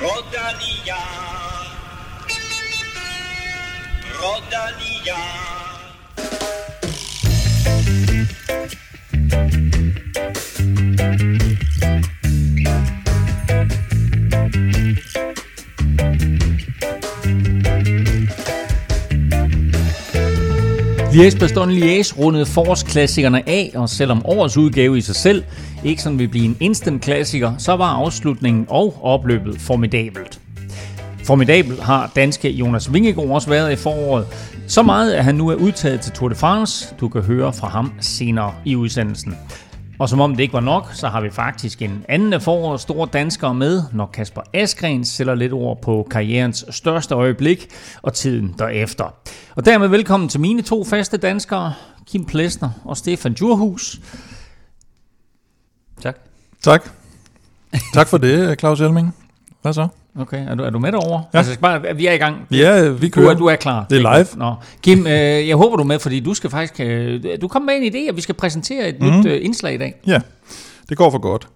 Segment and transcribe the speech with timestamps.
[0.00, 0.96] Rodanilla.
[4.18, 5.50] Rodanilla.
[21.12, 25.44] Liège rundede forårsklassikerne af, og selvom årets udgave i sig selv
[25.84, 30.40] ikke sådan vil blive en instant klassiker, så var afslutningen og opløbet formidabelt.
[31.24, 34.26] Formidabel har danske Jonas Vingegaard også været i foråret.
[34.66, 36.94] Så meget, at han nu er udtaget til Tour de France.
[37.00, 39.36] Du kan høre fra ham senere i udsendelsen.
[40.00, 42.82] Og som om det ikke var nok, så har vi faktisk en anden af forårets
[42.82, 47.68] store danskere med, når Kasper Askren sætter lidt ord på karrierens største øjeblik
[48.02, 49.14] og tiden derefter.
[49.56, 51.74] Og dermed velkommen til mine to faste danskere,
[52.06, 54.00] Kim Plesner og Stefan Djurhus.
[56.02, 56.16] Tak.
[56.62, 56.90] Tak.
[57.94, 59.16] Tak for det, Claus Elming.
[59.62, 59.88] Hvad så?
[60.18, 61.24] Okay, er du, er du med derovre?
[61.32, 61.38] Ja.
[61.38, 62.36] Altså, bare, vi er i gang.
[62.50, 63.34] Ja, vi Du er, kører.
[63.34, 63.86] du er klar.
[63.90, 64.26] Det er live.
[64.36, 64.54] Nå.
[64.82, 66.80] Kim, øh, jeg håber du er med, fordi du skal faktisk...
[66.80, 69.06] Øh, du kom med en idé, at vi skal præsentere et mm.
[69.06, 69.94] nyt øh, indslag i dag.
[70.06, 70.20] Ja,
[70.88, 71.48] det går for godt.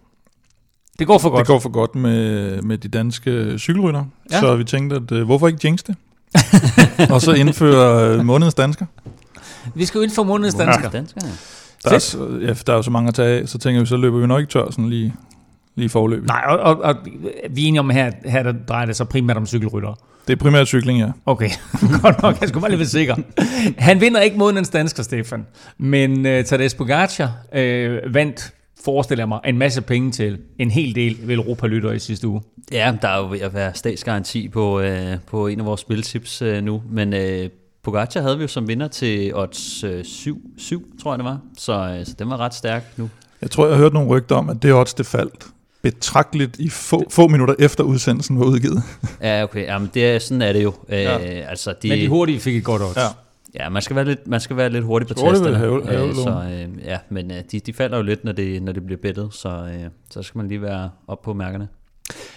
[0.99, 1.39] Det går for godt.
[1.39, 4.05] Det går for godt med, med de danske cykelrytter.
[4.31, 4.37] Ja.
[4.37, 4.41] Ja.
[4.41, 5.97] Så vi tænkte, at øh, hvorfor ikke jinx det?
[7.11, 8.87] og så indføre øh, månedens dansker.
[9.75, 10.91] Vi skal jo ind for månedens dansker.
[10.91, 11.33] Danskerne.
[11.85, 13.97] Der er, ja, der er jo så mange at tage af, så tænker vi, så
[13.97, 15.15] løber vi nok ikke tør sådan lige,
[15.77, 16.29] lige forløbet.
[16.29, 16.97] Nej, og, og, og
[17.51, 19.95] vi er enige om, at her, her der drejer det sig primært om cykelryttere.
[20.27, 21.09] Det er primært cykling, ja.
[21.27, 21.51] Okay,
[22.03, 22.41] godt nok.
[22.41, 23.17] Jeg skulle bare lige være sikker.
[23.79, 25.47] Han vinder ikke månedens dansker, Stefan.
[25.79, 28.53] Men uh, Tadej Pogacar uh, vandt,
[28.85, 32.43] forestiller jeg mig, en masse penge til en hel del vel Europa-lytter i sidste uge.
[32.73, 36.43] Ja, der er jo ved at være statsgaranti på, øh, på en af vores spiltips
[36.43, 37.49] øh, nu, men øh,
[37.83, 41.39] Pogacar havde vi jo som vinder til odds øh, 7, 7, tror jeg det var,
[41.59, 43.11] så, øh, så den var ret stærk nu.
[43.43, 45.47] Jeg tror, jeg har hørt nogle rygter om, at det odds, det faldt
[45.85, 48.83] betragteligt i få, få minutter efter udsendelsen var udgivet.
[49.23, 50.73] Ja, okay, jamen det er, sådan er det jo.
[50.89, 51.19] Øh, Ja.
[51.19, 52.97] altså, de, Men de hurtige fik et godt odds.
[52.97, 53.03] Ja.
[53.65, 55.57] Ja, man skal være lidt, man skal være lidt hurtig på tasterne.
[55.59, 56.15] havel- Øh, havelån.
[56.15, 58.99] så, øh, ja, men øh, de, de falder jo lidt, når det, når det bliver
[59.03, 61.69] bettet, så, øh, så skal man lige være op på mærkerne.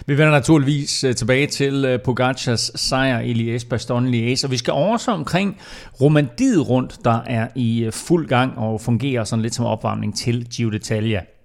[0.06, 4.74] Vi vender naturligvis øh, tilbage til øh, Pogacars sejr i Liège-Bastogne Liège, og vi skal
[4.74, 5.58] også omkring
[6.02, 10.48] Romandiet rundt, der er i øh, fuld gang og fungerer sådan lidt som opvarmning til
[10.56, 11.44] Giro d'Italia.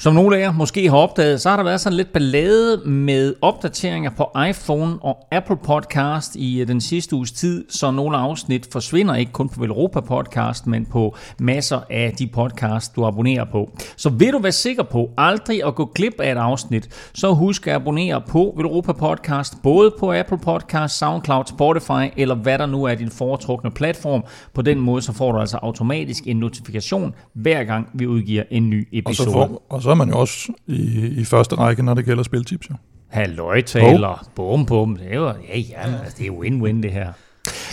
[0.00, 3.34] Som nogle af jer måske har opdaget, så har der været sådan lidt ballade med
[3.42, 8.68] opdateringer på iPhone og Apple Podcast i øh, den sidste uges tid, så nogle afsnit
[8.72, 13.70] forsvinder ikke kun på Velropa Podcast, men på masser af de podcasts, du abonnerer på.
[13.96, 17.66] Så vil du være sikker på aldrig at gå glip af et afsnit, så husk
[17.66, 22.84] at abonnere på Velropa Podcast, både på Apple Podcast, SoundCloud, Spotify eller hvad der nu
[22.84, 24.24] er din foretrukne platform.
[24.54, 28.70] På den måde så får du altså automatisk en notifikation, hver gang vi udgiver en
[28.70, 29.32] ny Og så, episode.
[29.32, 32.70] får, og så er man jo også i, i første række, når det gælder spiltips.
[32.70, 32.74] Jo.
[33.08, 34.28] Halløjtaler.
[34.34, 34.96] Bum, bum.
[34.96, 37.12] Det er jo, ja, ja, altså, det er win-win det her.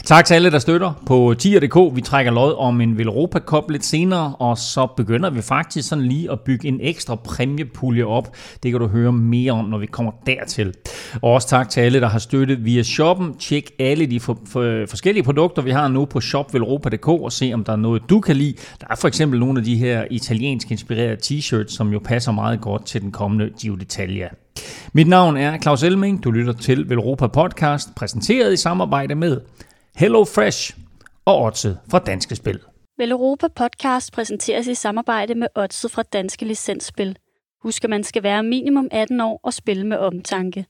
[0.07, 1.95] Tak til alle, der støtter på tier.dk.
[1.95, 6.05] Vi trækker lod om en Velropa Cup lidt senere, og så begynder vi faktisk sådan
[6.05, 8.35] lige at bygge en ekstra præmiepulje op.
[8.63, 10.73] Det kan du høre mere om, når vi kommer dertil.
[11.21, 13.33] Og også tak til alle, der har støttet via shoppen.
[13.37, 17.63] Tjek alle de for, for, forskellige produkter, vi har nu på shopvelropa.dk og se, om
[17.63, 18.53] der er noget, du kan lide.
[18.81, 22.61] Der er for eksempel nogle af de her italiensk inspirerede t-shirts, som jo passer meget
[22.61, 24.47] godt til den kommende Giro d'Italia.
[24.93, 26.23] Mit navn er Claus Elming.
[26.23, 29.39] Du lytter til Velropa Podcast, præsenteret i samarbejde med
[29.97, 30.77] Hello Fresh
[31.25, 32.59] og Odset fra Danske Spil.
[32.97, 37.17] Vel Europa Podcast præsenteres i samarbejde med Odset fra Danske Licensspil.
[37.63, 40.65] Husk, at man skal være minimum 18 år og spille med omtanke.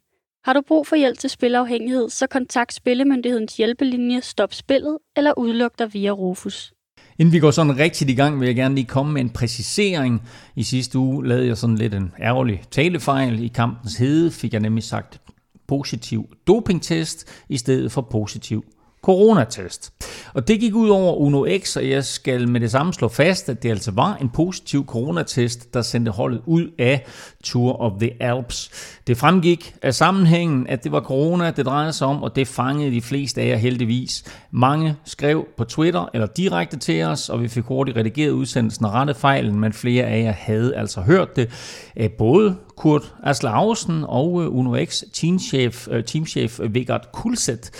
[0.45, 5.79] Har du brug for hjælp til spilafhængighed, så kontakt Spillemyndighedens hjælpelinje Stop Spillet eller udluk
[5.79, 6.73] dig via Rufus.
[7.19, 10.21] Inden vi går sådan rigtigt i gang, vil jeg gerne lige komme med en præcisering.
[10.55, 13.44] I sidste uge lavede jeg sådan lidt en ærgerlig talefejl.
[13.44, 15.21] I kampens hede fik jeg nemlig sagt
[15.67, 18.65] positiv dopingtest i stedet for positiv
[19.02, 19.94] coronatest.
[20.34, 23.50] Og det gik ud over Uno X, og jeg skal med det samme slå fast,
[23.50, 27.06] at det altså var en positiv coronatest, der sendte holdet ud af
[27.44, 28.72] Tour of the Alps.
[29.07, 32.92] Det fremgik af sammenhængen, at det var corona, det drejede sig om, og det fangede
[32.92, 34.24] de fleste af jer heldigvis.
[34.51, 38.94] Mange skrev på Twitter eller direkte til os, og vi fik hurtigt redigeret udsendelsen og
[38.94, 41.50] rettet fejlen, men flere af jer havde altså hørt det.
[41.95, 47.71] Eh, både Kurt Aslausen og eh, Uno X teamchef, eh, teamchef Vigard Kulset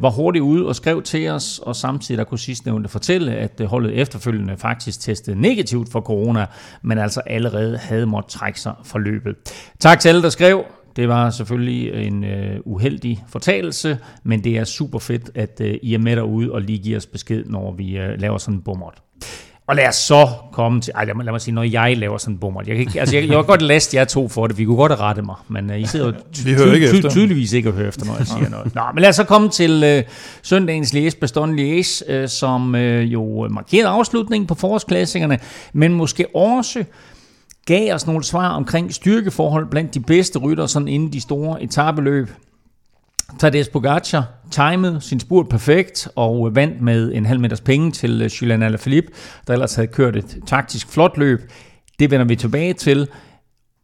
[0.00, 4.00] var hurtigt ude og skrev til os, og samtidig der kunne sidstnævnte fortælle, at holdet
[4.00, 6.46] efterfølgende faktisk testede negativt for corona,
[6.82, 9.34] men altså allerede havde måttet trække sig fra løbet.
[9.80, 10.53] Tak til alle, der skrev.
[10.96, 15.94] Det var selvfølgelig en øh, uheldig fortalelse, men det er super fedt, at øh, I
[15.94, 18.94] er med derude og lige giver os besked, når vi øh, laver sådan en bummert.
[19.66, 20.92] Og lad os så komme til...
[20.96, 22.60] Ej, lad mig, lad mig sige, når jeg laver sådan en bummer.
[22.66, 24.58] Jeg, kan ikke, altså, jeg, jeg var godt læst jer to for det.
[24.58, 25.34] Vi kunne godt have rettet mig.
[25.48, 27.10] Men uh, I sidder jo ty- Vi hører ikke ty- efter.
[27.10, 28.74] tydeligvis ikke at høre efter, når jeg siger noget.
[28.74, 30.10] Nå, men lad os så komme til uh,
[30.42, 32.80] søndagens Liège, Baston Liège, uh, som uh,
[33.12, 35.38] jo markerede afslutningen på forårsklassikerne,
[35.72, 36.84] men måske også
[37.66, 42.28] gav os nogle svar omkring styrkeforhold blandt de bedste rytter, sådan inden de store etabeløb.
[43.38, 48.30] Tadej Pogacar timede sin spurt perfekt og vandt med en halv meters penge til øh,
[48.30, 49.12] Julian Alaphilippe,
[49.46, 51.40] der ellers havde kørt et taktisk flot løb.
[51.98, 53.08] Det vender vi tilbage til.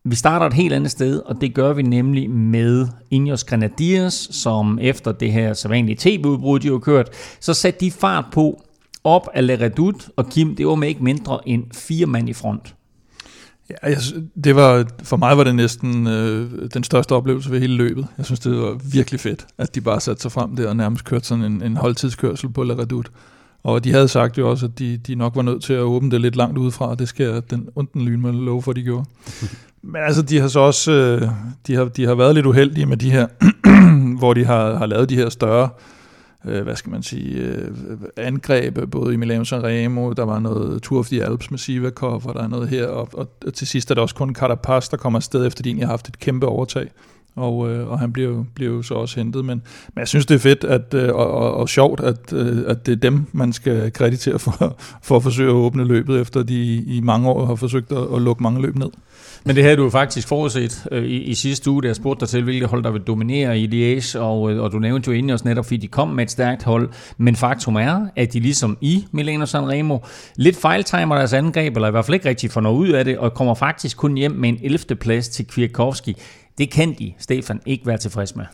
[0.05, 4.79] Vi starter et helt andet sted, og det gør vi nemlig med Ineos Grenadiers, som
[4.83, 7.09] efter det her sædvanlige tv-udbrud, de har kørt,
[7.41, 8.63] så satte de fart på
[9.05, 12.33] op af Le Redoute, og Kim, det var med ikke mindre end fire mand i
[12.33, 12.75] front.
[13.71, 13.99] Ja, jeg,
[14.45, 18.07] det var, for mig var det næsten øh, den største oplevelse ved hele løbet.
[18.19, 21.05] Jeg synes, det var virkelig fedt, at de bare satte sig frem der og nærmest
[21.05, 23.11] kørte sådan en, en holdtidskørsel på La Redoute.
[23.63, 26.11] Og de havde sagt jo også, at de, de nok var nødt til at åbne
[26.11, 29.05] det lidt langt udefra, og det skal den onden lyn med love for, de gjorde.
[29.83, 31.29] Men altså, de har så også øh,
[31.67, 33.27] de har, de har været lidt uheldige med de her,
[34.19, 36.00] hvor de har, har lavet de her større øh,
[36.45, 37.71] øh, hvad skal man sige, øh,
[38.17, 42.35] angreb, både i Milano Sanremo, der var noget Tour of the Alps med Sivakov, og
[42.35, 44.97] der er noget her, og, og, og til sidst er der også kun Carapaz, der
[44.97, 46.91] kommer afsted, efter de egentlig har haft et kæmpe overtag.
[47.37, 49.45] Og, øh, og han bliver jo, bliver jo så også hentet.
[49.45, 49.63] Men,
[49.95, 52.87] men jeg synes, det er fedt at, øh, og, og, og sjovt, at, øh, at
[52.87, 56.75] det er dem, man skal kreditere for, for at forsøge at åbne løbet, efter de
[56.75, 58.91] i mange år har forsøgt at, at lukke mange løb ned.
[59.45, 62.21] Men det havde du jo faktisk forudset øh, i, i sidste uge, da jeg spurgte
[62.21, 65.15] dig til, hvilke hold der vil dominere i Liège, og, øh, og du nævnte jo
[65.15, 66.89] egentlig også netop, fordi de kom med et stærkt hold.
[67.19, 69.99] Men faktum er, at de ligesom i Milano Sanremo
[70.37, 73.19] lidt fejltimer deres angreb, eller i hvert fald ikke rigtig får noget ud af det,
[73.19, 74.97] og kommer faktisk kun hjem med en 11.
[74.97, 76.17] plads til Kwiatkowski.
[76.59, 78.45] Det kan de, Stefan, ikke være tilfreds med.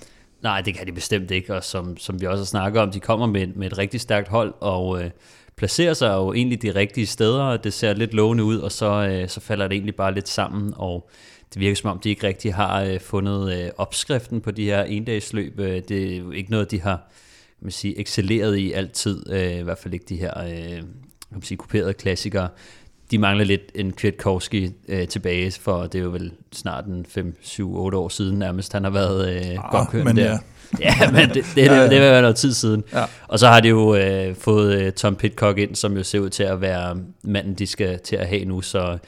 [0.42, 3.00] Nej, det kan de bestemt ikke, og som, som vi også har snakket om, de
[3.00, 5.10] kommer med, med et rigtig stærkt hold, og øh,
[5.56, 9.08] placerer sig jo egentlig de rigtige steder, og det ser lidt lovende ud, og så,
[9.08, 11.10] øh, så falder det egentlig bare lidt sammen, og
[11.54, 14.82] det virker som om, de ikke rigtig har øh, fundet øh, opskriften på de her
[14.82, 15.60] endagsløb.
[15.60, 16.96] Øh, det er jo ikke noget, de har
[17.58, 20.84] kan man sige, excelleret i altid, øh, i hvert fald ikke de her øh, kan
[21.30, 22.48] man sige, kuperede klassikere.
[23.10, 27.36] De mangler lidt en Kwiatkowski øh, tilbage, for det er jo vel snart en 5,
[27.42, 30.30] 7, 8 år siden nærmest, han har været øh, ah, godt kørt men der.
[30.30, 30.38] ja.
[30.80, 32.84] Ja, men det, det, det, det, det vil være noget tid siden.
[32.92, 33.04] Ja.
[33.28, 36.30] Og så har de jo øh, fået øh, Tom Pitcock ind, som jo ser ud
[36.30, 38.98] til at være manden, de skal til at have nu, så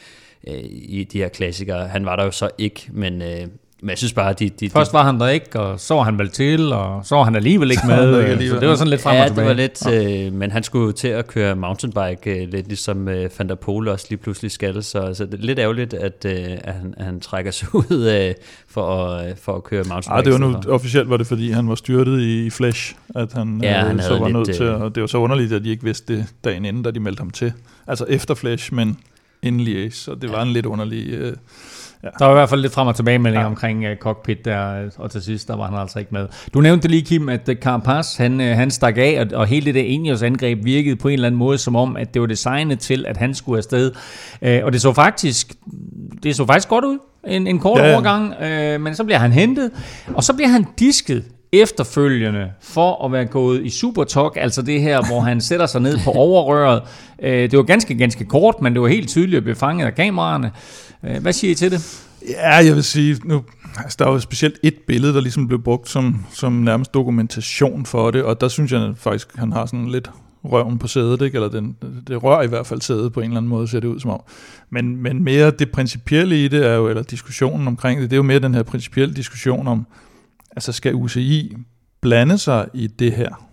[0.49, 1.89] øh, i de her klassikere.
[1.89, 3.47] Han var der jo så ikke, men, øh,
[3.83, 4.49] men jeg synes bare, de...
[4.49, 7.25] de Først var han der ikke, og så var han vel til, og så var
[7.25, 8.15] han alligevel ikke han med.
[8.15, 8.49] øh, alligevel.
[8.49, 9.49] Så det var sådan lidt frem ja, og det tilbage.
[9.49, 13.31] var lidt, øh, men han skulle jo til at køre mountainbike, øh, lidt ligesom øh,
[13.39, 16.33] Van der Pol også lige pludselig skal, så, så det er lidt ærgerligt, at, øh,
[16.65, 18.35] at, han, han trækker sig ud øh,
[18.69, 20.15] for, at, øh, for at køre mountainbike.
[20.15, 20.73] Ej, det var nu, stedet for.
[20.73, 24.03] officielt var det, fordi han var styrtet i, i Flash, at han, Ja, han øh,
[24.03, 25.85] så havde var lidt, nødt til, øh, og det var så underligt, at de ikke
[25.85, 27.53] vidste det dagen inden, da de meldte ham til.
[27.87, 28.99] Altså efter Flash, men
[29.43, 31.09] inden Liège, så det var en lidt underlig...
[31.11, 31.33] Øh,
[32.03, 33.41] Der var i hvert fald lidt frem og tilbage melding ja.
[33.41, 33.47] Ja.
[33.47, 36.27] omkring uh, cockpit der, øh, og til sidst der var han altså ikke med.
[36.55, 39.75] Du nævnte lige, Kim, at uh, Carapaz, han, han stak af, og, og hele det
[39.75, 42.79] der Ineos angreb virkede på en eller anden måde, som om, at det var designet
[42.79, 43.91] til, at han skulle afsted.
[44.43, 45.53] Uh, og det så faktisk,
[46.23, 47.91] det så faktisk godt ud, en, en kort ja, Ja, ja.
[47.91, 47.97] ja.
[47.97, 49.71] overgang, uh, men så bliver han hentet,
[50.15, 55.07] og så bliver han disket efterfølgende for at være gået i Supertalk, altså det her,
[55.07, 56.83] hvor han sætter sig ned på overrøret.
[57.23, 60.51] Det var ganske, ganske kort, men det var helt tydeligt at blive fanget af kameraerne.
[61.05, 62.05] Øh, hvad siger I til det?
[62.29, 63.45] Ja, jeg vil sige, nu,
[63.77, 67.87] altså, der er jo specielt et billede, der ligesom blev brugt som, som nærmest dokumentation
[67.87, 70.11] for det, og der synes jeg faktisk, han har sådan lidt
[70.45, 71.35] røven på sædet, ikke?
[71.35, 73.89] eller den, det rører i hvert fald sædet på en eller anden måde, ser det
[73.89, 74.21] ud som om.
[74.71, 78.19] Men, men mere det principielle i det er jo, eller diskussionen omkring det, det er
[78.19, 79.87] jo mere den her principielle diskussion om,
[80.57, 81.57] altså skal UCI
[82.01, 83.48] blande sig i det her?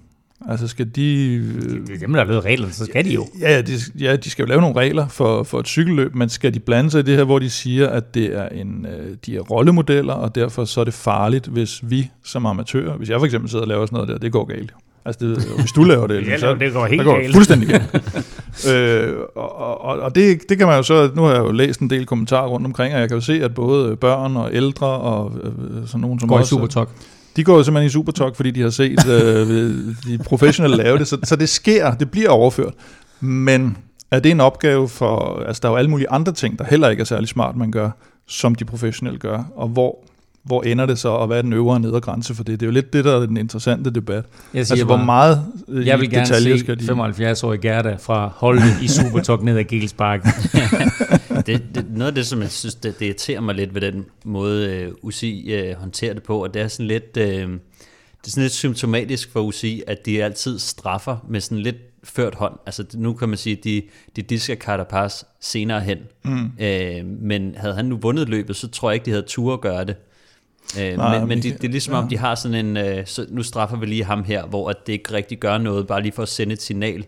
[0.49, 1.33] Altså skal de...
[1.35, 3.27] øh, Det er dem, der har lavet reglerne, så skal de jo.
[3.41, 6.29] Ja, ja, de, ja, de skal jo lave nogle regler for, for et cykelløb, men
[6.29, 9.15] skal de blande sig i det her, hvor de siger, at det er en, øh,
[9.25, 13.19] de er rollemodeller, og derfor så er det farligt, hvis vi som amatører, hvis jeg
[13.19, 14.73] for eksempel sidder og laver sådan noget der, det går galt.
[15.05, 17.33] Altså det, hvis du laver det, så, det går helt går galt.
[17.35, 17.93] fuldstændig galt.
[18.73, 21.79] øh, og og, og det, det kan man jo så, nu har jeg jo læst
[21.79, 24.87] en del kommentarer rundt omkring, og jeg kan jo se, at både børn og ældre
[24.87, 25.51] og øh,
[25.87, 26.89] sådan nogen som Går i også, Supertalk
[27.35, 29.47] de går jo simpelthen i Supertalk, fordi de har set øh,
[30.07, 32.73] de professionelle lave det, så, så det sker, det bliver overført.
[33.19, 33.77] Men
[34.11, 36.89] er det en opgave for, altså der er jo alle mulige andre ting, der heller
[36.89, 37.89] ikke er særlig smart, man gør,
[38.27, 40.05] som de professionelle gør, og hvor,
[40.45, 42.59] hvor ender det så, og hvad er den øvre og nedre grænse for det?
[42.59, 44.25] Det er jo lidt det, der er den interessante debat.
[44.53, 46.85] Jeg siger Altså, bare, hvor meget øh, jeg vil gerne se skal de...
[46.85, 50.31] 75-årige Gerda fra Holte i Supertalk ned ad Gelsbakken.
[51.45, 54.05] det, det, noget af det, som jeg synes, det, det irriterer mig lidt ved den
[54.25, 58.31] måde, uh, UCI uh, håndterer det på, og det er sådan lidt, uh, det er
[58.31, 62.53] sådan lidt symptomatisk for UCI, at de altid straffer med sådan lidt ført hånd.
[62.65, 63.81] Altså nu kan man sige, at de,
[64.15, 65.97] de disker Carapaz senere hen.
[66.23, 66.51] Mm.
[66.59, 69.61] Øh, men havde han nu vundet løbet, så tror jeg ikke, de havde tur at
[69.61, 69.95] gøre det.
[70.79, 73.25] Øh, Nej, men men det, det er ligesom om, de har sådan en, øh, så
[73.29, 76.11] nu straffer vi lige ham her, hvor at det ikke rigtig gør noget, bare lige
[76.11, 77.05] for at sende et signal.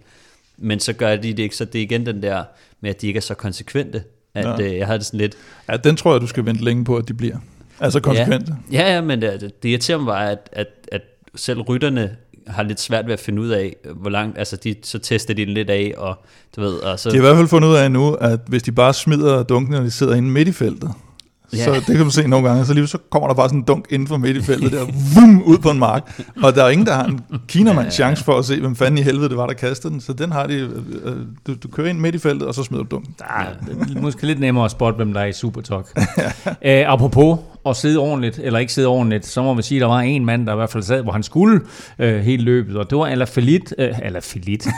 [0.58, 2.44] Men så gør de det ikke, så det er igen den der
[2.82, 4.04] med, at de ikke er så konsekvente.
[4.34, 4.66] At Ja.
[4.66, 5.36] øh, jeg havde det sådan lidt,
[5.70, 7.38] Ja, den tror jeg, du skal vente længe på, at de bliver.
[7.80, 8.56] Altså konsekvente.
[8.72, 11.02] Ja, ja, ja men det, det, det irriterer mig bare, at, at, at
[11.36, 12.16] selv rytterne
[12.48, 15.46] har lidt svært ved at finde ud af, hvor langt, altså de, så tester de
[15.46, 17.10] den lidt af, og du ved, og så...
[17.10, 19.74] De har i hvert fald fundet ud af nu, at hvis de bare smider dunken,
[19.74, 20.92] når de sidder inde midt i feltet,
[21.54, 21.64] Ja.
[21.64, 23.66] så det kan du se nogle gange, så lige så kommer der bare sådan en
[23.66, 24.86] dunk inden for midt i feltet der,
[25.16, 26.22] vum, ud på en mark.
[26.44, 29.02] Og der er ingen, der har en kinamands chance for at se, hvem fanden i
[29.02, 30.02] helvede det var, der kastede den.
[30.02, 30.70] Så den har de, øh,
[31.04, 31.16] øh,
[31.48, 33.16] du, du kører ind midt i feltet, og så smider du dunken.
[33.30, 33.46] Ah,
[33.88, 36.00] det er måske lidt nemmere at spotte, hvem der er i Supertok.
[36.62, 37.40] Æ, apropos
[37.70, 40.26] at sidde ordentligt, eller ikke sidde ordentligt, så må man sige, at der var en
[40.26, 41.62] mand, der i hvert fald sad, hvor han skulle
[42.00, 44.66] øh, hele løbet, og det var Alaphilippe, øh, Alaphilippe,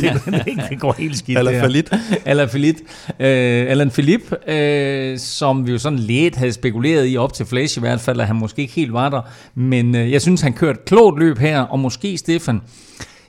[0.00, 1.92] det, det går helt skidt fallit.
[2.24, 2.80] Alaphilippe,
[3.20, 7.78] øh, Alan Philippe, øh, som vi jo sådan lidt havde spekuleret i op til Flash
[7.78, 9.20] i hvert fald, at han måske ikke helt var der,
[9.54, 12.60] men øh, jeg synes, han kørte et klogt løb her, og måske, Stefan,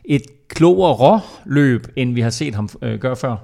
[0.06, 3.36] et klogere løb, end vi har set ham øh, gøre før.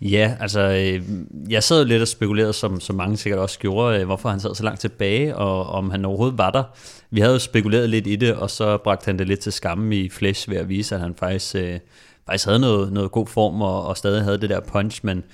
[0.00, 1.02] Ja, altså, øh,
[1.50, 4.54] jeg sad lidt og spekulerede, som, som mange sikkert også gjorde, øh, hvorfor han sad
[4.54, 6.64] så langt tilbage, og om han overhovedet var der.
[7.10, 9.96] Vi havde jo spekuleret lidt i det, og så bragte han det lidt til skamme
[9.96, 11.78] i Flash ved at vise, at han faktisk, øh,
[12.26, 15.24] faktisk havde noget, noget god form, og, og stadig havde det der punch, men,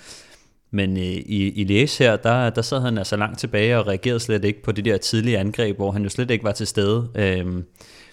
[0.71, 4.21] men øh, i, i Læs her, der, der sad han altså langt tilbage og reagerede
[4.21, 7.09] slet ikke på det der tidlige angreb, hvor han jo slet ikke var til stede.
[7.15, 7.47] Øh,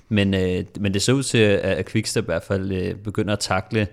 [0.10, 3.34] men, øh, men det så ud til, at at Quickstep i hvert fald øh, begynder
[3.34, 3.88] at takle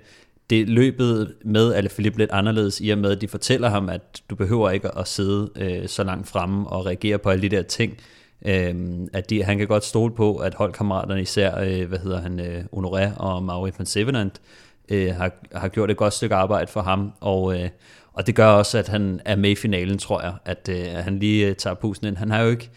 [0.51, 4.35] det løbet med Alaphilippe lidt anderledes, i og med, at de fortæller ham, at du
[4.35, 7.99] behøver ikke at sidde øh, så langt fremme og reagere på alle de der ting.
[8.47, 8.75] Øh,
[9.13, 12.65] at de, han kan godt stole på, at holdkammeraterne især, øh, hvad hedder han, øh,
[12.77, 14.41] Honoré og Maurice van Sevenant,
[14.89, 17.69] øh, har, har gjort et godt stykke arbejde for ham, og, øh,
[18.13, 21.19] og det gør også, at han er med i finalen, tror jeg, at øh, han
[21.19, 22.17] lige øh, tager pusen ind.
[22.17, 22.71] Han har jo ikke,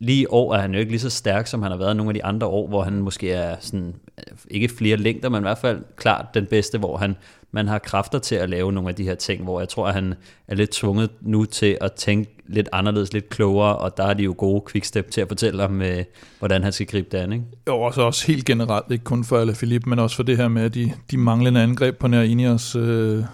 [0.00, 2.10] lige i år er han jo ikke lige så stærk, som han har været nogle
[2.10, 5.46] af de andre år, hvor han måske er sådan, øh, ikke flere længder, men i
[5.46, 7.16] hvert fald klart den bedste, hvor han,
[7.52, 9.94] man har kræfter til at lave nogle af de her ting, hvor jeg tror, at
[9.94, 10.14] han
[10.48, 14.22] er lidt tvunget nu til at tænke lidt anderledes, lidt klogere, og der er de
[14.22, 16.04] jo gode quickstep til at fortælle ham, øh,
[16.38, 17.44] hvordan han skal gribe det an, ikke?
[17.66, 20.48] Jo, og så også helt generelt, ikke kun for Alaphilippe, men også for det her
[20.48, 23.24] med de, de manglende angreb på Nærinios øh,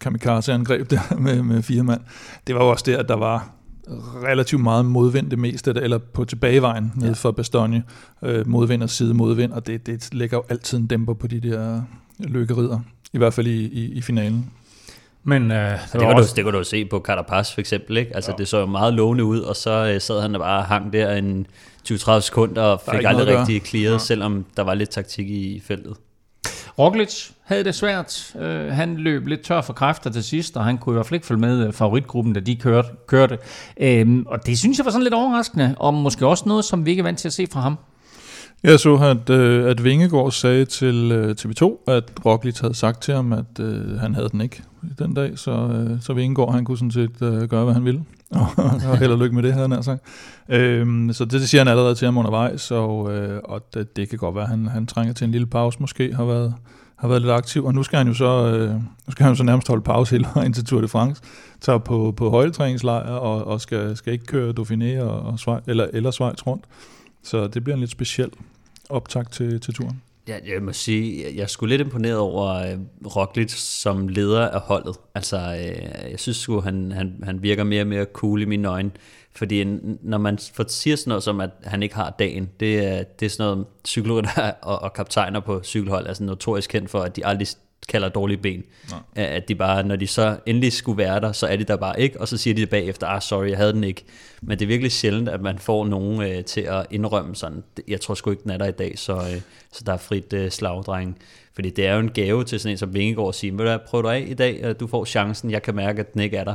[0.00, 2.00] kamikaze-angreb der med, med fire mand.
[2.46, 3.50] Det var jo også det, at der var
[4.24, 7.12] relativt meget modvind det meste, eller på tilbagevejen ned Ja.
[7.14, 7.82] for Bastogne,
[8.22, 11.40] øh, modvind og side modvind, og det, det lægger jo altid en dæmper på de
[11.40, 11.82] der
[12.18, 12.80] lykkerider,
[13.12, 14.50] i hvert fald i, i, i finalen.
[15.24, 17.60] Men øh, Det, det, kan var du, også, det kan du se på Carapaz for
[17.60, 18.14] eksempel, ikke?
[18.16, 20.64] Altså, det så jo meget lovende ud, og så øh, sad han og bare og
[20.64, 21.46] hang der en
[21.90, 25.96] 20-30 sekunder og fik ikke aldrig rigtig clearet, selvom der var lidt taktik i feltet.
[26.78, 28.36] Roglic havde det svært.
[28.40, 31.14] Øh, han løb lidt tør for kræfter til sidst, og han kunne i hvert fald
[31.14, 32.88] ikke følge med øh, favoritgruppen, da de kørte.
[33.06, 33.38] kørte.
[33.80, 36.90] Øhm, og det synes jeg var sådan lidt overraskende, og måske også noget, som vi
[36.90, 37.78] ikke er vant til at se fra ham.
[38.62, 43.14] Jeg så, at, øh, at Vingegaard sagde til øh, TV2, at Roglic havde sagt til
[43.14, 44.62] ham, at øh, han havde den ikke
[44.98, 48.04] den dag, så, øh, så Vingegaard han kunne sådan set øh, gøre, hvad han ville.
[48.88, 49.96] Og, held og lykke med det, havde han altså.
[50.48, 54.08] Øhm, så det, det siger han allerede til ham undervejs, og, øh, og det, det
[54.08, 56.54] kan godt være, at han, han trænger til en lille pause måske, har været,
[56.96, 59.36] har været lidt aktiv, og nu skal han jo så, øh, nu skal han jo
[59.36, 61.22] så nærmest holde pause hele vejen til Tour de France,
[61.60, 65.86] tager på, på højdetræningslejr og, og skal, skal ikke køre Dauphiné og, og Schweiz, eller,
[65.92, 66.64] eller Schweiz rundt.
[67.22, 68.30] Så det bliver en lidt speciel
[68.90, 70.02] optag til, til turen.
[70.28, 72.78] Ja, jeg må sige, jeg- jeg skulle lidt imponeret over øh,
[73.16, 74.96] Roglic som leder af holdet.
[75.14, 78.68] Altså, øh, jeg synes sgu, han, han, han virker mere og mere cool i mine
[78.68, 78.90] øjne.
[79.36, 79.64] Fordi
[80.02, 83.26] når man får- siger sådan noget som, at han ikke har dagen, det er, det
[83.26, 84.22] er sådan noget, cykler
[84.62, 87.48] og, og kaptajner på cykelhold er sådan notorisk kendt for, at de aldrig
[87.88, 88.62] kalder dårlige ben.
[88.90, 89.00] Nej.
[89.26, 92.00] At de bare, når de så endelig skulle være der, så er de der bare
[92.00, 94.04] ikke, og så siger de det bagefter, ah sorry, jeg havde den ikke.
[94.42, 97.84] Men det er virkelig sjældent, at man får nogen øh, til at indrømme sådan, "Det-
[97.88, 99.40] jeg tror sgu ikke, den er der i dag, så, øh,
[99.72, 101.18] så der er frit øh, slagdreng.
[101.54, 103.78] Fordi det er jo en gave til sådan en som Vingegaard at sige, "Ved du
[103.88, 106.36] prøv du af i dag, øh, du får chancen, jeg kan mærke, at den ikke
[106.36, 106.54] er der.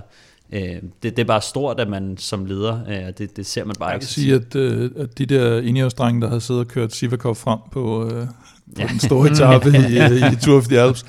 [0.54, 3.64] Øh, det, det er bare stort, at man som leder, øh, og det, det ser
[3.66, 4.04] man bare Jeg ikke.
[4.04, 7.60] kan sige, at, øh, at de der Ineos-drenge, der havde siddet og kørt Sivakov frem
[7.72, 8.28] på, øh,
[8.76, 8.88] på ja.
[8.88, 11.06] den store etape i, øh, i Tour of the Alps,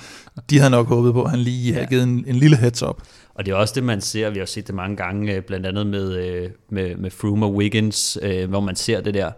[0.51, 1.89] de havde nok håbet på, at han lige havde Ja.
[1.89, 3.03] givet en, en lille heads up.
[3.35, 5.67] Og det er også det, man ser, vi har set det mange gange, øh, blandt
[5.67, 9.31] andet med, øh, med, med Froome og Wiggins, hvor man ser det der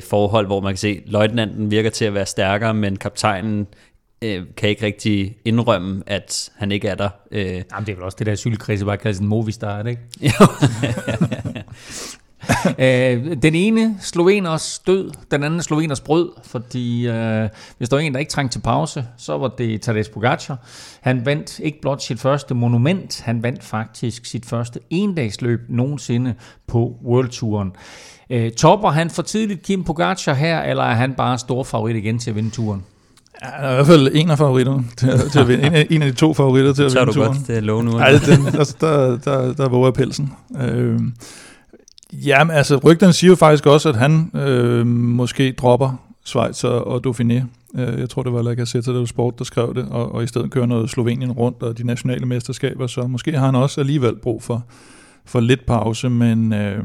[0.00, 3.66] forhold, hvor man kan se, at løjtnanten virker til at være stærkere, men kaptajnen
[4.22, 7.08] øh, kan ikke rigtig indrømme, at han ikke er der.
[7.30, 10.00] Øh, Jamen, det er vel også det der cykelkredse, bare kaldes en Movistar, ikke?
[12.78, 17.48] øh, den ene sloveners død, den anden sloveners brød, fordi øh,
[17.78, 20.58] hvis der var en, der ikke trængte til pause, så var det Tadej Pogacar.
[21.00, 26.34] Han vandt ikke blot sit første monument, han vandt faktisk sit første endagsløb nogensinde
[26.66, 27.72] på World Touren.
[28.30, 32.18] Øh, topper han for tidligt Kim Pogacar her, eller er han bare stor favorit igen
[32.18, 32.84] til at vinde turen?
[33.42, 35.66] Ja, er i hvert fald en af favoritterne til, til at vinde.
[35.66, 37.36] En af, en af de to favoritter til at Tør vinde du turen.
[37.36, 37.98] godt, det er lov nu.
[37.98, 40.32] Ej, den, der, der, der, der våger pelsen.
[40.60, 41.00] Øh,
[42.12, 47.06] jamen, altså, rygterne siger jo faktisk også, at han øh, måske dropper Schweiz og, og
[47.06, 47.42] Dauphiné.
[47.78, 50.26] Øh, jeg tror, det var La Gazzetta dello Sport, der skrev det, og, og i
[50.26, 54.16] stedet kører noget Slovenien rundt og de nationale mesterskaber, så måske har han også alligevel
[54.16, 54.64] brug for,
[55.24, 56.84] for lidt pause, men øh,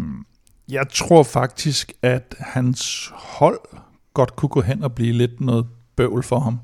[0.70, 3.60] jeg tror faktisk, at hans hold
[4.14, 6.60] godt kunne gå hen og blive lidt noget bøvl for ham.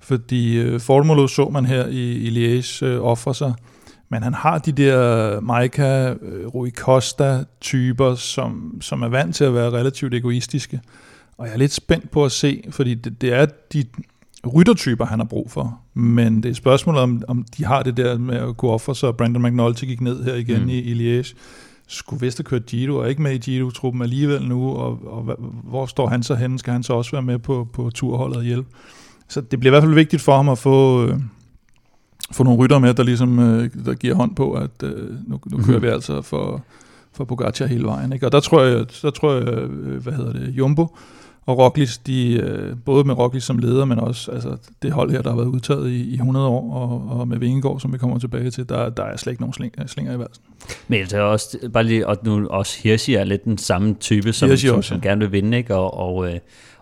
[0.00, 3.54] Fordi øh, Formolo så man her i, i Liège øh, ofre sig,
[4.10, 9.54] men han har de der Maika, øh, Rui Costa-typer, som, som er vant til at
[9.54, 10.80] være relativt egoistiske.
[11.38, 13.84] Og jeg er lidt spændt på at se, fordi det, det er de
[14.54, 15.80] ryttertyper, han har brug for.
[15.94, 19.16] Men det er spørgsmålet, om, om de har det der med at kunne ofre sig.
[19.16, 20.68] Brandon McNulty gik ned her igen mm.
[20.68, 21.34] i, i Liège.
[21.86, 25.86] Skulle vist have kørt Giro, og ikke med i Giro-truppen alligevel nu, og, og hvor
[25.86, 26.58] står han så henne?
[26.58, 28.68] Skal han så også være med på, på turholdet og hjælpe?
[29.28, 31.18] Så det bliver i hvert fald vigtigt for ham at få, øh,
[32.32, 35.62] få nogle rytter med, der ligesom øh, der giver hånd på, at øh, nu, nu
[35.62, 36.64] kører vi altså for,
[37.12, 38.12] for Pogacar hele vejen.
[38.12, 38.26] Ikke?
[38.26, 40.96] Og der tror jeg, der tror jeg øh, hvad hedder det, Jumbo
[41.46, 45.22] og Roglic, de, øh, både med Roglic som leder, men også altså, det hold her,
[45.22, 48.18] der har været udtaget i, i 100 år, og, og med Vingegaard, som vi kommer
[48.18, 50.44] tilbage til, der, der er slet ikke nogen sling, slinger i valsen.
[50.88, 54.32] Men det er også, bare lige, og nu også Hirschi er lidt den samme type,
[54.32, 55.74] som, som, som gerne vil vinde, ikke?
[55.74, 56.38] Og, og, øh,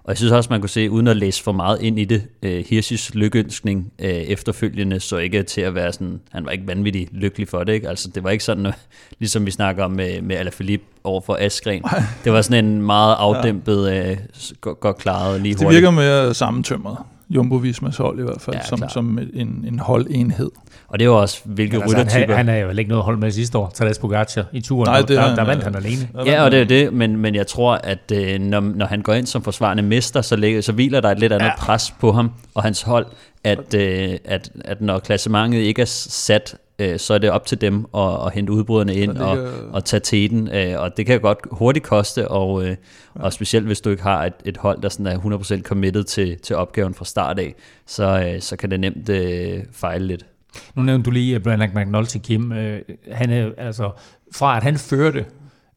[0.08, 2.22] og jeg synes også, man kunne se, uden at læse for meget ind i det,
[2.42, 7.08] øh, Hirschis lykønskning øh, efterfølgende, så ikke til at være sådan, han var ikke vanvittig
[7.12, 7.88] lykkelig for det, ikke?
[7.88, 8.72] Altså det var ikke sådan,
[9.20, 11.82] ligesom vi snakker om med, med Alaphilippe over for Askren.
[12.24, 14.16] Det var sådan en meget afdæmpet, øh,
[14.60, 15.82] godt, klaret lige Det hurtigt.
[15.82, 16.96] virker mere sammentømret.
[17.30, 20.50] Jumbo Vismas hold i hvert fald, Ja, ja, som, som en, en holdenhed.
[20.88, 22.34] Og det er jo også, hvilke Altså, han, ryttertyper.
[22.34, 24.88] han er jo ikke noget hold med sidste år, Tadej Pogacar i turen.
[24.88, 26.08] Nej, det er der, han, der vandt han alene.
[26.26, 29.12] Ja, og det er det, men, men jeg tror, at øh, når, når han går
[29.12, 31.56] ind som forsvarende mester, så, ligger, så hviler der et lidt andet ja.
[31.58, 33.06] pres på ham og hans hold,
[33.44, 37.60] at, øh, at, at når klassementet ikke er sat, øh, så er det op til
[37.60, 39.38] dem at, at hente udbryderne ind det og,
[39.72, 42.76] og tage teten, øh, og det kan godt hurtigt koste, og, øh,
[43.14, 45.18] og specielt hvis du ikke har et, et hold, der sådan er
[45.58, 47.54] 100% committed til, til opgaven fra start af,
[47.86, 50.26] så, øh, så kan det nemt øh, fejle lidt.
[50.74, 52.52] Nu nævnte du lige Brandon McNulty, Kim.
[52.52, 52.80] Øh,
[53.12, 53.90] han er altså,
[54.34, 55.24] fra at han førte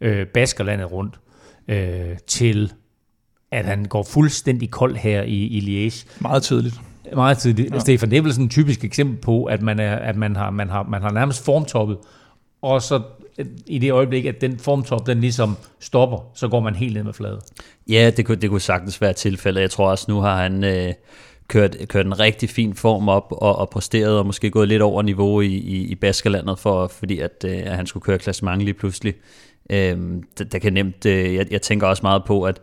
[0.02, 1.20] øh, Baskerlandet rundt,
[1.68, 2.74] øh, til
[3.52, 6.08] at han går fuldstændig kold her i, i Liège.
[6.20, 6.82] Meget tidligt.
[7.16, 7.74] Meget tidligt.
[7.74, 7.80] Ja.
[7.80, 10.50] Stefan, det er vel sådan et typisk eksempel på, at man, er, at man, har,
[10.50, 11.98] man, har, man har nærmest formtoppet,
[12.62, 13.02] og så
[13.38, 17.04] øh, i det øjeblik, at den formtop, den ligesom stopper, så går man helt ned
[17.04, 17.40] med flade.
[17.90, 19.62] Ja, det kunne, det kunne sagtens være tilfældet.
[19.62, 20.94] Jeg tror også, nu har han øh,
[21.48, 25.02] kørt, kørt en rigtig fin form op og, og præsteret, og måske gået lidt over
[25.02, 28.74] niveau i, i, i Baskerlandet, for, fordi at, øh, at han skulle køre klassement lige
[28.74, 29.14] pludselig.
[29.70, 32.62] Øhm, der, der kan nemt, øh, jeg, jeg tænker også meget på, at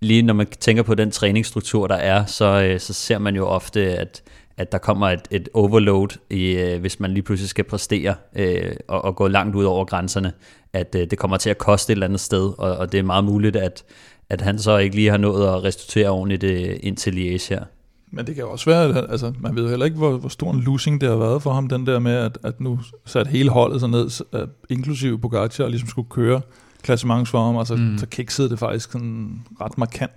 [0.00, 3.46] lige når man tænker på den træningsstruktur, der er, så, øh, så ser man jo
[3.46, 4.22] ofte, at,
[4.56, 8.72] at der kommer et, et overload, i, øh, hvis man lige pludselig skal præstere øh,
[8.88, 10.32] og, og gå langt ud over grænserne,
[10.72, 13.02] at øh, det kommer til at koste et eller andet sted, og, og det er
[13.02, 13.84] meget muligt, at,
[14.30, 17.64] at han så ikke lige har nået at restituere ordentligt øh, ind til Liège her.
[18.12, 20.28] Men det kan jo også være, at altså, man ved jo heller ikke, hvor, hvor
[20.28, 23.30] stor en losing det har været for ham, den der med, at, at nu satte
[23.30, 26.40] hele holdet sig ned, øh, inklusive Pogacar, og ligesom skulle køre
[26.86, 27.98] klassements for ham, altså mm.
[27.98, 30.12] så kiksede det faktisk sådan ret markant.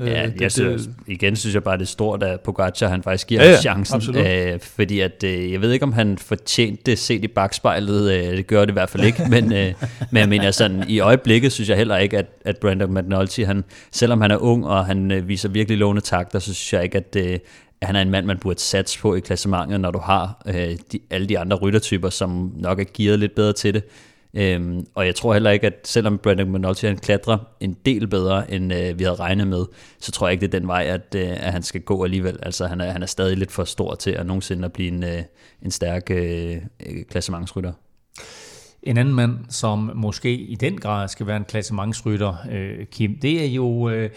[0.00, 3.02] Øh, Ja, det, jeg synes, igen synes jeg bare, det er stort, at Pogacar han
[3.02, 3.96] faktisk giver Ja, ja, chancen.
[3.96, 4.26] absolut.
[4.26, 8.12] Øh, fordi at, øh, jeg ved ikke, om han fortjente det set i bagspejlet.
[8.12, 9.22] Øh, det gør det i hvert fald ikke.
[9.30, 9.72] men, øh,
[10.10, 13.64] men jeg mener sådan, i øjeblikket synes jeg heller ikke, at, at Brandon McNulty, han,
[13.92, 16.98] selvom han er ung, og han øh, viser virkelig lovende takter, så synes jeg ikke,
[16.98, 17.38] at, øh,
[17.82, 20.98] han er en mand, man burde satse på i klassementet, når du har øh, de,
[21.10, 23.82] alle de andre ryttertyper, som nok er gearet lidt bedre til det.
[24.36, 28.50] Øhm, og jeg tror heller ikke, at selvom Brandon McNulty han klatrer en del bedre,
[28.50, 29.64] end øh, vi havde regnet med,
[30.00, 32.38] så tror jeg ikke, det er den vej, at, øh, at han skal gå alligevel.
[32.42, 35.04] Altså han er, han er stadig lidt for stor til at nogensinde at blive en,
[35.04, 35.22] øh,
[35.62, 37.72] en stærk øh, øh, klassementsrytter.
[38.82, 43.44] En anden mand, som måske i den grad skal være en klassementsrytter, øh, Kim, det
[43.44, 44.10] er jo, øh,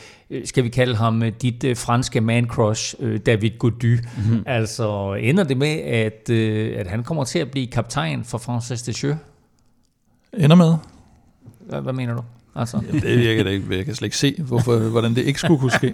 [0.46, 4.00] skal vi kalde ham øh, dit øh, franske man-crush, øh, David Gody.
[4.18, 4.44] Mm-hmm.
[4.46, 8.82] Altså ender det med, at, øh, at han kommer til at blive kaptajn for Francis
[8.82, 9.20] Deschamps?
[10.38, 10.74] Ender med.
[11.70, 12.22] Hvad, hvad mener du?
[12.56, 13.66] Altså, Det virker det ikke.
[13.78, 15.94] Jeg kan slet ikke se, hvorfor, hvordan det ikke skulle kunne ske.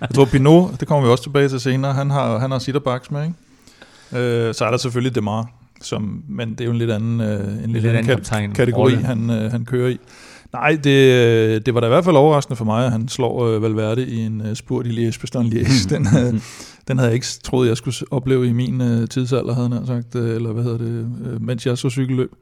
[0.00, 3.10] Jeg tror, Pinot, det kommer vi også tilbage til senere, han har, han har sitterbaks
[3.10, 4.26] med, ikke?
[4.48, 5.50] Øh, så er der selvfølgelig Demar,
[5.82, 8.92] som, men det er jo en lidt anden, øh, en lidt lidt anden kat- kategori,
[8.92, 9.06] rolle.
[9.06, 9.98] han, øh, han kører i.
[10.52, 13.62] Nej, det, det var da i hvert fald overraskende for mig, at han slår øh,
[13.62, 15.88] Valverde i en uh, spurt i Liège, Bastogne Liège.
[15.88, 16.40] Den, uh,
[16.88, 20.14] den havde jeg ikke troet, jeg skulle opleve i min uh, tidsalder, havde han sagt,
[20.14, 22.32] uh, eller hvad hedder det, uh, mens jeg så cykelløb.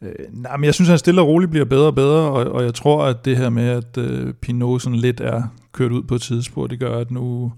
[0.00, 2.52] Uh, nej, men jeg synes, at han stille og roligt bliver bedre og bedre, og,
[2.52, 6.02] og jeg tror, at det her med, at uh, Pinot sådan lidt er kørt ud
[6.02, 7.52] på et tidsspor, det gør, at nu,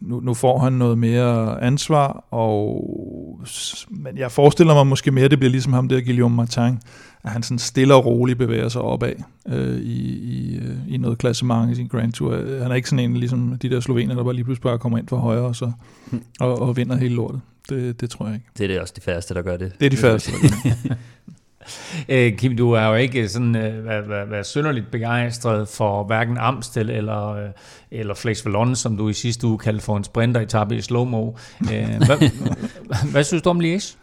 [0.00, 2.90] nu, nu får han noget mere ansvar, og
[3.90, 6.78] men jeg forestiller mig måske mere, at det bliver ligesom ham der, Guillaume Martin,
[7.22, 9.12] at han sådan stille og roligt bevæger sig opad
[9.48, 12.62] øh, i, i, øh, i noget klassement i sin Grand Tour.
[12.62, 14.98] Han er ikke sådan en, ligesom de der slovener, der bare lige pludselig bare kommer
[14.98, 15.72] ind for højre og, så,
[16.40, 17.40] og, og vinder hele lortet.
[17.68, 18.46] Det, det tror jeg ikke.
[18.58, 19.72] Det er det også de færreste, der gør det.
[19.80, 20.96] Det er de færreste, der gør det.
[22.08, 26.38] Øh, Kim, du er jo ikke sådan øh, været, været, været synderligt begejstret for hverken
[26.38, 27.48] Amstel eller, øh,
[27.90, 31.30] eller Flex Vallon, som du i sidste uge kaldte for en sprinter i slow-mo.
[31.72, 33.96] Øh, hvad, hvad synes du om Liège?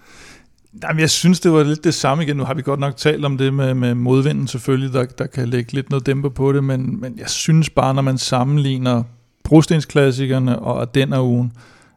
[0.84, 2.38] Jamen, jeg synes, det var lidt det samme igen.
[2.38, 5.48] Nu har vi godt nok talt om det med, med modvinden selvfølgelig, der, der kan
[5.48, 9.04] lægge lidt noget dæmper på det, men, men jeg synes bare, når man sammenligner
[9.44, 11.52] brostensklassikerne og den ugen,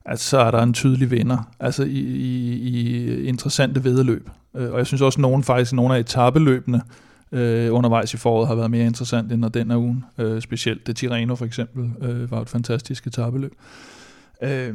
[0.05, 4.29] at så er der en tydelig vinder, altså i, i, i interessante vedløb.
[4.57, 6.83] Øh, og jeg synes også, at nogen faktisk, nogle af etabeløbene
[7.33, 10.05] øh, undervejs i foråret har været mere interessant end den af ugen.
[10.19, 13.53] Øh, specielt det Tirreno for eksempel øh, var et fantastisk etabeløb.
[14.43, 14.75] Øh,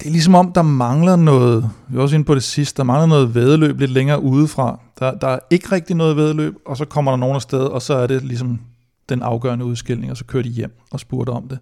[0.00, 2.84] det er ligesom om, der mangler noget, vi var også inde på det sidste, der
[2.84, 4.80] mangler noget vedløb lidt længere udefra.
[4.98, 7.94] Der, der er ikke rigtig noget vedløb, og så kommer der nogen afsted, og så
[7.94, 8.60] er det ligesom
[9.08, 11.58] den afgørende udskilling, og så kører de hjem og spurgte om det.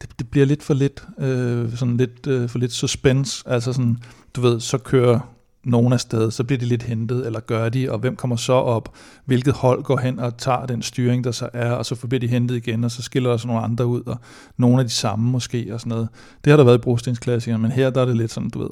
[0.00, 3.98] Det, det bliver lidt for lidt, øh, sådan lidt øh, for lidt suspense, altså sådan,
[4.34, 5.20] du ved, så kører
[5.64, 8.52] nogen af sted, så bliver de lidt hentet, eller gør de, og hvem kommer så
[8.52, 12.20] op, hvilket hold går hen og tager den styring, der så er, og så bliver
[12.20, 14.16] de hentet igen, og så skiller der så nogle andre ud, og
[14.56, 16.08] nogle af de samme måske, og sådan noget.
[16.44, 18.70] Det har der været i brostensklassikerne, men her der er det lidt sådan, du ved,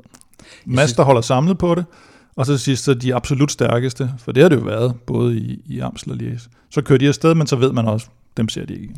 [0.64, 1.84] Mads, der holder samlet på det,
[2.36, 5.62] og så sidst så de absolut stærkeste, for det har det jo været, både i,
[5.66, 6.48] i Amstel og Lies.
[6.70, 8.94] Så kører de afsted, men så ved man også, dem ser de ikke.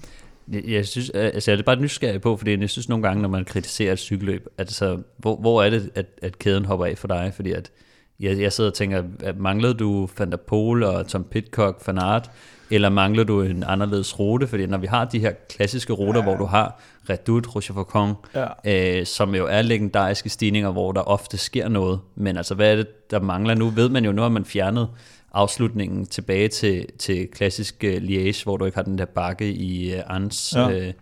[0.53, 3.29] Jeg, jeg synes, altså jeg er bare nysgerrig på, fordi jeg synes nogle gange, når
[3.29, 7.09] man kritiserer et cykelløb, altså, hvor, hvor er det, at, at kæden hopper af for
[7.09, 7.33] dig?
[7.35, 7.71] Fordi at
[8.21, 11.99] jeg, jeg sidder og tænker, at manglede du Van der Pol og Tom Pitcock, Van
[11.99, 12.31] Aert,
[12.71, 14.47] eller mangler du en anderledes rute?
[14.47, 16.23] Fordi når vi har de her klassiske ruter, ja.
[16.23, 18.99] hvor du har Redoute, Rochefoucauld, ja.
[19.01, 22.01] øh, som jo er legendariske stigninger, hvor der ofte sker noget.
[22.17, 23.71] Men altså, hvad er det, der mangler nu?
[23.71, 24.89] Ved man jo, nu har man fjernet
[25.33, 29.95] afslutningen tilbage til, til klassisk uh, Liège, hvor du ikke har den der bakke i
[29.95, 30.53] uh, Ans.
[30.57, 30.67] Ja.
[30.67, 30.93] Uh,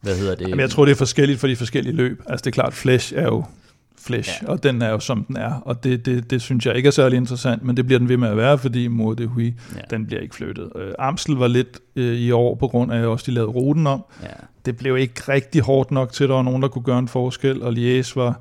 [0.00, 0.48] hvad hedder det?
[0.48, 2.22] Jamen, jeg tror, det er forskelligt for de forskellige løb.
[2.26, 3.44] Altså, det er klart, Flash er jo
[4.02, 4.48] Flash, ja.
[4.48, 6.90] og den er jo som den er, og det, det, det synes jeg ikke er
[6.90, 9.80] særlig interessant, men det bliver den ved med at være, fordi Mor de Huy, ja.
[9.90, 10.70] den bliver ikke flyttet.
[10.76, 13.86] Øh, Amstel var lidt øh, i år, på grund af at også de lavede ruten
[13.86, 14.04] om.
[14.22, 14.28] Ja.
[14.66, 17.08] Det blev ikke rigtig hårdt nok til, at der var nogen, der kunne gøre en
[17.08, 18.40] forskel, og Liège var,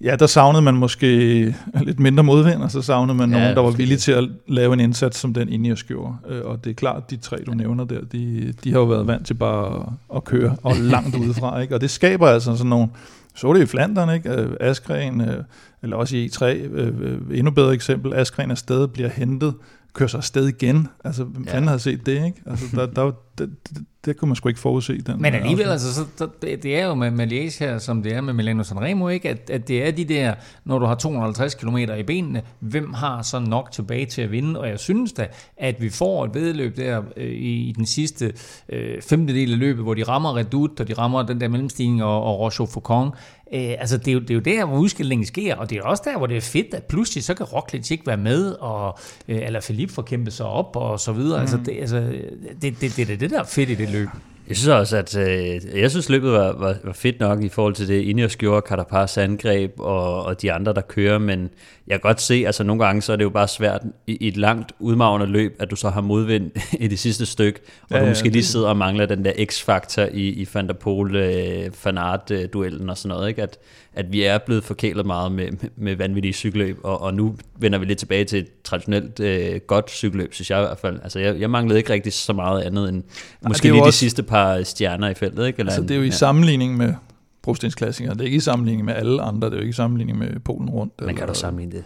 [0.00, 1.06] ja, der savnede man måske
[1.86, 4.72] lidt mindre modvind, og så savnede man ja, nogen, der var villige til at lave
[4.72, 6.14] en indsats, som den Ineos gjorde.
[6.28, 9.06] Øh, og det er klart, de tre, du nævner der, de, de har jo været
[9.06, 11.74] vant til bare at, at køre, og langt udefra, ikke?
[11.74, 12.88] og det skaber altså sådan nogle
[13.34, 14.30] så det i Flandern, ikke?
[14.30, 15.44] Øh, Askren, øh,
[15.82, 19.54] eller også i E3, øh, endnu bedre eksempel, Askren afsted bliver hentet,
[19.92, 20.88] kører sig afsted igen.
[21.04, 21.52] Altså, hvem ja.
[21.52, 22.42] fanden havde set det, ikke?
[22.46, 24.98] Altså, der, der, det, det, det kunne man sgu ikke forudse.
[24.98, 28.32] Den Men alligevel, altså, så, så, det, er jo med, her, som det er med
[28.32, 29.28] Milano Sanremo, ikke?
[29.28, 33.22] At, at det er de der, når du har 250 km i benene, hvem har
[33.22, 34.60] så nok tilbage til at vinde?
[34.60, 35.26] Og jeg synes da,
[35.56, 38.32] at vi får et vedløb der øh, i, den sidste
[38.68, 42.04] øh, femte del af løbet, hvor de rammer Redoute, og de rammer den der mellemstigning
[42.04, 43.10] og, og Roche Faucon,
[43.54, 45.82] Øh, altså, det er, jo, det er jo der, hvor udskillingen sker, og det er
[45.82, 48.98] også der, hvor det er fedt, at pludselig så kan Roglic ikke være med, og,
[49.28, 51.36] øh, eller Philippe får kæmpet sig op, og så videre.
[51.36, 51.40] Mm.
[51.40, 54.08] Altså, det, altså, det, det, det, det er det, der er fedt i det løb.
[54.50, 57.74] Jeg synes også, at øh, jeg synes, løbet var, var, var fedt nok i forhold
[57.74, 61.50] til det, Ineos gjorde, Carapaz angreb og, og de andre, der kører, men
[61.86, 64.28] jeg kan godt se, altså nogle gange, så er det jo bare svært i, i
[64.28, 66.50] et langt udmavende løb, at du så har modvind
[66.84, 69.32] i det sidste stykke, og ja, du måske ja, lige sidder og mangler den der
[69.44, 73.42] x-faktor i, i Van der Pol, øh, Aert-duellen og sådan noget, ikke?
[73.42, 73.58] At,
[73.94, 77.84] at vi er blevet forkælet meget med, med, vanvittige cykelløb, og, og nu vender vi
[77.84, 81.00] lidt tilbage til et traditionelt øh, godt cykelløb, synes jeg i hvert fald.
[81.02, 83.02] Altså jeg, jeg manglede ikke rigtig så meget andet end
[83.48, 85.46] måske lige også, de sidste par stjerner i feltet.
[85.46, 85.60] Ikke?
[85.60, 86.10] Eller altså det er jo i ja.
[86.10, 86.94] sammenligning med
[87.42, 88.14] brostensklassikere.
[88.14, 89.46] Det er ikke i sammenligning med alle andre.
[89.48, 90.92] Det er jo ikke i sammenligning med Polen rundt.
[91.00, 91.84] Man kan du sammenligne det.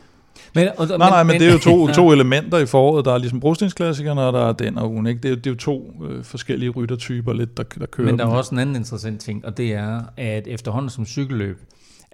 [0.54, 3.04] Men, og, nej, nej, men, men det er jo to, to elementer i foråret.
[3.04, 5.06] Der er ligesom brostensklassikerne, og der er den og ugen.
[5.06, 5.20] Ikke?
[5.20, 8.24] Det, er, det er jo to øh, forskellige ryttertyper, lidt, der, der kører Men der
[8.24, 8.36] er dem.
[8.36, 11.60] også en anden interessant ting, og det er, at efterhånden som cykelløb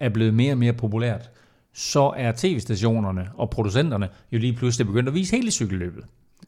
[0.01, 1.31] er blevet mere og mere populært,
[1.75, 6.05] så er tv-stationerne og producenterne jo lige pludselig begyndt at vise hele cykelløbet.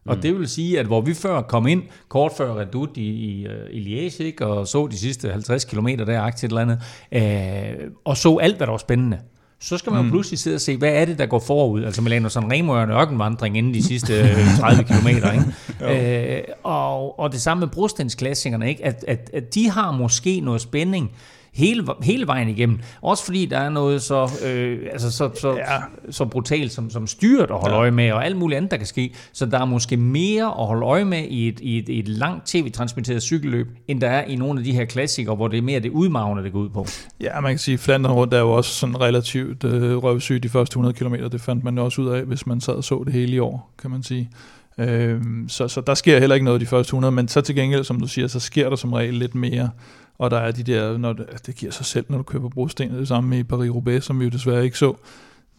[0.07, 0.23] Og mm.
[0.23, 3.71] det vil sige, at hvor vi før kom ind, kort før Redoute i, i, øh,
[3.71, 6.79] i Liège, ikke, og så de sidste 50 km der, et eller andet,
[7.13, 9.19] øh, og så alt, hvad der var spændende,
[9.61, 10.11] så skal man mm.
[10.11, 11.85] pludselig sidde og se, hvad er det, der går forud?
[11.85, 14.13] Altså Milano Sanremo er en ørkenvandring inden de sidste
[14.59, 15.09] 30 km.
[15.09, 16.39] Ikke?
[16.39, 18.85] øh, og, og det samme med brostensklassikerne, ikke?
[18.85, 21.13] At, at, at de har måske noget spænding,
[21.55, 22.79] hele, hele vejen igennem.
[23.03, 25.79] Også fordi der er noget så, øh, altså så, så, ja.
[26.11, 27.81] så brutalt som, som styret at holde ja.
[27.81, 29.15] øje med, og alt muligt andet, der kan ske.
[29.33, 32.09] Så der er måske mere at holde øje med i et, i et, i et
[32.09, 35.63] langt tv-transmitteret cykelløb, end der er i nogle af de her klassikere, hvor det er
[35.63, 36.87] mere det udmagende, det går ud på.
[37.21, 40.73] Ja, man kan sige, Flandern rundt er jo også sådan relativt øh, røvsyg de første
[40.73, 41.15] 100 km.
[41.33, 43.75] Det fandt man også ud af, hvis man sad og så det hele i år,
[43.79, 44.31] kan man sige.
[44.79, 47.85] Øh, så, så der sker heller ikke noget de første 100, men så til gengæld,
[47.85, 49.71] som du siger, så sker der som regel lidt mere
[50.19, 52.91] og der er de der, når det, det giver sig selv, når du køber brosten,
[52.91, 54.95] det samme i Paris-Roubaix, som vi jo desværre ikke så,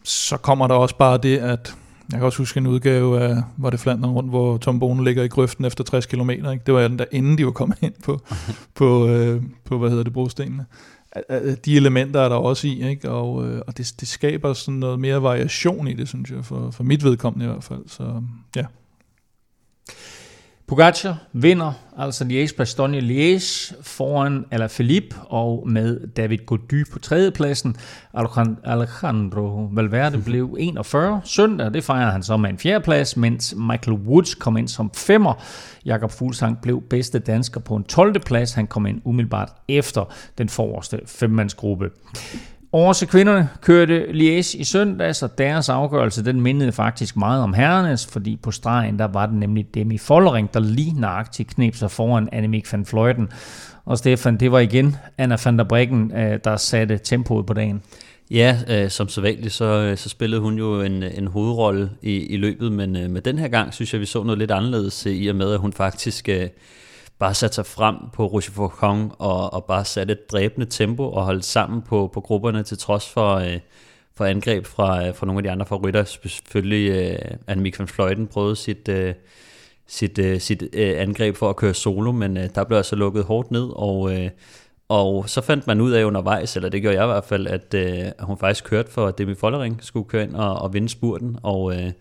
[0.04, 1.76] så kommer der også bare det, at
[2.12, 5.22] jeg kan også huske en udgave af, var det Flandern rundt, hvor Tom Bonen ligger
[5.22, 6.30] i grøften efter 60 km.
[6.30, 6.60] Ikke?
[6.66, 8.20] Det var den der, inden de var kommet ind på,
[8.74, 10.66] på, øh, på hvad hedder det, brostenene.
[11.64, 13.10] De elementer er der også i, ikke?
[13.10, 16.70] og, øh, og det, det skaber sådan noget mere variation i det, synes jeg, for,
[16.70, 17.82] for mit vedkommende i hvert fald.
[17.86, 18.22] Så
[18.56, 18.64] ja.
[20.74, 27.76] Pogacar vinder altså Liège-Bastogne-Liège foran Alaphilippe og med David Gody på tredjepladsen.
[28.64, 34.34] Alejandro Valverde blev 41 søndag, det fejrede han så med en fjerdeplads, mens Michael Woods
[34.34, 35.34] kom ind som femmer.
[35.84, 38.20] Jakob Fuglsang blev bedste dansker på en 12.
[38.20, 38.52] plads.
[38.52, 41.90] Han kom ind umiddelbart efter den forreste femmandsgruppe.
[42.74, 47.54] Over til kvinderne kørte Liège i søndags, og deres afgørelse den mindede faktisk meget om
[47.54, 51.90] herrenes, fordi på stregen der var det nemlig Demi Follering, der lige nøjagtigt knep sig
[51.90, 53.28] foran Annemiek van Fløjten.
[53.84, 57.82] Og Stefan, det var igen Anna van der Breggen, øh, der satte tempoet på dagen.
[58.30, 62.16] Ja, øh, som sædvanligt, så, vanligt, øh, så spillede hun jo en, en hovedrolle i,
[62.16, 65.06] i løbet, men øh, med den her gang synes jeg, vi så noget lidt anderledes
[65.06, 66.28] øh, i og med, at hun faktisk...
[66.28, 66.48] Øh,
[67.18, 71.44] bare satte sig frem på Rochefoucauld og, og bare satte et dræbende tempo og holdt
[71.44, 73.58] sammen på, på grupperne til trods for, øh,
[74.16, 76.04] for angreb fra, øh, fra nogle af de andre favoritter.
[76.04, 79.14] Selvfølgelig øh, Annemiek van Fløjten prøvede sit, øh,
[79.86, 83.24] sit, øh, sit øh, angreb for at køre solo, men øh, der blev altså lukket
[83.24, 84.30] hårdt ned, og, øh,
[84.88, 87.74] og så fandt man ud af undervejs, eller det gjorde jeg i hvert fald, at
[87.74, 91.38] øh, hun faktisk kørte for, at Demi Follering skulle køre ind og, og vinde spurten,
[91.42, 91.92] og øh,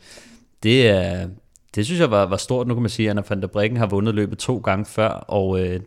[0.64, 1.28] det er,
[1.76, 2.68] det synes jeg var, var stort.
[2.68, 5.10] Nu kan man sige, at Anna van der Breggen har vundet løbet to gange før,
[5.10, 5.80] og øh,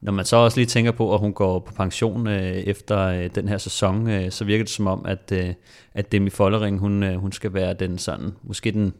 [0.00, 3.30] når man så også lige tænker på, at hun går på pension øh, efter øh,
[3.34, 5.48] den her sæson, øh, så virker det som om, at, øh,
[5.94, 8.94] at Demi Follering, hun, øh, hun skal være den sådan, måske den,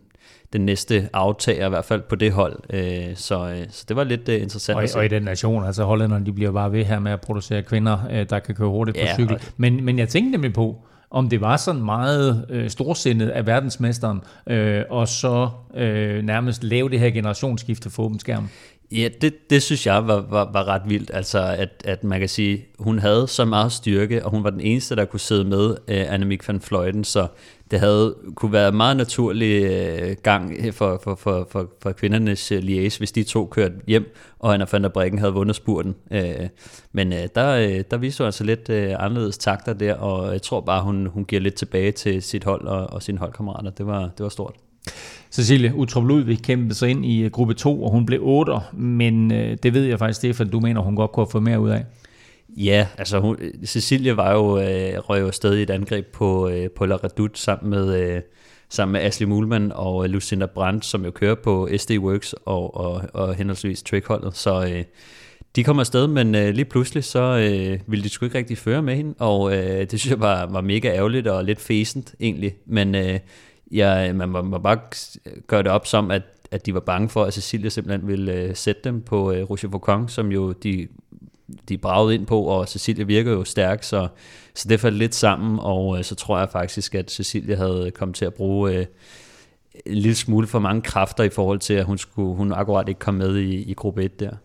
[0.53, 2.59] den næste aftager, i hvert fald på det hold.
[2.71, 4.99] Øh, så, øh, så det var lidt øh, interessant og.
[4.99, 7.99] Og i den nation, altså hollænderne, de bliver bare ved her med at producere kvinder,
[8.11, 9.35] øh, der kan køre hurtigt ja, på cykel.
[9.35, 9.41] Og...
[9.57, 14.21] Men, men jeg tænkte nemlig på, om det var sådan meget øh, storsindet af verdensmesteren,
[14.47, 18.49] øh, og så øh, nærmest lave det her generationsskifte for åben skærm.
[18.93, 22.29] Ja, det, det synes jeg var, var, var ret vildt, altså at, at man kan
[22.29, 25.71] sige, hun havde så meget styrke, og hun var den eneste, der kunne sidde med
[25.71, 27.27] uh, Annemiek van Fløjten, så
[27.71, 29.65] det havde kunne være meget naturlig
[30.03, 34.15] uh, gang for, for, for, for, for kvindernes uh, liaise, hvis de to kørte hjem,
[34.39, 35.95] og Anna van der Breggen havde vundet spurten.
[36.11, 36.19] Uh,
[36.93, 40.43] men uh, der, uh, der viste hun altså lidt uh, anderledes takter der, og jeg
[40.43, 43.71] tror bare, hun, hun giver lidt tilbage til sit hold og, og sine holdkammerater.
[43.71, 44.55] Det var, det var stort.
[45.35, 49.33] Cecilie Utrup Ludvig kæmpede sig ind i øh, gruppe 2, og hun blev 8, men
[49.33, 51.71] øh, det ved jeg faktisk, Stefan, du mener, hun godt kunne have fået mere ud
[51.71, 51.85] af.
[52.49, 56.87] Ja, altså hun, Cecilie var jo, øh, røg jo stadig et angreb på, øh, på
[56.87, 58.23] La Redoute sammen med, øh,
[58.69, 62.77] sammen med Ashley Mulman og øh, Lucinda Brandt, som jo kører på SD Works og,
[62.77, 64.37] og, og henholdsvis Trickholdet.
[64.37, 64.85] Så øh,
[65.57, 68.83] de kom afsted, men øh, lige pludselig så øh, ville de sgu ikke rigtig føre
[68.83, 72.55] med hende, og øh, det synes jeg var, var mega ærgerligt og lidt fæsent egentlig.
[72.67, 73.19] Men øh,
[73.71, 74.79] ja, man må, må bare
[75.47, 78.57] gøre det op som, at, at de var bange for, at Cecilia simpelthen ville øh,
[78.57, 80.89] sætte dem på øh, Roger Foucault, som jo de,
[81.69, 84.09] de bragede ind på, og Cecilia virker jo stærk, så,
[84.55, 88.17] så det faldt lidt sammen, og øh, så tror jeg faktisk, at Cecilia havde kommet
[88.17, 88.87] til at bruge øh,
[89.87, 92.99] en lille smule for mange kræfter i forhold til, at hun, skulle, hun akkurat ikke
[92.99, 94.37] kom med i, i gruppe 1 der.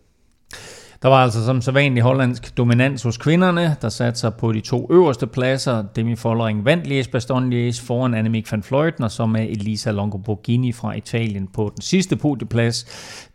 [1.02, 4.60] Der var altså som så vanlig hollandsk dominans hos kvinderne, der satte sig på de
[4.60, 5.84] to øverste pladser.
[5.96, 10.72] Demi Follering vandt Lies Baston Lies foran Annemiek van Vleuten, og så med Elisa Longoborghini
[10.72, 12.84] fra Italien på den sidste podieplads.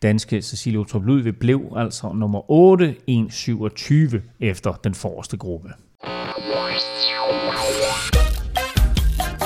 [0.02, 5.70] Danske Cecilie Utrup Ludvig blev altså nummer 8, 1.27 efter den forreste gruppe.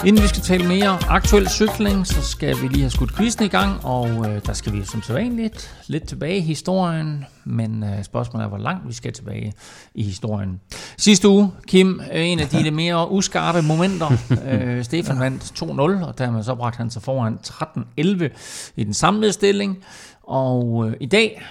[0.05, 3.47] Inden vi skal tale mere aktuel cykling, så skal vi lige have skudt quizzen i
[3.47, 8.03] gang, og øh, der skal vi som så vanligt lidt tilbage i historien, men øh,
[8.03, 9.53] spørgsmålet er, hvor langt vi skal tilbage
[9.95, 10.61] i historien.
[10.97, 14.11] Sidste uge, Kim, øh, en af de mere uskarpe momenter.
[14.45, 19.33] øh, Stefan vandt 2-0, og dermed så bragte han sig foran 13-11 i den samlede
[19.33, 19.77] stilling,
[20.23, 21.41] og øh, i dag,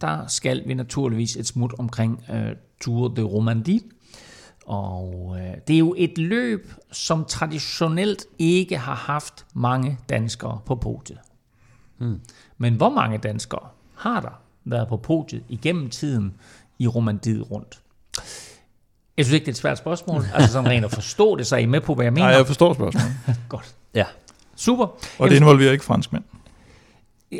[0.00, 3.80] der skal vi naturligvis et smut omkring øh, Tour de Romandie,
[4.66, 10.74] Og øh, det er jo et løb, som traditionelt ikke har haft mange danskere på
[10.74, 11.18] podiet.
[11.98, 12.20] Mm.
[12.58, 16.34] Men hvor mange danskere har der været på podiet igennem tiden
[16.78, 17.80] i Romandiet rundt?
[19.16, 20.24] Jeg synes ikke, det er et svært spørgsmål.
[20.34, 22.26] altså sådan rent at forstå det, så er I med på, hvad jeg mener?
[22.26, 23.16] Nej, jeg forstår spørgsmålet.
[23.48, 23.74] Godt.
[23.94, 24.04] Ja.
[24.56, 24.86] Super.
[25.18, 26.24] Og det involverer ikke franskmænd.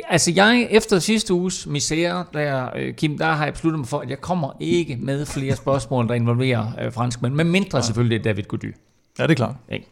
[0.09, 3.99] Altså jeg, efter sidste uges misære, der, øh, Kim, der har jeg besluttet mig for,
[3.99, 8.43] at jeg kommer ikke med flere spørgsmål, der involverer øh, franskmænd, men mindre selvfølgelig David
[8.43, 8.75] Gody.
[9.19, 9.55] Ja, det er klart.
[9.71, 9.87] Ikke?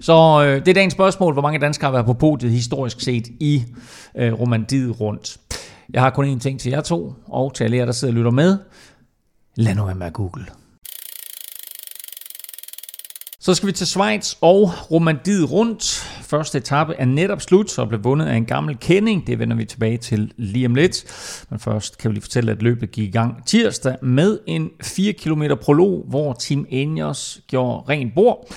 [0.00, 3.26] Så øh, det er dagens spørgsmål, hvor mange danskere har været på podiet historisk set
[3.26, 3.64] i
[4.16, 5.38] øh, Romandiet rundt.
[5.92, 8.16] Jeg har kun én ting til jer to, og til alle jer, der sidder og
[8.16, 8.58] lytter med.
[9.54, 10.46] Lad nu være med at google.
[13.48, 15.84] Så skal vi til Schweiz og Romandiet rundt.
[16.22, 19.26] Første etape er netop slut og blev vundet af en gammel kending.
[19.26, 21.04] Det vender vi tilbage til lige om lidt.
[21.50, 25.12] Men først kan vi lige fortælle, at løbet gik i gang tirsdag med en 4
[25.12, 28.52] km prolog, hvor Team Enios gjorde rent bord.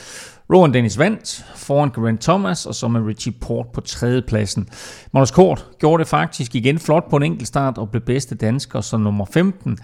[0.54, 4.70] Rowan Dennis vandt foran Grant Thomas, og så med Richie Port på tredjepladsen.
[5.14, 8.82] Magnus Kort gjorde det faktisk igen flot på en enkelt start og blev bedste dansker
[8.82, 9.78] som nummer 15.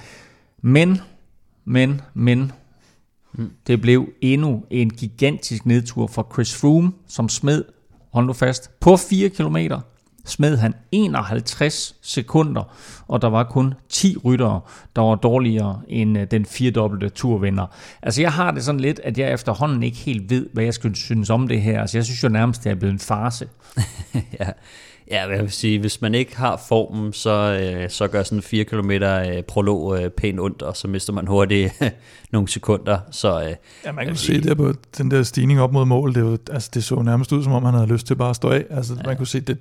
[0.62, 1.02] Men,
[1.66, 2.52] men, men,
[3.68, 7.64] det blev endnu en gigantisk nedtur for Chris Froome, som smed,
[8.14, 9.58] hold nu fast, på 4 km
[10.28, 12.74] smed han 51 sekunder,
[13.08, 14.62] og der var kun 10 ryttere,
[14.96, 17.66] der var dårligere end øh, den firedobbelte turvinder.
[18.02, 20.96] Altså jeg har det sådan lidt, at jeg efterhånden ikke helt ved, hvad jeg skulle
[20.96, 21.82] synes om det her.
[21.82, 23.48] Altså jeg synes jo nærmest, det er blevet en farse.
[24.40, 24.50] ja.
[25.12, 28.42] Ja, jeg vil sige, hvis man ikke har formen, så, øh, så gør sådan en
[28.42, 31.90] 4 km øh, prolog øh, pænt ondt, og så mister man hurtigt øh,
[32.32, 33.00] nogle sekunder.
[33.12, 36.14] Så, øh, ja, man kan se det på den der stigning op mod mål.
[36.14, 38.30] Det, er jo, altså, det så nærmest ud, som om han havde lyst til bare
[38.30, 38.66] at stå af.
[38.70, 39.02] Altså, ja.
[39.06, 39.58] Man kunne se, det,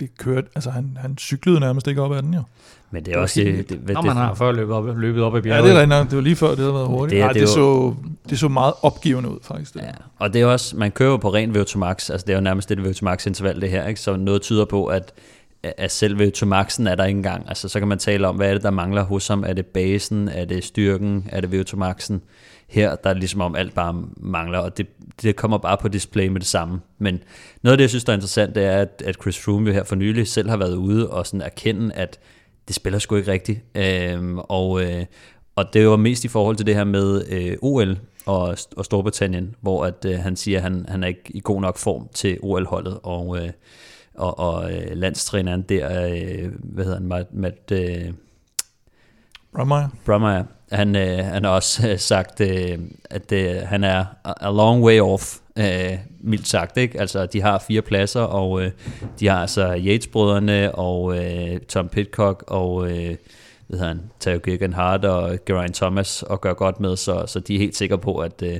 [0.00, 2.42] det kørte, altså han, han cyklede nærmest ikke op ad den jo.
[2.90, 5.36] Men det er også det, det, det, Når man har før løbet op, løbet op
[5.36, 5.64] i bjerget.
[5.64, 6.10] Ja, det er rigtigt.
[6.10, 7.16] Det var lige før, det havde været hurtigt.
[7.16, 7.94] Det, Ej, det, det, så,
[8.30, 9.74] det så meget opgivende ud, faktisk.
[9.74, 9.80] Det.
[9.80, 12.42] Ja, og det er også, man kører på ren VO2 max, altså det er jo
[12.42, 14.00] nærmest det VO2 max interval det her, ikke?
[14.00, 15.12] så noget tyder på, at
[15.62, 17.48] at selv VO2 maxen er der ikke engang.
[17.48, 19.44] Altså, så kan man tale om, hvad er det, der mangler hos ham?
[19.46, 20.28] Er det basen?
[20.28, 21.26] Er det styrken?
[21.28, 22.22] Er det VO2 maxen?
[22.70, 24.86] Her, der er ligesom om alt bare mangler, og det,
[25.22, 26.80] det kommer bare på display med det samme.
[26.98, 27.22] Men
[27.62, 29.72] noget af det, jeg synes, der er interessant, det er, at, at Chris Froome jo
[29.72, 32.18] her for nylig selv har været ude og sådan erkende, at
[32.68, 33.60] det spiller sgu ikke rigtigt.
[33.74, 35.04] Øhm, og, øh,
[35.56, 39.54] og det var mest i forhold til det her med øh, OL og, og Storbritannien,
[39.60, 42.38] hvor at, øh, han siger, at han, han er ikke i god nok form til
[42.42, 43.50] OL-holdet, og, øh,
[44.14, 48.12] og, og øh, landstræneren der, øh, hvad hedder han, Matt, Matt øh,
[49.56, 49.88] Brummeyer.
[50.04, 52.78] Brummeyer, han, øh, han har også øh, sagt, øh,
[53.10, 56.76] at øh, han er a long way off, øh, mildt sagt.
[56.76, 57.00] Ikke?
[57.00, 58.70] Altså, de har fire pladser, og øh,
[59.20, 63.16] de har altså Yates-brødrene, og øh, Tom Pitcock, og øh,
[63.66, 67.40] hvad hedder han, Tao Geoghegan Hart og Geraint Thomas at gøre godt med, så, så
[67.40, 68.58] de er helt sikre på, at, øh,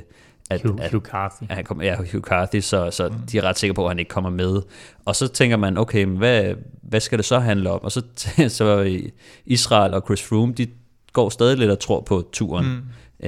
[0.49, 1.43] at, Hugh, at, Hugh Carthy.
[1.49, 3.15] At han kommer, ja, Hugh Carthy, så, så mm.
[3.31, 4.61] de er ret sikre på, at han ikke kommer med.
[5.05, 7.83] Og så tænker man, okay, men hvad, hvad skal det så handle om?
[7.83, 8.01] Og så,
[8.57, 8.99] så
[9.45, 10.67] Israel og Chris Froome, de
[11.13, 12.65] går stadig lidt og tror på turen.
[12.65, 12.77] Mm.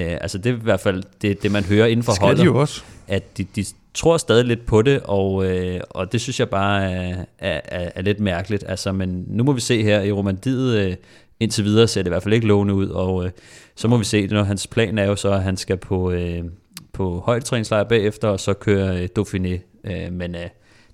[0.02, 2.40] Uh, altså det er i hvert fald det, det man hører inden for skal holdet.
[2.40, 2.84] de jo også.
[3.08, 6.92] At de, de tror stadig lidt på det, og, uh, og det synes jeg bare
[6.92, 8.64] er, er, er, er lidt mærkeligt.
[8.68, 10.94] Altså, men nu må vi se her i Romandiet, uh,
[11.40, 13.30] indtil videre ser det i hvert fald ikke lovende ud, og uh,
[13.76, 16.46] så må vi se, når hans plan er jo så, at han skal på, uh,
[16.94, 19.82] på højdetræningslejr bagefter, og så køre uh, Dauphiné.
[19.84, 20.42] Uh, men uh,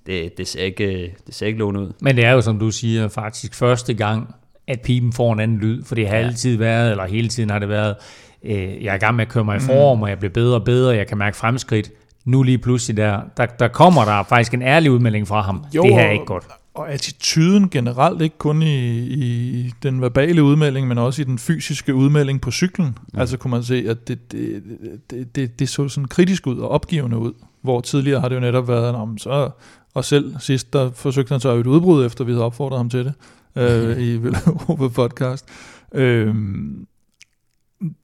[0.05, 1.91] det, det, ser ikke, det ser ikke lovende ud.
[2.01, 4.35] Men det er jo, som du siger, faktisk første gang,
[4.69, 6.25] at pipen får en anden lyd, for det har ja.
[6.25, 7.95] altid været, eller hele tiden har det været,
[8.43, 10.03] øh, jeg er i gang med at køre mig i form, mm.
[10.03, 11.91] og jeg bliver bedre og bedre, jeg kan mærke fremskridt.
[12.25, 15.63] Nu lige pludselig der, der, der kommer der faktisk en ærlig udmelding fra ham.
[15.75, 16.43] Jo, det her er ikke godt.
[16.73, 21.95] Og attituden generelt, ikke kun i, i den verbale udmelding, men også i den fysiske
[21.95, 22.97] udmelding på cyklen.
[23.13, 23.19] Mm.
[23.19, 24.63] Altså kunne man se, at det, det,
[25.09, 27.33] det, det, det så sådan kritisk ud og opgivende ud.
[27.61, 29.49] Hvor tidligere har det jo netop været, om så,
[29.93, 33.05] og selv sidst, der forsøgte han så et udbrud, efter vi havde opfordret ham til
[33.05, 33.13] det
[33.55, 35.45] øh, i Velropa podcast.
[35.93, 36.35] Øh,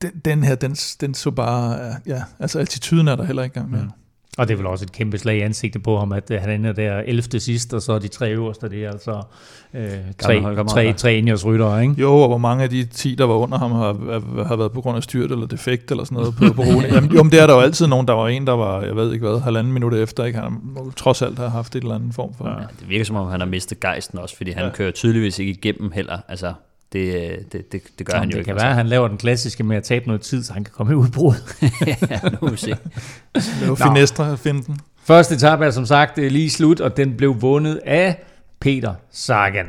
[0.02, 3.72] den, den her, den, den så bare, ja, altså attituden er der heller ikke engang
[3.72, 3.84] mere.
[3.84, 4.05] Mm.
[4.38, 6.50] Og det er vel også et kæmpe slag i ansigtet på ham, at øh, han
[6.50, 7.40] ender der 11.
[7.40, 9.22] sidst, og så er de tre øverste, det er altså
[9.74, 11.96] øh, tre, tre, tre ryttere, ikke?
[11.98, 13.94] Jo, og hvor mange af de 10, der var under ham, har,
[14.44, 16.92] har været på grund af styrt eller defekt eller sådan noget på, på ruten.
[16.92, 18.08] Jamen, jo, men det er der jo altid nogen.
[18.08, 20.40] Der var en, der var, jeg ved ikke hvad, halvanden minut efter, ikke?
[20.40, 22.48] Han har trods alt har haft et eller andet form for...
[22.48, 24.72] Ja, det virker som om, han har mistet gejsten også, fordi han ja.
[24.72, 26.18] kører tydeligvis ikke igennem heller.
[26.28, 26.54] Altså,
[26.96, 28.46] det, det, det, det gør Jamen, han jo det ikke.
[28.46, 28.66] kan altså.
[28.66, 30.94] være, at han laver den klassiske med at tabe noget tid, så han kan komme
[30.94, 31.34] i udbrud.
[32.10, 32.76] ja, nu må vi se.
[33.62, 34.80] Lave finestre finde den.
[35.04, 38.24] Første etape er som sagt lige slut, og den blev vundet af
[38.60, 39.66] Peter Sagan.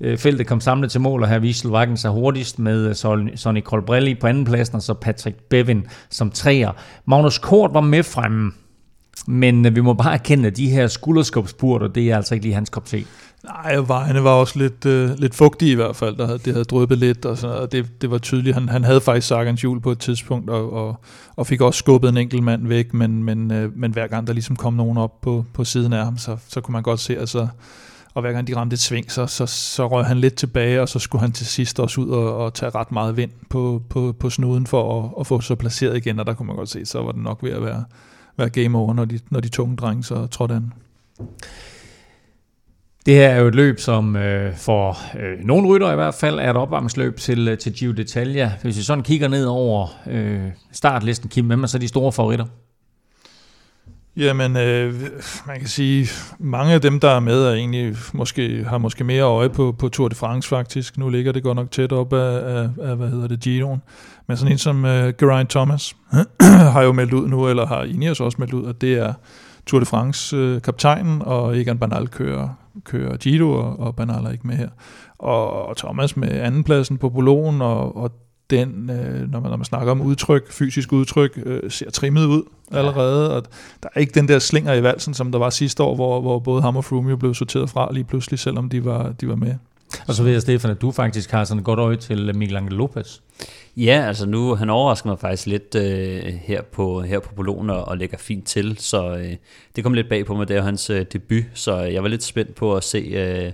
[0.00, 2.94] Øh, feltet kom samlet til mål, og her viste Slovakken sig hurtigst med
[3.36, 6.72] Sonny Colbrelli på anden pladsen, og så Patrick Bevin som træer.
[7.06, 8.52] Magnus Kort var med fremme,
[9.26, 12.54] men øh, vi må bare erkende, at de her skulderskubspurter, det er altså ikke lige
[12.54, 13.04] hans kop te.
[13.44, 16.16] Nej, vejene var også lidt, øh, lidt fugtige i hvert fald.
[16.16, 18.54] Der, det havde drøbet lidt, og, så, og det, det var tydeligt.
[18.54, 21.00] Han, han havde faktisk Sagans hjul på et tidspunkt, og, og,
[21.36, 24.32] og fik også skubbet en enkelt mand væk, men, men, øh, men hver gang der
[24.32, 27.18] ligesom kom nogen op på, på siden af ham, så, så kunne man godt se,
[27.18, 27.48] altså,
[28.14, 30.88] og hver gang de ramte et sving, så, så, så røg han lidt tilbage, og
[30.88, 34.14] så skulle han til sidst også ud og, og tage ret meget vind på, på,
[34.20, 36.86] på snuden for at, at få sig placeret igen, og der kunne man godt se,
[36.86, 37.84] så var det nok ved at være,
[38.36, 40.72] være game over, når de, når de tunge drenge så trådte an.
[43.06, 46.38] Det her er jo et løb, som øh, for øh, nogle rytter i hvert fald
[46.38, 48.62] er et opvarmningsløb til, øh, til Gio d'Italia.
[48.62, 52.44] Hvis vi sådan kigger ned over øh, startlisten, Kim, hvem er så de store favoritter?
[54.16, 54.94] Jamen, øh,
[55.46, 56.08] man kan sige,
[56.38, 59.88] mange af dem, der er med, er egentlig måske, har måske mere øje på, på
[59.88, 60.98] Tour de France faktisk.
[60.98, 63.82] Nu ligger det godt nok tæt op af, af, af hvad hedder det, Giroen.
[64.28, 65.96] Men sådan en som øh, Geraint Thomas
[66.74, 69.12] har jo meldt ud nu, eller har Ineos også meldt ud, at det er
[69.66, 72.48] Tour de France øh, kaptajnen, og Egan Bernal kører,
[72.84, 74.68] kører Giro, og, og Bernal er ikke med her.
[75.18, 78.10] Og, og Thomas med andenpladsen på Bologen, og, og
[78.50, 82.42] den, øh, når, man, når man snakker om udtryk, fysisk udtryk, øh, ser trimmet ud
[82.70, 83.42] allerede, og
[83.82, 86.38] der er ikke den der slinger i valsen, som der var sidste år, hvor, hvor
[86.38, 89.36] både ham og Froome jo blev sorteret fra lige pludselig, selvom de var, de var
[89.36, 89.54] med.
[90.08, 92.56] Og så ved jeg, Stefan, at du faktisk har sådan et godt øje til Miguel
[92.56, 93.20] Angel Lopez.
[93.76, 97.88] Ja, altså nu, han overrasker mig faktisk lidt øh, her på her på Bologna og,
[97.88, 99.36] og lægger fint til, så øh,
[99.76, 102.22] det kom lidt bag på mig, det er hans øh, debut, så jeg var lidt
[102.22, 103.52] spændt på at se, øh,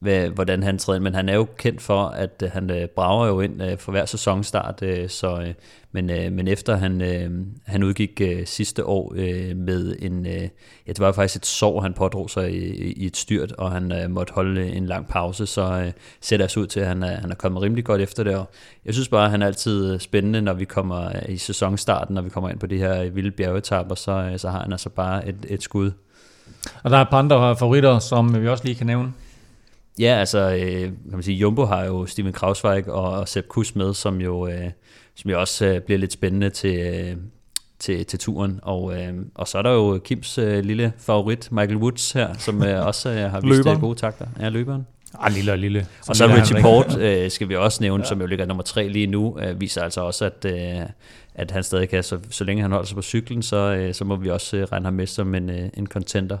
[0.00, 2.88] hvad, hvordan han træder ind, men han er jo kendt for, at øh, han øh,
[2.88, 5.54] brager jo ind øh, for hver sæsonstart, øh, så, øh,
[5.92, 7.30] men, øh, men efter han, øh,
[7.66, 10.48] han udgik øh, sidste år øh, med en, øh,
[10.86, 13.92] ja det var faktisk et sår, han pådrog sig i, i et styrt, og han
[13.92, 16.86] øh, måtte holde øh, en lang pause, så øh, ser det altså ud til, at
[16.86, 18.50] han er, han er kommet rimelig godt efter det, og
[18.84, 22.22] jeg synes bare, at han er altid øh, spændende, når vi kommer i sæsonstarten, når
[22.22, 25.28] vi kommer ind på de her vilde bjergetapper, så, øh, så har han altså bare
[25.28, 25.90] et, et skud.
[26.82, 29.12] Og der er et par andre favoritter, som vi også lige kan nævne.
[30.00, 33.74] Ja, altså, øh, kan man sige, Jumbo har jo Steven Krausweig og, og Sepp Kuss
[33.74, 34.70] med, som jo, øh,
[35.14, 37.16] som jo også øh, bliver lidt spændende til, øh,
[37.78, 38.60] til, til turen.
[38.62, 42.62] Og, øh, og så er der jo Kims øh, lille favorit, Michael Woods her, som
[42.62, 44.26] øh, også øh, har vist øh, gode takter.
[44.40, 44.86] Ja, løberen.
[45.18, 45.86] Ah, lille og lille.
[46.08, 48.08] og så Richie Port øh, skal vi også nævne, ja.
[48.08, 50.86] som jo ligger nummer tre lige nu, øh, viser altså også, at, øh,
[51.34, 54.04] at han stadig kan, så, så længe han holder sig på cyklen, så, øh, så
[54.04, 56.38] må vi også øh, regne ham med som en, øh, en contender.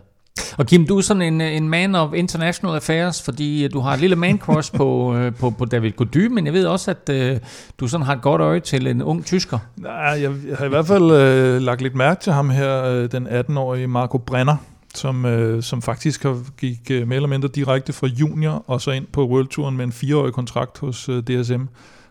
[0.58, 3.94] Og Kim, du er sådan en, en man of international affairs, fordi øh, du har
[3.94, 7.32] et lille man crush på, øh, på, på David Gody, men jeg ved også, at
[7.32, 7.38] uh,
[7.80, 9.58] du sådan har et godt øje til en ung tysker.
[9.76, 13.10] Nej, jeg, jeg har i hvert fald uh, lagt lidt mærke til ham her, uh,
[13.12, 14.56] den 18-årige Marco Brenner,
[14.94, 18.90] som, uh, som faktisk har, gik uh, mere eller mindre direkte fra junior og så
[18.90, 21.62] ind på World Touren med en fireårig kontrakt hos uh, DSM.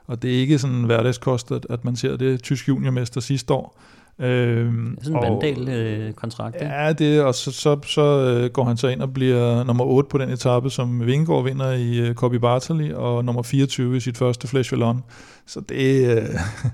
[0.08, 3.80] Og det er ikke sådan hverdagskost, at, at man ser det tysk juniormester sidste år.
[4.20, 6.56] Øhm, sådan en Vandal-kontrakt.
[6.56, 9.84] Øh, ja, det, og så, så, så øh, går han så ind og bliver nummer
[9.84, 14.00] 8 på den etape, som Vingegaard vinder i øh, Copy Bartoli, og nummer 24 i
[14.00, 15.04] sit første Flash Vallon.
[15.48, 16.24] Så det, øh,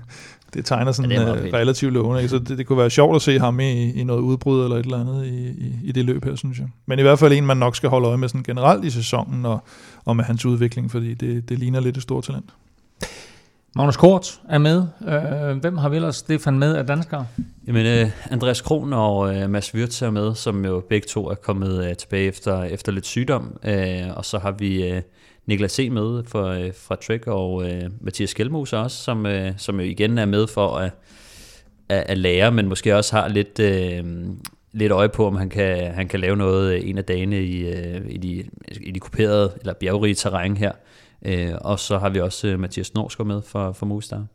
[0.54, 2.22] det tegner sådan ja, det øh, relativt lovende.
[2.22, 2.30] Ikke?
[2.30, 4.84] Så det, det kunne være sjovt at se ham i, i noget udbrud eller et
[4.84, 6.66] eller andet i, i, i det løb her, synes jeg.
[6.86, 9.46] Men i hvert fald en, man nok skal holde øje med sådan generelt i sæsonen,
[9.46, 9.58] og,
[10.04, 12.50] og med hans udvikling, fordi det, det ligner lidt et stort talent.
[13.76, 14.82] Magnus Kort er med.
[15.08, 17.26] Øh, hvem har vi ellers, Stefan, med af danskere?
[17.66, 21.34] Jamen, øh, Andreas Kron og øh, Mads Wirtz er med, som jo begge to er
[21.34, 23.58] kommet øh, tilbage efter, efter lidt sygdom.
[23.64, 25.02] Øh, og så har vi øh,
[25.46, 25.88] Niklas C.
[25.92, 30.18] med for, øh, fra Trek, og øh, Mathias Skelmose også, som, øh, som jo igen
[30.18, 30.90] er med for at,
[31.88, 33.60] at, at lære, men måske også har lidt...
[33.60, 34.04] Øh,
[34.72, 37.68] lidt øje på, om han kan, han kan lave noget øh, en af dagene i,
[37.68, 38.44] øh, i, de,
[38.80, 40.72] i de kuperede eller bjergrige terræn her.
[41.26, 44.26] Øh, og så har vi også øh, Mathias Norsgaard med for, for Movistar.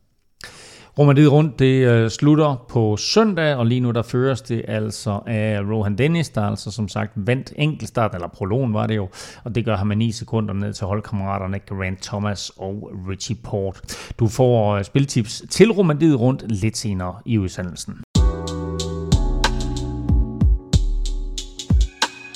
[1.00, 5.60] Romandiet rundt, det øh, slutter på søndag, og lige nu der føres det altså af
[5.62, 9.10] Rohan Dennis, der altså som sagt vandt enkeltstart, eller prologen var det jo,
[9.44, 13.82] og det gør han med 9 sekunder ned til holdkammeraterne Grant Thomas og Richie Port.
[14.20, 18.02] Du får øh, spiltips til Romandiet rundt lidt senere i udsendelsen.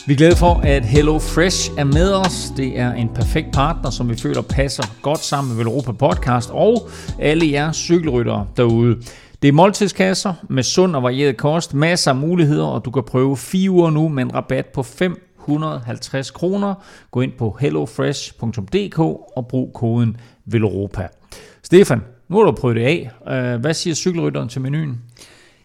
[0.08, 2.54] Vi er glade for, at Hello Fresh er med os.
[2.58, 6.90] Det er en perfekt partner, som vi føler passer godt sammen med Europa Podcast og
[7.20, 8.96] alle jer cykelryttere derude.
[9.42, 13.38] Det er måltidskasser med sund og varieret kost, masser af muligheder, og du kan prøve
[13.38, 16.74] fire uger nu med en rabat på 550 kroner.
[17.12, 19.00] Gå ind på hellofresh.dk
[19.38, 21.08] og brug koden VELOROPA.
[21.64, 23.12] Stefan, nu har du prøvet det af.
[23.30, 25.02] Øh, hvad siger cykelrytteren til menuen?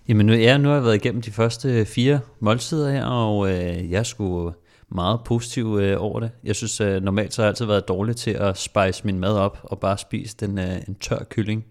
[0.09, 3.91] Jamen nu, ja, nu har jeg været igennem de første fire måltider her, og øh,
[3.91, 4.53] jeg skulle
[4.89, 6.31] meget positiv øh, over det.
[6.45, 9.37] Jeg synes øh, normalt så har jeg altid været dårlig til at spice min mad
[9.37, 11.65] op og bare spise den, øh, en tør kylling.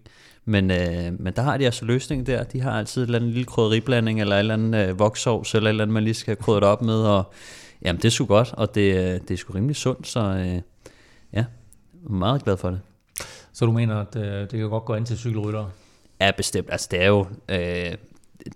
[0.44, 2.44] Men, øh, men der har de altså løsningen der.
[2.44, 5.68] De har altid et eller andet lille krydderiblanding, eller et eller andet øh, voksovs, eller
[5.68, 7.02] et eller andet, man lige skal krydre det op med.
[7.02, 7.32] Og,
[7.82, 10.62] jamen, det er sgu godt, og det, øh, det er sgu rimelig sundt, så øh,
[11.32, 11.44] ja,
[12.02, 12.80] meget glad for det.
[13.52, 15.70] Så du mener, at øh, det kan godt gå ind til cykelryttere?
[16.20, 16.68] Ja, bestemt.
[16.70, 17.26] Altså, det er jo...
[17.48, 17.94] Øh,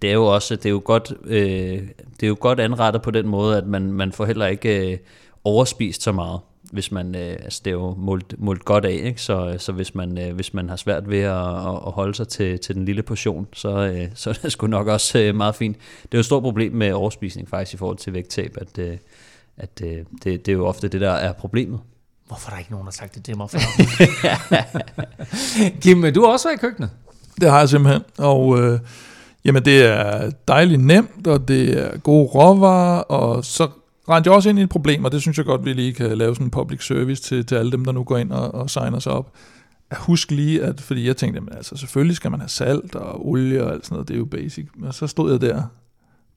[0.03, 1.83] det er jo også det er jo godt øh,
[2.21, 4.99] det er jo godt anrettet på den måde at man man får heller ikke øh,
[5.45, 6.41] overspist så meget
[6.73, 9.23] hvis man øh, altså det er jo målt, målt godt af ikke?
[9.23, 12.59] så så hvis man øh, hvis man har svært ved at, at holde sig til,
[12.59, 15.77] til den lille portion så øh, så er det sgu nok også øh, meget fint
[16.03, 18.97] det er jo et stort problem med overspisning faktisk i forhold til vægttab at øh,
[19.57, 21.81] at øh, det, det er jo ofte det der er problemet
[22.27, 23.59] Hvorfor er der ikke nogen, der har sagt det til mig før?
[25.83, 26.91] Kim, du har også været i køkkenet.
[27.41, 28.81] Det har jeg simpelthen, og øh,
[29.45, 33.69] jamen det er dejligt nemt, og det er gode råvarer, og så
[34.09, 36.19] rendte jeg også ind i et problem, og det synes jeg godt, vi lige kan
[36.19, 38.71] lave sådan en public service til, til alle dem, der nu går ind og, og
[38.71, 39.33] signer sig op.
[39.93, 43.65] Husk lige, at fordi jeg tænkte, jamen, altså selvfølgelig skal man have salt og olie
[43.65, 44.67] og alt sådan noget, det er jo basic.
[44.77, 45.63] Men så stod jeg der,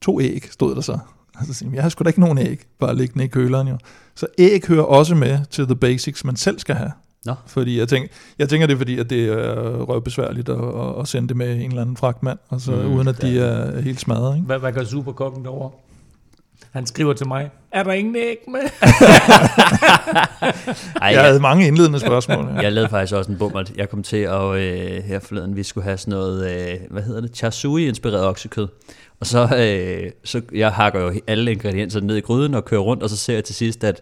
[0.02, 1.00] to æg stod der så.
[1.40, 3.78] Altså, så jeg har sgu da ikke nogen æg, bare liggende i køleren jo.
[4.16, 6.92] Så æg hører også med til the basics, man selv skal have.
[7.28, 7.34] Nå.
[7.48, 8.10] Fordi jeg tænker,
[8.40, 10.60] jeg tænker det er fordi, at det er røvbesværligt at,
[11.00, 14.00] at sende det med en eller anden fragtmand, altså, mm, uden at de er helt
[14.00, 14.36] smadret.
[14.36, 14.46] Ikke?
[14.46, 15.72] Hvad, hvad gør superkokken derovre?
[16.72, 18.60] Han skriver til mig, er der ingen æg med?
[21.02, 22.46] Ej, Jeg havde mange indledende spørgsmål.
[22.56, 22.62] Ja.
[22.62, 23.64] Jeg lavede faktisk også en bummer.
[23.76, 27.22] Jeg kom til at øh, her forleden, vi skulle have sådan noget, øh, hvad hedder
[27.22, 28.68] det, char inspireret oksekød.
[29.20, 33.04] Og så, øh, så jeg hakker jo alle ingredienser ned i gryden og kører rundt,
[33.04, 34.02] og så ser jeg til sidst, at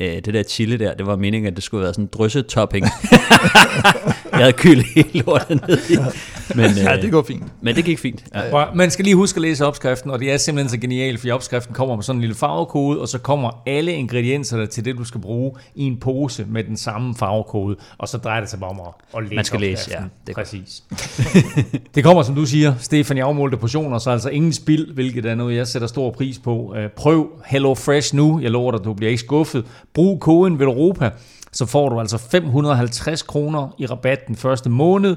[0.00, 2.86] øh, det der chili der, det var meningen, at det skulle være sådan en drysset-topping.
[4.32, 5.96] jeg havde kyldt hele lortet ned i.
[6.54, 7.42] Men, øh, ja, det går fint.
[7.60, 8.24] Men det gik fint.
[8.34, 8.50] Ja.
[8.50, 11.30] Prøv, Man skal lige huske at læse opskriften, og det er simpelthen så genialt, fordi
[11.30, 15.04] opskriften kommer med sådan en lille farvekode, og så kommer alle ingredienserne til det, du
[15.04, 18.70] skal bruge i en pose med den samme farvekode, og så drejer det sig bare
[18.70, 18.80] om
[19.16, 20.04] at, læse Man skal læse, opskriften.
[20.04, 20.82] ja, det Præcis.
[21.94, 25.34] det kommer, som du siger, Stefan, i afmålte portioner, så altså ingen spild, hvilket er
[25.34, 26.74] noget, jeg sætter stor pris på.
[26.76, 29.64] Øh, Prøv Hello Fresh nu, jeg lover dig, du bliver ikke skuffet.
[29.94, 31.10] Brug koden Velropa,
[31.52, 35.16] så får du altså 550 kroner i rabat den første måned.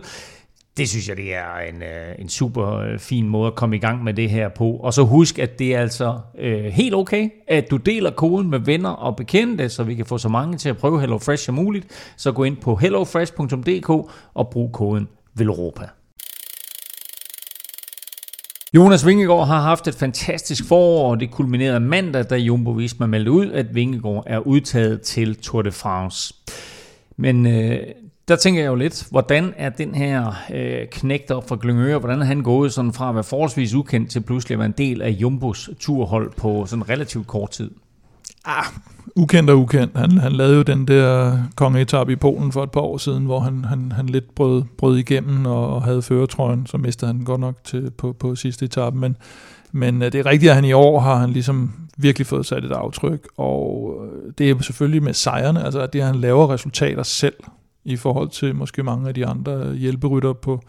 [0.78, 3.80] Det synes jeg, det er en, øh, en super øh, fin måde at komme i
[3.80, 4.72] gang med det her på.
[4.72, 8.60] Og så husk, at det er altså øh, helt okay, at du deler koden med
[8.60, 12.14] venner og bekendte, så vi kan få så mange til at prøve HelloFresh som muligt.
[12.18, 13.90] Så gå ind på hellofresh.dk
[14.34, 15.86] og brug koden VELROPA.
[18.76, 23.32] Jonas Vingegaard har haft et fantastisk forår, og det kulminerede mandag, da Jumbo Visma meldte
[23.32, 26.34] ud, at Vingegaard er udtaget til Tour de France.
[27.18, 27.80] Men øh,
[28.28, 32.22] der tænker jeg jo lidt, hvordan er den her øh, knægt op fra Glyngøre, hvordan
[32.22, 35.02] er han gået sådan fra at være forholdsvis ukendt til pludselig at være en del
[35.02, 37.72] af Jumbos turhold på sådan relativt kort tid?
[38.46, 38.66] Ah,
[39.16, 39.98] ukendt og ukendt.
[39.98, 43.40] Han, han lavede jo den der kongeetappe i Polen for et par år siden, hvor
[43.40, 47.56] han, han, han lidt brød, brød igennem og havde føretrøjen, så mistede han godt nok
[47.64, 48.98] til, på, på sidste etape.
[48.98, 49.18] Men,
[49.72, 52.66] men øh, det er rigtigt, at han i år har han ligesom virkelig fået sat
[52.66, 56.54] et aftryk, og øh, det er selvfølgelig med sejrene, altså at det, at han laver
[56.54, 57.36] resultater selv,
[57.86, 60.62] i forhold til måske mange af de andre hjælperytter på,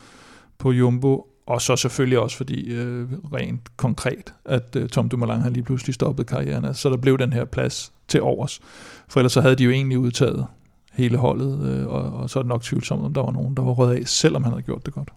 [0.58, 5.50] på Jumbo, og så selvfølgelig også fordi øh, rent konkret, at øh, Tom Dumoulin har
[5.50, 8.60] lige pludselig stoppet karrieren, altså, så der blev den her plads til overs.
[9.08, 10.46] For ellers så havde de jo egentlig udtaget
[10.92, 13.62] hele holdet, øh, og, og så er det nok tvivlsomt, om der var nogen, der
[13.62, 15.08] var røget af, selvom han havde gjort det godt.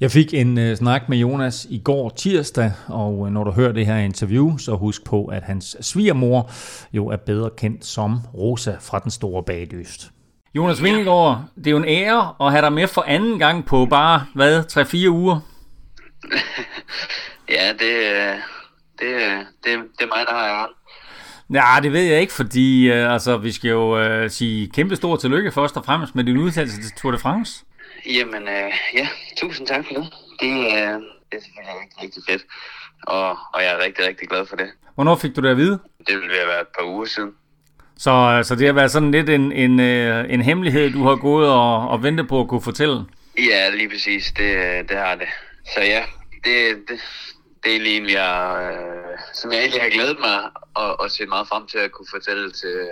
[0.00, 3.72] Jeg fik en øh, snak med Jonas i går tirsdag, og øh, når du hører
[3.72, 6.50] det her interview, så husk på, at hans svigermor
[6.92, 10.12] jo er bedre kendt som Rosa fra den store bagdyst.
[10.54, 13.86] Jonas Vingegaard, det er jo en ære at have dig med for anden gang på
[13.86, 15.40] bare, hvad, 3-4 uger?
[17.56, 17.80] ja, det,
[18.98, 19.10] det,
[19.64, 20.70] det, det er mig, der har æren.
[21.54, 25.16] Ja, det ved jeg ikke, fordi øh, altså, vi skal jo øh, sige kæmpe stor
[25.16, 27.64] tillykke først og fremmest med din udtalelse til Tour de France.
[28.06, 30.12] Jamen, øh, ja, tusind tak for det.
[30.40, 31.00] Det, øh,
[31.30, 32.42] det er selvfølgelig rigtig, rigtig fedt,
[33.02, 34.70] og, og jeg er rigtig, rigtig glad for det.
[34.94, 35.78] Hvornår fik du det at vide?
[36.06, 37.30] Det ville være et par uger siden.
[38.04, 41.48] Så altså, det har været sådan lidt en, en, øh, en hemmelighed, du har gået
[41.48, 43.04] og, og ventet på at kunne fortælle?
[43.38, 44.32] Ja, lige præcis.
[44.36, 44.50] Det,
[44.88, 45.28] det har det.
[45.74, 46.02] Så ja,
[46.44, 46.54] det,
[46.88, 47.00] det,
[47.62, 50.38] det er egentlig en, jeg, øh, som jeg egentlig har glædet mig
[50.74, 52.88] og, og set meget frem til at kunne fortælle til,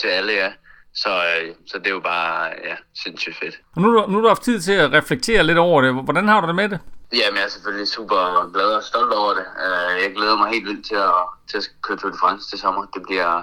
[0.00, 0.52] til alle jer.
[0.94, 3.60] Så, øh, så det er jo bare ja, sindssygt fedt.
[3.74, 5.94] Og nu, nu har du haft tid til at reflektere lidt over det.
[6.04, 6.80] Hvordan har du det med det?
[7.12, 9.46] Jamen, jeg er selvfølgelig super glad og stolt over det.
[9.64, 12.58] Øh, jeg glæder mig helt vildt til at, til at køre Tour de France til
[12.58, 12.86] sommer.
[12.94, 13.42] Det bliver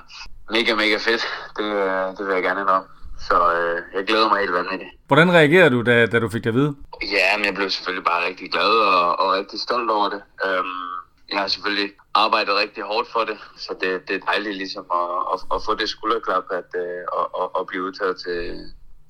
[0.52, 1.24] mega, mega fedt.
[1.58, 2.84] Det, øh, det vil jeg gerne om.
[3.28, 4.90] Så øh, jeg glæder mig helt vanvittigt.
[5.08, 6.76] Hvordan reagerede du, da, da du fik det at vide?
[7.02, 10.22] Ja, men jeg blev selvfølgelig bare rigtig glad og, og rigtig stolt over det.
[10.46, 10.94] Øhm,
[11.32, 15.10] jeg har selvfølgelig arbejdet rigtig hårdt for det, så det, det er dejligt ligesom at,
[15.34, 18.40] at, at få det skulderklap at, øh, at, at, at blive udtaget til,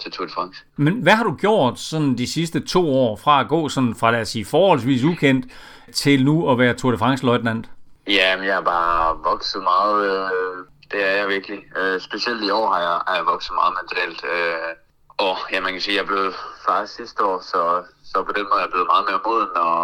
[0.02, 0.64] til Tour de France.
[0.76, 4.12] Men hvad har du gjort sådan de sidste to år fra at gå sådan fra,
[4.12, 5.46] lad os sige, forholdsvis ukendt
[5.94, 7.70] til nu at være Tour de France-løjtnant?
[8.08, 10.06] Ja, men jeg har bare vokset meget.
[10.06, 11.60] Øh, det er jeg virkelig.
[11.78, 14.22] Øh, specielt i år har jeg, har jeg vokset meget mentalt.
[14.34, 14.72] Øh,
[15.18, 16.34] og ja, man kan sige, at jeg blevet
[16.66, 19.80] far sidste år, så, så på den måde er jeg blevet meget mere moden og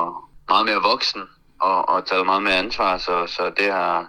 [0.50, 1.22] meget mere voksen
[1.62, 4.08] og, og taget meget mere ansvar, så, så det har,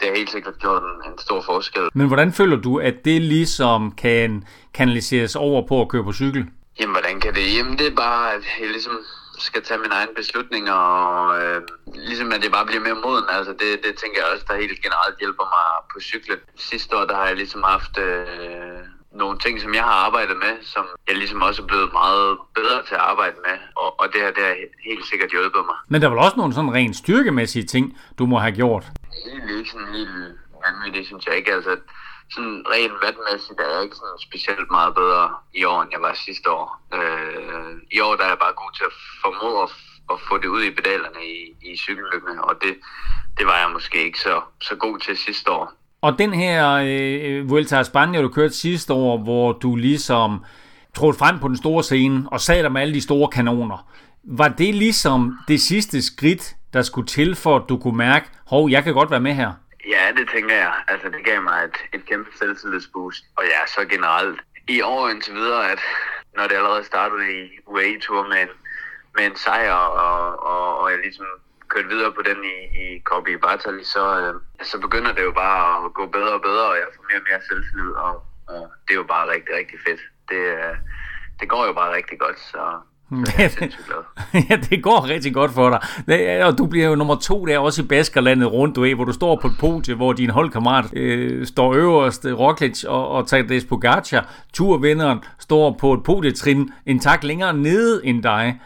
[0.00, 1.82] det har helt sikkert gjort en, en stor forskel.
[1.94, 6.46] Men hvordan føler du, at det ligesom kan kanaliseres over på at køre på cykel?
[6.80, 7.56] Jamen, hvordan kan det?
[7.56, 8.98] Jamen, det er bare, at jeg ligesom
[9.40, 11.62] skal tage mine egne beslutninger, og øh,
[11.94, 13.24] ligesom at det bare bliver mere moden.
[13.28, 16.38] Altså, det, det tænker jeg også, der helt generelt hjælper mig på cyklen.
[16.56, 18.80] Sidste år, der har jeg ligesom haft øh,
[19.12, 22.82] nogle ting, som jeg har arbejdet med, som jeg ligesom også er blevet meget bedre
[22.88, 24.56] til at arbejde med, og, og det her, det har
[24.90, 25.76] helt sikkert hjulpet mig.
[25.88, 28.84] Men der er vel også nogle sådan rent styrkemæssige ting, du må have gjort?
[29.26, 30.10] Helt ikke sådan helt
[30.66, 31.52] vanvittigt, synes jeg ikke.
[31.52, 31.76] Altså,
[32.34, 35.24] sådan rent vandmæssigt er jeg ikke sådan specielt meget bedre
[35.60, 36.66] i år, end jeg var sidste år.
[36.98, 39.70] Øh, I år der er jeg bare god til at formode at,
[40.12, 41.38] at få det ud i pedalerne i,
[41.70, 42.72] i cykelløbene, og det,
[43.38, 45.72] det var jeg måske ikke så, så god til sidste år.
[46.02, 50.44] Og den her øh, Vuelta a Spanien, du kørte sidste år, hvor du ligesom
[50.94, 53.88] trådte frem på den store scene og sad der med alle de store kanoner.
[54.24, 58.70] Var det ligesom det sidste skridt, der skulle til for, at du kunne mærke, hov,
[58.70, 59.52] jeg kan godt være med her?
[59.88, 60.74] Ja, det tænker jeg.
[60.88, 63.24] Altså, det gav mig et, et kæmpe selvtillidsboost.
[63.36, 65.80] Og ja, så generelt i år indtil videre, at
[66.36, 68.48] når det allerede startede i UAE-tur med en,
[69.16, 71.26] med en sejr, og, og, og jeg ligesom
[71.68, 75.84] kørte videre på den i, i Kobe Bartali, så, øh, så begynder det jo bare
[75.84, 78.14] at gå bedre og bedre, og jeg får mere og mere selvtillid, og,
[78.48, 80.00] og det er jo bare rigtig, rigtig fedt.
[80.28, 80.76] Det, øh,
[81.40, 82.80] det går jo bare rigtig godt, så,
[83.58, 84.42] sindssygt glad.
[84.50, 85.80] ja, det går rigtig godt for dig.
[86.06, 89.04] Det, og du bliver jo nummer to der også i Baskerlandet rundt, du er, hvor
[89.04, 93.60] du står på et podie, hvor din holdkammerat øh, står øverst, Roglic og, og Tadej
[93.68, 98.60] Pogacar, turvinderen, står på et podietrin en tak længere nede end dig.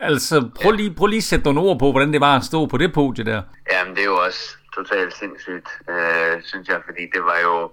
[0.00, 2.66] Altså, prøv lige, prøv lige at sætte nogle ord på, hvordan det var at stå
[2.66, 3.42] på det podie der.
[3.72, 7.70] Jamen, det er jo også totalt sindssygt, øh, synes jeg, fordi det var jo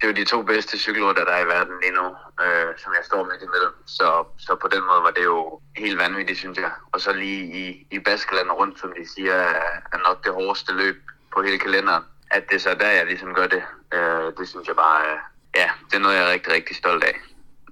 [0.00, 2.06] det er jo de to bedste cykelrytter, der er i verden lige nu,
[2.44, 3.74] øh, som jeg står midt imellem.
[3.86, 6.70] Så, så på den måde var det jo helt vanvittigt, synes jeg.
[6.92, 10.72] Og så lige i, i Baskeland rundt, som de siger, er, er nok det hårdeste
[10.72, 10.96] løb
[11.32, 12.04] på hele kalenderen.
[12.30, 13.62] At det så der, jeg ligesom gør det,
[13.94, 15.18] øh, det synes jeg bare, øh,
[15.56, 17.14] ja, det er noget, jeg er rigtig, rigtig stolt af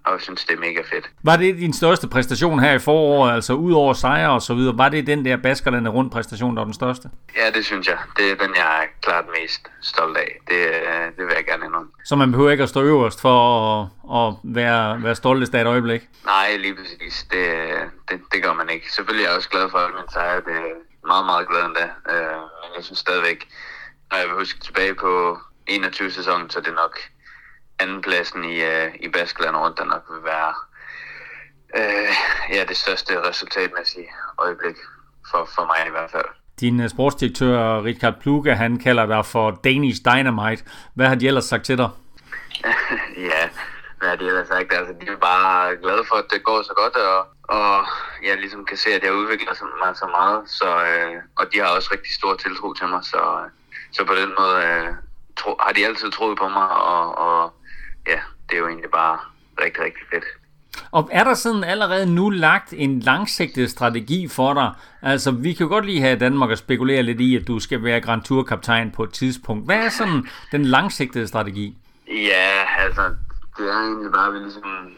[0.07, 1.11] og synes, det er mega fedt.
[1.23, 4.79] Var det din største præstation her i foråret, altså ud over sejre og så videre,
[4.79, 7.09] var det den der Baskerlandet rundt præstation, der var den største?
[7.37, 7.99] Ja, det synes jeg.
[8.17, 10.41] Det er den, jeg er klart mest stolt af.
[10.49, 10.59] Det,
[11.17, 11.81] det vil jeg gerne endnu.
[12.05, 13.39] Så man behøver ikke at stå øverst for
[13.81, 13.89] at,
[14.19, 16.03] at være, være stoltest af et øjeblik?
[16.25, 17.27] Nej, lige præcis.
[17.31, 17.47] Det,
[18.11, 18.93] det, det gør man ikke.
[18.93, 20.37] Selvfølgelig er jeg også glad for alle mine sejre.
[20.37, 21.87] Det er meget, meget glad endda.
[22.13, 23.49] Øh, men jeg synes stadigvæk,
[24.11, 26.99] når jeg vil huske tilbage på 21 sæsonen, så det er nok
[27.79, 30.55] andenpladsen i, uh, i Baskeland rundt, der nok vil være
[31.79, 32.15] uh,
[32.57, 34.09] ja, det største resultatmæssige
[34.39, 34.77] øjeblik
[35.31, 36.25] for, for mig i hvert fald.
[36.61, 40.65] Din uh, sportsdirektør Richard Pluge, han kalder dig for Danish Dynamite.
[40.95, 41.91] Hvad har de ellers sagt til dig?
[43.31, 43.43] ja,
[43.99, 44.73] hvad har de ellers sagt?
[44.73, 47.87] Altså, de er bare glade for, at det går så godt, og, og
[48.25, 49.53] jeg ligesom kan se, at jeg udvikler
[49.85, 50.51] mig så meget.
[50.51, 53.23] Så, uh, og de har også rigtig stor tiltro til mig, så,
[53.93, 54.95] så på den måde uh,
[55.37, 57.53] tro, har de altid troet på mig, og, og
[58.07, 59.19] ja, det er jo egentlig bare
[59.65, 60.25] rigtig, rigtig fedt.
[60.91, 64.73] Og er der sådan allerede nu lagt en langsigtet strategi for dig?
[65.03, 67.59] Altså, vi kan jo godt lige have i Danmark at spekulere lidt i, at du
[67.61, 69.65] skal være Grand Tour-kaptajn på et tidspunkt.
[69.65, 71.77] Hvad er sådan den langsigtede strategi?
[72.09, 73.03] Ja, altså,
[73.59, 74.97] det er egentlig bare, at vi ligesom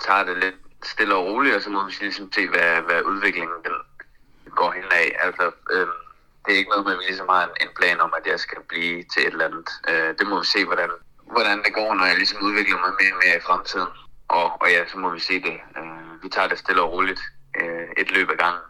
[0.00, 3.58] tager det lidt stille og roligt, og så må vi ligesom se, hvad, hvad udviklingen
[3.64, 3.72] den
[4.50, 5.08] går hen af.
[5.26, 5.98] Altså, øhm,
[6.44, 8.38] det er ikke noget med, at vi ligesom har en, en plan om, at jeg
[8.40, 9.68] skal blive til et eller andet.
[9.90, 10.90] Øh, det må vi se, hvordan,
[11.36, 13.92] hvordan det går, når jeg ligesom udvikler mig mere og mere i fremtiden.
[14.28, 15.56] Og, og ja, så må vi se det.
[15.78, 17.20] Øh, vi tager det stille og roligt.
[17.60, 18.64] Øh, et løb ad gangen.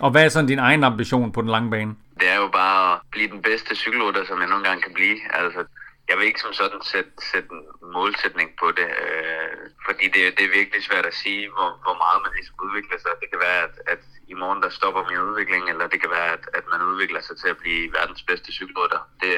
[0.00, 1.94] Og hvad er sådan din egen ambition på den lange bane?
[2.20, 5.16] Det er jo bare at blive den bedste cykelrytter, som jeg nogle gange kan blive.
[5.34, 5.60] Altså,
[6.08, 7.62] jeg vil ikke som sådan sætte, sætte en
[7.96, 12.20] målsætning på det, øh, fordi det, det er virkelig svært at sige, hvor, hvor meget
[12.24, 13.12] man ligesom udvikler sig.
[13.22, 14.02] Det kan være, at, at
[14.32, 17.36] i morgen der stopper min udvikling, eller det kan være, at, at man udvikler sig
[17.42, 19.00] til at blive verdens bedste cykelrytter.
[19.22, 19.30] Det,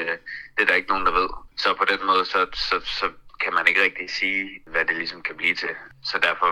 [0.53, 1.29] det er der ikke nogen, der ved.
[1.63, 2.39] Så på den måde, så,
[2.69, 3.07] så, så
[3.43, 4.41] kan man ikke rigtig sige,
[4.73, 5.73] hvad det ligesom kan blive til.
[6.03, 6.49] Så derfor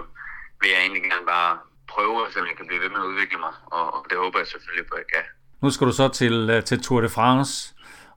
[0.61, 1.57] vil jeg egentlig gerne bare
[1.93, 4.47] prøve, så jeg kan blive ved med at udvikle mig, og, og det håber jeg
[4.47, 5.26] selvfølgelig på, at jeg kan.
[5.61, 7.74] Nu skal du så til, øh, til Tour de France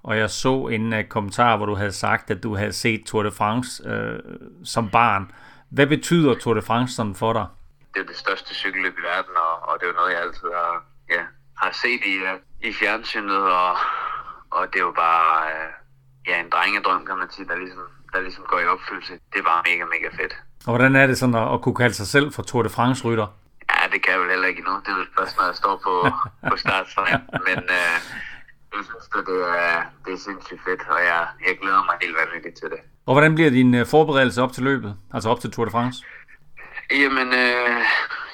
[0.09, 3.23] og jeg så en uh, kommentar, hvor du havde sagt, at du havde set Tour
[3.23, 4.19] de France uh,
[4.65, 5.31] som barn.
[5.71, 7.47] Hvad betyder Tour de France sådan for dig?
[7.95, 10.49] Det er det største cykelløb i verden, og, og det er jo noget, jeg altid
[10.61, 11.23] har, ja,
[11.63, 13.73] har set i, uh, i fjernsynet, og,
[14.51, 15.71] og det er jo bare øh,
[16.29, 19.13] ja, en drengedrøm, kan man sige, der ligesom, der ligesom går i opfyldelse.
[19.35, 20.35] Det var mega, mega fedt.
[20.67, 23.27] Og hvordan er det sådan at, at kunne kalde sig selv for Tour de France-rytter?
[23.71, 24.75] Ja, det kan jeg vel heller ikke endnu.
[24.85, 25.95] Det er vel først, når jeg står på,
[26.51, 27.21] på startstregen.
[27.47, 27.97] Men øh,
[28.77, 32.17] jeg synes, at det er, det er sindssygt fedt, og jeg, jeg glæder mig helt
[32.17, 32.81] vanvittigt til det.
[33.07, 34.97] Og hvordan bliver din øh, forberedelse op til løbet?
[35.15, 36.05] Altså op til Tour de France?
[36.91, 37.83] Jamen, øh,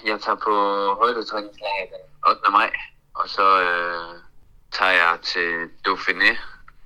[0.07, 0.55] jeg tager på
[1.01, 2.51] højdetræningslejr den 8.
[2.53, 2.71] maj,
[3.15, 4.21] og så øh,
[4.73, 5.51] tager jeg til
[5.89, 6.31] Dauphiné,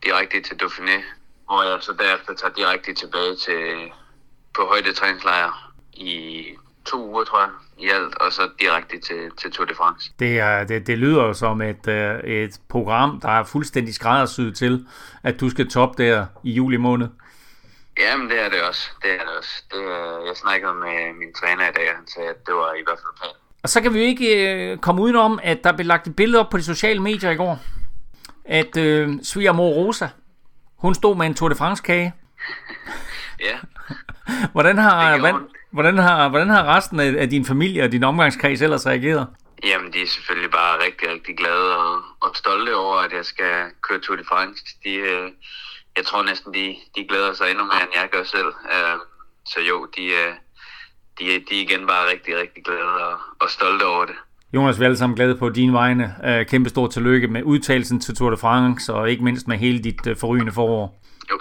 [0.04, 0.98] direkte til Dauphiné,
[1.46, 3.92] hvor jeg så derefter tager direkte tilbage til
[4.54, 6.44] på højdetræningslejr i
[6.88, 10.10] to uger, tror jeg, i alt, og så direkte til, til Tour de France.
[10.18, 14.56] Det, er, det, det lyder jo som et, øh, et program, der er fuldstændig skræddersyet
[14.56, 14.86] til,
[15.22, 17.08] at du skal top der i juli måned.
[17.98, 18.90] Jamen, det er det også.
[19.02, 19.62] Det er det også.
[19.72, 22.72] Det, er- jeg snakkede med min træner i dag, og han sagde, at det var
[22.74, 23.36] i hvert fald planen.
[23.62, 26.40] Og så kan vi jo ikke øh, komme udenom, at der blev lagt et billede
[26.40, 27.58] op på de sociale medier i går,
[28.44, 30.08] at øh, svigermor Rosa,
[30.76, 32.12] hun stod med en Tour de France-kage.
[33.40, 33.58] Ja,
[34.54, 35.34] Hvordan har, hvordan,
[35.70, 39.26] hvordan, har, hvordan har resten af, af din familie og din omgangskreds ellers reageret?
[39.64, 43.54] Jamen, de er selvfølgelig bare rigtig, rigtig glade og, og stolte over, at jeg skal
[43.82, 44.64] køre Tour de France.
[44.84, 45.30] De, øh,
[45.96, 48.46] jeg tror næsten, de, de glæder sig endnu mere, end jeg gør selv.
[48.74, 48.98] Øh,
[49.46, 50.34] så jo, de, øh,
[51.18, 54.14] de, de er igen bare rigtig, rigtig glade og, og stolte over det.
[54.54, 56.14] Jonas, vi er alle sammen glade på dine vegne.
[56.24, 59.78] Øh, kæmpe stort tillykke med udtalelsen til Tour de France, og ikke mindst med hele
[59.78, 61.02] dit øh, forrygende forår.
[61.30, 61.37] Jo.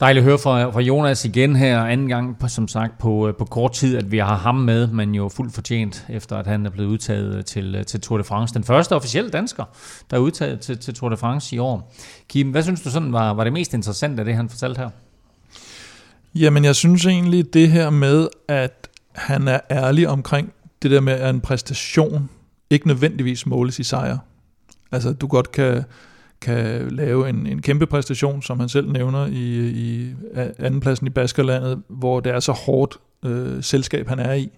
[0.00, 3.34] Dejligt at høre fra, fra Jonas igen her, anden gang, på, som sagt, på, øh,
[3.34, 6.66] på kort tid, at vi har ham med, men jo fuldt fortjent, efter at han
[6.66, 8.54] er blevet udtaget øh, til, øh, til Tour de France.
[8.54, 9.64] Den første officielle dansker,
[10.10, 11.94] der er udtaget til, til Tour de France i år.
[12.28, 14.90] Kim, hvad synes du sådan var, var det mest interessante af det, han fortalte her?
[16.34, 21.12] Jamen, jeg synes egentlig det her med, at han er ærlig omkring det der med,
[21.12, 22.30] at en præstation
[22.70, 24.18] ikke nødvendigvis måles i sejr.
[24.92, 25.84] Altså, du godt kan,
[26.40, 30.14] kan lave en, en kæmpe præstation, som han selv nævner i, i
[30.58, 34.48] andenpladsen i Baskerlandet, hvor det er så hårdt øh, selskab, han er i,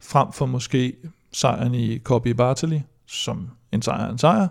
[0.00, 0.92] frem for måske
[1.32, 4.48] sejren i Coppi Bartali, som en sejr er en sejr,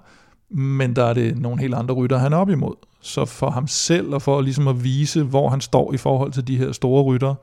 [0.49, 2.75] men der er det nogle helt andre rytter, han er op imod.
[3.01, 6.47] Så for ham selv, og for ligesom at vise, hvor han står i forhold til
[6.47, 7.35] de her store rytter,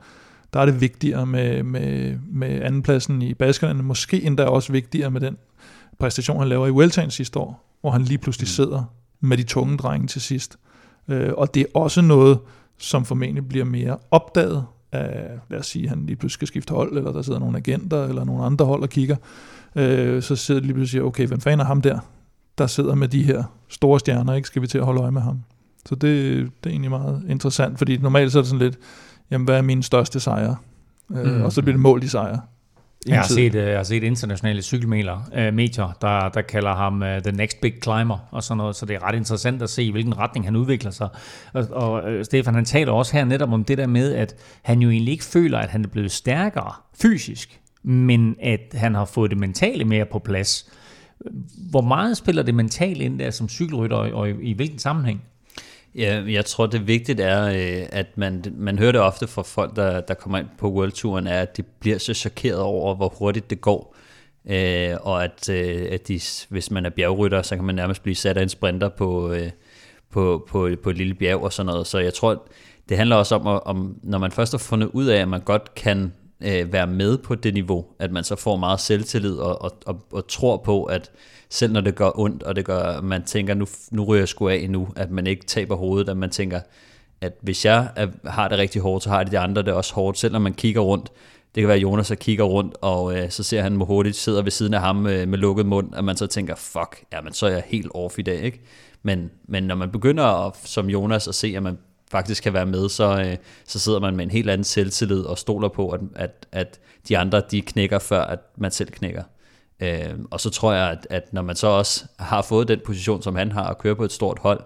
[0.53, 5.21] der er det vigtigere med, med, med andenpladsen i Baskerlandet, måske endda også vigtigere med
[5.21, 5.37] den
[5.99, 8.83] præstation, han laver i Vueltaen sidste år, hvor han lige pludselig sidder
[9.19, 10.57] med de tunge drenge til sidst.
[11.07, 12.39] Øh, og det er også noget,
[12.77, 16.73] som formentlig bliver mere opdaget af, lad os sige, at han lige pludselig skal skifte
[16.73, 19.15] hold, eller der sidder nogle agenter, eller nogle andre hold og kigger.
[19.75, 21.99] Øh, så sidder de lige pludselig og siger, okay, hvem fanden er ham der,
[22.57, 25.21] der sidder med de her store stjerner, ikke skal vi til at holde øje med
[25.21, 25.39] ham.
[25.85, 26.01] Så det,
[26.63, 28.77] det er egentlig meget interessant, fordi normalt så er det sådan lidt,
[29.31, 30.55] jamen hvad er min største sejr?
[31.11, 31.41] Øh, Mm.
[31.41, 32.39] Og så bliver det målt i sejr.
[33.07, 37.01] Jeg har, set, øh, jeg har set internationale cykelmedier, øh, medier, der, der kalder ham
[37.01, 39.83] uh, the next big climber og sådan noget, så det er ret interessant at se,
[39.83, 41.09] i hvilken retning han udvikler sig.
[41.53, 44.89] Og, og Stefan, han taler også her netop om det der med, at han jo
[44.89, 49.39] egentlig ikke føler, at han er blevet stærkere fysisk, men at han har fået det
[49.39, 50.71] mentale mere på plads.
[51.69, 55.21] Hvor meget spiller det mentale ind der som cykelrytter, og, og i, i hvilken sammenhæng?
[55.97, 59.75] Ja, jeg tror, det vigtigt er, øh, at man, man hører det ofte fra folk,
[59.75, 63.49] der, der kommer ind på Worldturen, er, at de bliver så chokeret over, hvor hurtigt
[63.49, 63.95] det går.
[64.49, 66.19] Øh, og at, øh, at de,
[66.49, 69.49] hvis man er bjergrytter, så kan man nærmest blive sat af en sprinter på, øh,
[70.11, 71.87] på, på, på et lille bjerg og sådan noget.
[71.87, 72.47] Så jeg tror,
[72.89, 75.75] det handler også om, om når man først har fundet ud af, at man godt
[75.75, 79.71] kan øh, være med på det niveau, at man så får meget selvtillid og, og,
[79.85, 81.11] og, og tror på, at
[81.49, 84.27] selv når det gør ondt, og det gør, at man tænker, nu, nu ryger jeg
[84.27, 86.59] sgu af nu, at man ikke taber hovedet, at man tænker,
[87.21, 89.93] at hvis jeg er, har det rigtig hårdt, så har de, de andre det også
[89.93, 91.11] hårdt, selv når man kigger rundt.
[91.55, 94.15] Det kan være, at Jonas så kigger rundt, og øh, så ser han, Mohodic hurtigt
[94.15, 97.33] sidder ved siden af ham øh, med lukket mund, at man så tænker, fuck, jamen
[97.33, 98.61] så er jeg helt off i dag, ikke?
[99.03, 101.77] Men, men når man begynder at, som Jonas at se, at man
[102.11, 105.37] faktisk kan være med, så, øh, så sidder man med en helt anden selvtillid og
[105.37, 109.23] stoler på, at, at, at de andre de knækker, før at man selv knækker.
[109.79, 113.21] Øh, og så tror jeg, at, at når man så også har fået den position,
[113.21, 114.59] som han har, at køre på et stort hold,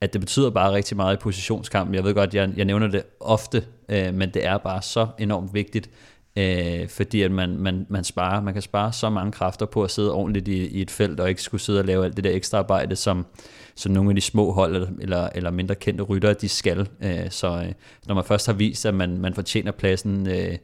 [0.00, 1.94] at det betyder bare rigtig meget i positionskampen.
[1.94, 5.54] Jeg ved godt, jeg, jeg nævner det ofte, øh, men det er bare så enormt
[5.54, 5.90] vigtigt,
[6.36, 9.90] øh, fordi at man, man, man, sparer, man kan spare så mange kræfter på at
[9.90, 12.30] sidde ordentligt i, i et felt, og ikke skulle sidde og lave alt det der
[12.30, 13.26] ekstra arbejde, som,
[13.74, 16.88] som nogle af de små hold eller, eller, eller mindre kendte ryttere, de skal.
[17.02, 17.72] Øh, så øh,
[18.06, 20.56] når man først har vist, at man, man fortjener pladsen øh,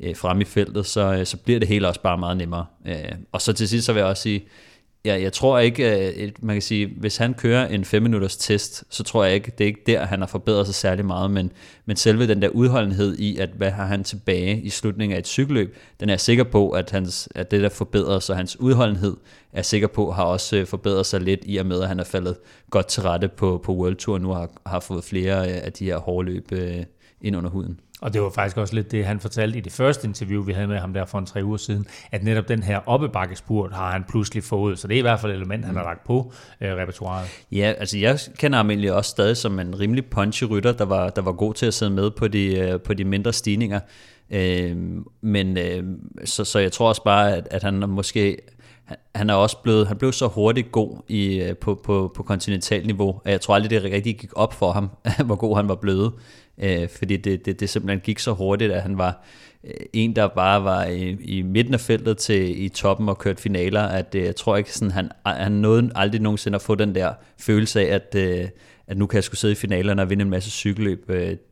[0.00, 2.66] øh, frem i feltet, så, øh, så bliver det hele også bare meget nemmere.
[2.86, 4.44] Øh, og så til sidst så vil jeg også sige,
[5.06, 8.36] Ja, jeg tror ikke, øh, at man kan sige, hvis han kører en 5 minutters
[8.36, 11.30] test, så tror jeg ikke, det er ikke der, han har forbedret sig særlig meget,
[11.30, 11.52] men,
[11.86, 15.26] men selve den der udholdenhed i, at hvad har han tilbage i slutningen af et
[15.26, 19.16] cykelløb, den er jeg sikker på, at, hans, at det der forbedrer sig, hans udholdenhed
[19.52, 22.00] er jeg sikker på, har også øh, forbedret sig lidt i og med, at han
[22.00, 22.36] er faldet
[22.70, 25.84] godt til rette på, på World Tour, nu har, har fået flere øh, af de
[25.84, 26.84] her hårde løb øh,
[27.20, 27.80] ind under huden.
[28.00, 30.66] Og det var faktisk også lidt det, han fortalte i det første interview, vi havde
[30.66, 34.04] med ham der for en tre uger siden, at netop den her oppebakkespurt har han
[34.08, 34.78] pludselig fået.
[34.78, 37.28] Så det er i hvert fald et element, han har lagt på øh, repertoireet.
[37.52, 41.08] Ja, altså jeg kender ham egentlig også stadig som en rimelig punchy rytter, der var,
[41.08, 43.80] der var god til at sidde med på de, øh, på de mindre stigninger.
[44.30, 44.76] Øh,
[45.20, 45.84] men øh,
[46.24, 48.38] så, så jeg tror også bare, at, at han måske
[49.14, 52.86] han er også blevet, han blev så hurtigt god i, øh, på, på, på, kontinentalt
[52.86, 54.90] niveau, at jeg tror aldrig, det rigtig gik op for ham,
[55.26, 56.12] hvor god han var blevet
[56.58, 59.24] øh, fordi det, det, det simpelthen gik så hurtigt, at han var
[59.64, 63.42] øh, en, der bare var i, i midten af feltet til i toppen og kørte
[63.42, 66.94] finaler, at øh, jeg tror ikke, sådan, han, han nåede aldrig nogensinde at få den
[66.94, 68.14] der følelse af, at,
[68.86, 71.10] at nu kan jeg skulle sidde i finalerne og vinde en masse cykelløb.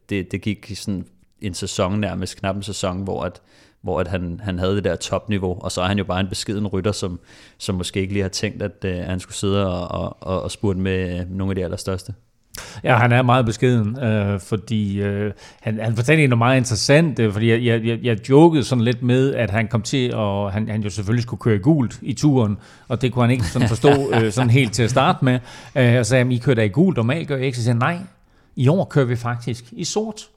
[0.09, 1.07] Det, det gik sådan
[1.41, 3.43] en sæson nærmest, knap en sæson, hvor at,
[3.83, 6.29] hvor at han, han havde det der topniveau, og så er han jo bare en
[6.29, 7.21] beskeden rytter, som,
[7.59, 10.79] som måske ikke lige har tænkt, at, at han skulle sidde og, og, og spurte
[10.79, 12.15] med nogle af de allerstørste.
[12.85, 17.33] Ja, han er meget beskeden, øh, fordi øh, han, han fortalte noget meget interessant, øh,
[17.33, 20.83] fordi jeg, jeg, jeg jokede sådan lidt med, at han kom til, og han, han
[20.83, 22.59] jo selvfølgelig skulle køre gult i turen,
[22.89, 25.39] og det kunne han ikke sådan forstå øh, sådan helt til at starte med.
[25.77, 27.59] Øh, og sagde, I kører da i gult, normalt gør jeg ikke.
[27.59, 27.99] Så sagde nej,
[28.57, 30.29] i år kører vi faktisk i sort.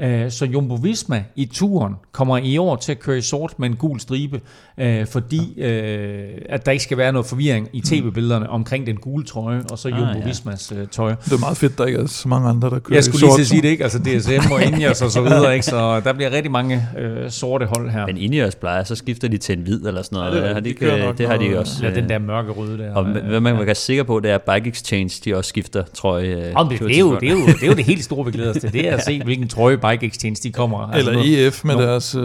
[0.00, 3.68] Øh, så Jumbo Visma i turen kommer i år til at køre i sort med
[3.68, 4.40] en gul stribe,
[4.78, 9.24] øh, fordi øh, at der ikke skal være noget forvirring i tv-billederne omkring den gule
[9.24, 11.14] trøje, og så ah, Jumbo Vismas tøj.
[11.24, 13.36] Det er meget fedt, der ikke er så mange andre, der kører Jeg skulle lige
[13.36, 13.84] til at sige det, ikke?
[13.84, 15.66] Altså DSM og Ineos og så videre, ikke?
[15.66, 18.06] Så der bliver rigtig mange øh, sorte hold her.
[18.06, 20.34] Men Ineos plejer, så skifter de til en hvid eller sådan noget.
[20.34, 21.86] Ja, det, har de, ikke, det har de også.
[21.86, 22.94] Ja, den der mørke røde der.
[22.94, 26.52] Og hvad man kan være sikker på, det er Bike Exchange, de også skifter trøje.
[26.54, 28.32] Om det, det, er jo, det, er jo, det er jo det helt store, vi
[28.32, 28.72] glæder os til.
[28.72, 30.78] Det er at se, hvilken trøje Bike Exchange de kommer.
[30.78, 32.22] Altså Eller nu, EF med nu, deres uh,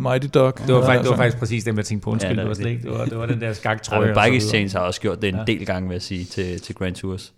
[0.00, 0.58] Mighty Dog.
[0.66, 2.10] Det var, faktisk, det var faktisk præcis det, jeg tænkte på.
[2.10, 2.82] Undskyld, ja, det, var slet ikke.
[2.82, 4.08] Det var, det var den der skaktrøje.
[4.08, 5.44] Ja, Bike Exchange har også gjort det en ja.
[5.44, 7.32] del gange, vil jeg sige, til, til Grand Tours.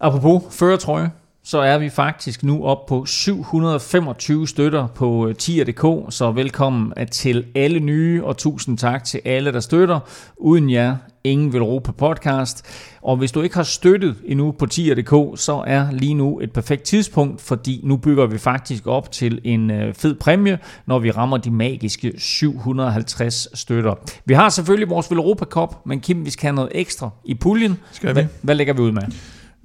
[0.00, 1.10] Apropos førertrøje,
[1.46, 7.46] så er vi faktisk nu op på 725 støtter på øh, tier.dk, så velkommen til
[7.54, 10.00] alle nye, og tusind tak til alle, der støtter.
[10.36, 12.64] Uden jer, ingen vil på podcast.
[13.02, 16.82] Og hvis du ikke har støttet endnu på tier.dk, så er lige nu et perfekt
[16.82, 21.36] tidspunkt, fordi nu bygger vi faktisk op til en øh, fed præmie, når vi rammer
[21.36, 23.94] de magiske 750 støtter.
[24.24, 27.78] Vi har selvfølgelig vores Velropa Cup, men Kim, vi skal have noget ekstra i puljen.
[27.92, 28.12] Skal vi?
[28.12, 29.02] Hvad, hvad lægger vi ud med?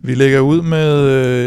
[0.04, 1.00] Vi lægger ud med,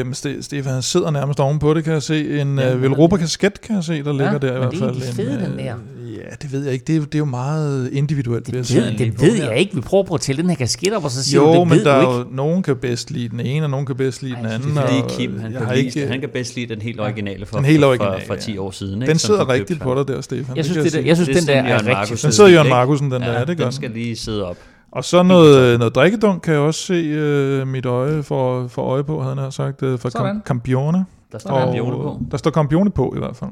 [0.07, 2.41] øh, Stefan han sidder nærmest ovenpå det, kan jeg se.
[2.41, 4.95] En ja, øh, Velropa kasket, kan jeg se, der ligger ja, der i hvert fald.
[4.95, 5.75] det er fed, den der.
[6.17, 6.85] Ja, det ved jeg ikke.
[6.85, 9.75] Det er, det er jo meget individuelt, det, vil jeg ved, Det ved jeg ikke.
[9.75, 11.69] Vi prøver på at tælle den her kasket op, og så siger jo, du, det
[11.69, 14.23] men ved der er jo, nogen kan bedst lide den ene, og nogen kan bedst
[14.23, 14.71] lide Ej, den anden.
[14.71, 17.65] Det er Kim, han, kan, ikke, han kan bedst lide den helt originale fra, den
[17.65, 19.03] helt originale, fra, fra 10 år siden.
[19.03, 19.11] Ikke?
[19.11, 20.57] Den sidder rigtigt på dig der, Stefan.
[20.57, 22.23] Jeg synes, det, det, jeg synes den der er rigtig.
[22.23, 23.45] Den sidder Jørgen Markusen, den der.
[23.45, 24.57] Det gør den skal lige sidde op.
[24.93, 29.05] Og så noget, noget drikkedunk kan jeg også se uh, mit øje for, for øje
[29.05, 31.05] på, havde han sagt, uh, fra Campione.
[31.33, 32.21] Der står Campione på.
[32.31, 33.51] Der står Campione på i hvert fald.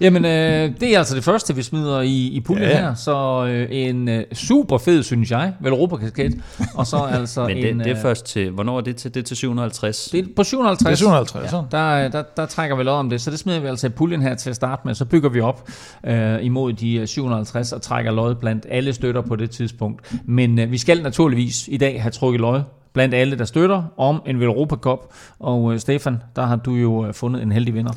[0.00, 2.80] Jamen, øh, det er altså det første, vi smider i, i puljen ja.
[2.80, 2.94] her.
[2.94, 6.34] Så øh, en øh, super fed, synes jeg, vel Europa-kasket.
[6.74, 9.14] Og så altså Men det, en, det er øh, først til, hvornår er det til?
[9.14, 10.08] Det er til 750?
[10.12, 10.86] Det er på 750.
[10.86, 11.78] Det er 750, ja.
[11.78, 13.20] Der, der, der trækker vi lov om det.
[13.20, 14.94] Så det smider vi altså i puljen her til at starte med.
[14.94, 15.68] Så bygger vi op
[16.06, 20.14] øh, imod de 750 og trækker lod blandt alle støtter på det tidspunkt.
[20.24, 22.60] Men øh, vi skal naturligvis i dag have trukket lod
[22.92, 24.98] blandt alle, der støtter om en Velropa Cup.
[25.38, 27.92] Og øh, Stefan, der har du jo øh, fundet en heldig vinder.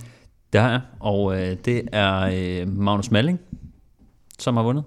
[0.54, 3.40] Det har jeg, og øh, det er øh, Magnus Malling,
[4.40, 4.84] som har vundet.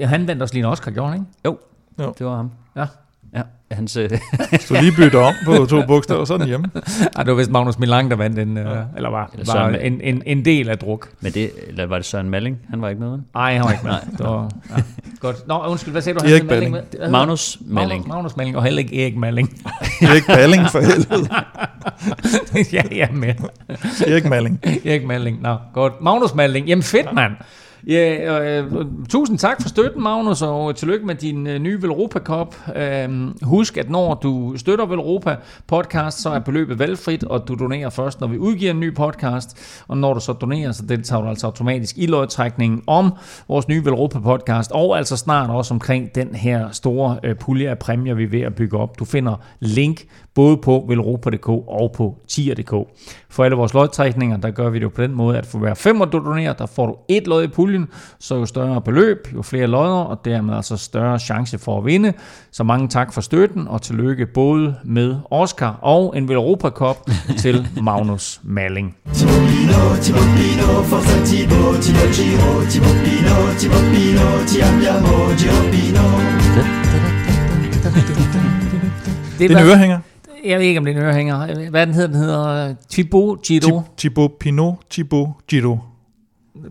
[0.00, 1.32] Han vandt også lige en Oscar, gjorde han ikke?
[1.44, 1.58] Jo,
[1.98, 2.14] jo.
[2.18, 2.50] det var ham.
[2.76, 2.86] Ja.
[3.34, 3.96] Ja, hans...
[3.96, 4.10] Øh...
[4.68, 6.70] du lige bytte om på to bogstaver, så er den hjemme.
[7.16, 8.62] Ej, det var vist Magnus Milang, der vandt en, ja.
[8.62, 11.08] øh, eller var, eller var en, en, en, del af druk.
[11.20, 12.58] Men det, eller var det Søren Malling?
[12.70, 13.18] Han var ikke med?
[13.34, 13.92] Nej, han var ikke med.
[14.18, 14.82] det var, ja.
[15.20, 15.48] Godt.
[15.48, 16.24] Nå, undskyld, hvad sagde du?
[16.26, 16.72] Erik Malling.
[16.72, 17.10] Med?
[17.10, 18.08] Magnus Malling.
[18.08, 19.48] Magnus Malling, og heller ikke Erik Malling.
[20.08, 21.28] Erik Balling for helvede.
[22.76, 23.34] ja, ja, med.
[24.06, 24.60] Erik Malling.
[24.84, 26.00] Erik Malling, nå, godt.
[26.00, 27.32] Magnus Malling, jamen fedt, mand.
[27.86, 28.72] Ja, øh,
[29.08, 32.54] tusind tak for støtten, Magnus, og tillykke med din uh, nye Velropa Cup.
[32.68, 37.90] Uh, husk, at når du støtter Velropa podcast, så er beløbet valgfrit, og du donerer
[37.90, 39.82] først, når vi udgiver en ny podcast.
[39.88, 43.12] Og når du så donerer, så deltager du altså automatisk i lodtrækningen om
[43.48, 47.78] vores nye Velropa podcast, og altså snart også omkring den her store uh, pulje af
[47.78, 48.98] præmier, vi er ved at bygge op.
[48.98, 52.74] Du finder link både på velropa.dk og på tier.dk.
[53.28, 55.74] For alle vores lodtrækninger, der gør vi det jo på den måde, at for hver
[55.74, 59.28] fem, du donerer, der får du et lod i puljen, puljen, så jo større beløb,
[59.34, 62.12] jo flere lodder, og dermed altså større chance for at vinde.
[62.52, 66.96] Så mange tak for støtten, og tillykke både med Oscar og en Europa Cup
[67.42, 68.96] til Magnus Malling.
[79.38, 79.98] Det er en ørehænger.
[80.44, 81.70] Jeg ved ikke, om det er en ørehænger.
[81.70, 82.08] Hvad den hedder?
[82.08, 83.82] Den hedder Thibaut Giro.
[83.98, 85.78] Thibaut Pinot, Thibaut Giro.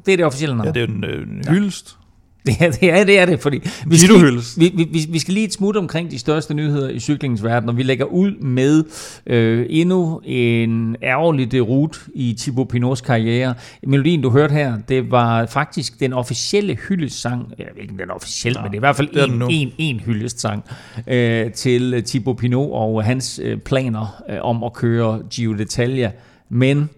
[0.06, 0.66] Det er det officielle navn.
[0.68, 1.98] Ja, det er en, øh, hyldest.
[2.46, 4.16] Det er, det er det, er det fordi vi skal,
[4.58, 7.70] vi, vi, vi, vi skal lige et smut omkring de største nyheder i cyklingens verden,
[7.70, 8.84] og vi lægger ud med
[9.28, 13.54] øh, endnu en ærgerlig derut i Thibaut Pinots karriere.
[13.88, 18.10] Melodien, du hørte her, det var faktisk den officielle hyldestsang, jeg ved ikke, om den
[18.10, 20.64] er officiel, men det er i hvert fald en, en, en hyldestsang
[21.08, 26.10] øh, til Thibaut Pinot og hans øh, planer øh, om at køre Giro d'Italia.
[26.50, 26.90] Men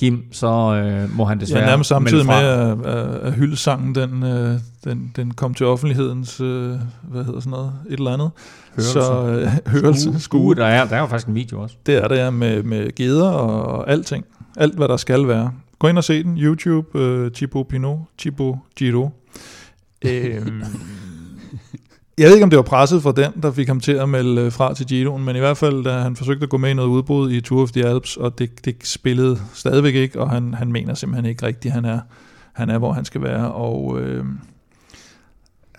[0.00, 2.90] Kim, så øh, må han desværre Ja, nærmest samtidig med, fra.
[2.90, 7.50] at, at, at hyldessangen, den, øh, den, den kom til offentlighedens, øh, hvad hedder sådan
[7.50, 8.30] noget, et eller andet.
[8.76, 8.92] Hørelse.
[8.92, 10.54] Så øh, hørelse, skue, skue.
[10.54, 11.76] der er, der er jo faktisk en video også.
[11.86, 14.24] Det er det, ja, med, med geder og alting.
[14.56, 15.52] Alt, hvad der skal være.
[15.78, 16.38] Gå ind og se den.
[16.38, 19.10] YouTube, øh, Thibaut Pinot, Thibaut Giro.
[20.04, 20.62] Øhm,
[22.18, 24.42] jeg ved ikke, om det var presset fra den, der fik ham til at melde
[24.42, 26.74] øh, fra til Giroen, men i hvert fald, da han forsøgte at gå med i
[26.74, 30.54] noget udbrud i Tour of the Alps, og det, det spillede stadigvæk ikke, og han,
[30.54, 32.00] han mener simpelthen ikke rigtigt, han er,
[32.52, 33.52] han er, hvor han skal være.
[33.52, 34.24] Og øh,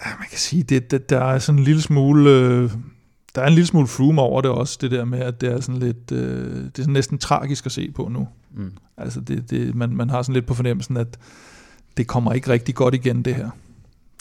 [0.05, 2.29] man kan sige, det, det, der er sådan en lille smule...
[2.29, 2.71] Øh,
[3.36, 5.61] der er en lille smule flume over det også, det der med, at det er
[5.61, 8.27] sådan lidt, øh, det er sådan næsten tragisk at se på nu.
[8.55, 8.71] Mm.
[8.97, 11.17] Altså det, det, man, man har sådan lidt på fornemmelsen, at
[11.97, 13.49] det kommer ikke rigtig godt igen, det her.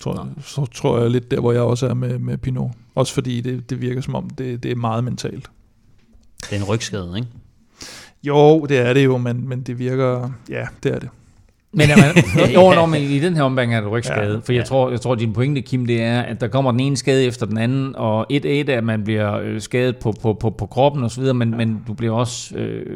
[0.03, 2.71] Tror, så tror jeg lidt der, hvor jeg også er med, med Pinot.
[2.95, 5.51] Også fordi det, det virker som om, det, det er meget mentalt.
[6.41, 7.29] Det er en rygskade, ikke?
[8.23, 10.31] Jo, det er det jo, men, men det virker...
[10.49, 11.09] Ja, det er det.
[11.75, 12.05] Men, jamen,
[12.55, 14.65] jo, no, men i den her omgang er det rygskade, Ja, for jeg, ja.
[14.65, 17.47] tror, jeg tror, din pointe, Kim, det er, at der kommer den ene skade efter
[17.47, 20.67] den anden, og et et er, at man bliver øh, skadet på, på, på, på
[20.67, 22.87] kroppen osv., men, men du bliver også, øh,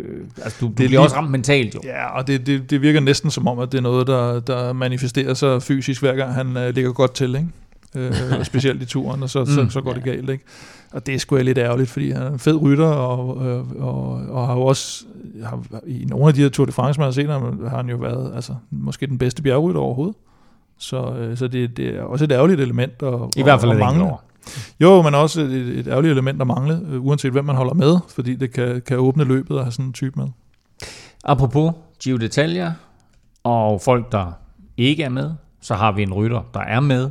[0.45, 1.81] altså, du, du bliver lige- også ramt mentalt jo.
[1.85, 4.73] Ja, og det, det, det virker næsten som om, at det er noget, der, der
[4.73, 8.09] manifesterer sig fysisk, hver gang han øh, ligger godt til, ikke?
[8.39, 10.45] Øh, specielt i turen, og så, mm, så, så går det galt, ikke?
[10.97, 14.11] Og det er sgu lidt ærgerligt, fordi han er en fed rytter, og, øh, og,
[14.29, 15.05] og har jo også,
[15.45, 17.89] har, i nogle af de her Tour de France, man har set ham, har han
[17.89, 20.17] jo været altså, måske den bedste bjergrytter overhovedet.
[20.79, 24.05] Så, øh, så det, det er også et ærgerligt element at, I hvert fald mangle.
[24.05, 24.23] år.
[24.81, 27.97] Jo, men også et, et ærgerligt element at mangle, øh, uanset hvem man holder med,
[28.09, 30.29] fordi det kan, kan åbne løbet at have sådan en type med.
[31.25, 31.73] Apropos
[32.03, 32.71] Giro d'Italia
[33.45, 34.33] og folk, der
[34.77, 35.31] ikke er med,
[35.61, 37.11] så har vi en rytter, der er med,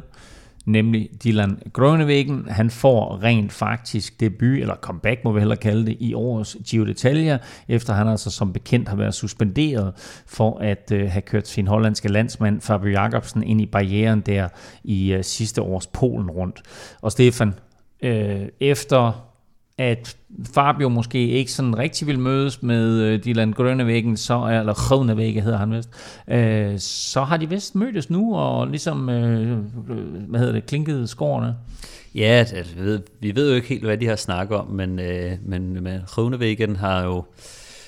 [0.66, 2.46] nemlig Dylan Groenewegen.
[2.50, 6.86] Han får rent faktisk debut, eller comeback må vi hellere kalde det, i årets Giro
[6.86, 7.38] d'Italia,
[7.68, 9.94] efter han altså som bekendt har været suspenderet
[10.28, 14.48] for at øh, have kørt sin hollandske landsmand Fabio Jacobsen ind i barrieren der
[14.84, 16.62] i øh, sidste års Polen rundt.
[17.02, 17.54] Og Stefan,
[18.02, 19.26] øh, efter
[19.78, 20.18] at
[20.54, 25.42] Fabio måske ikke sådan rigtig vil mødes med øh, Dylan Grønnevæggen, så er, eller Grønnevægge
[25.42, 25.90] hedder han vist,
[26.28, 29.58] øh, så har de vist mødtes nu, og ligesom, øh, øh
[30.28, 31.56] hvad hedder det, klinket skårene.
[32.16, 35.00] Ja, altså, vi, ved, vi ved jo ikke helt, hvad de har snakket om, men,
[35.00, 37.24] øh, men, men Grønnevæggen har jo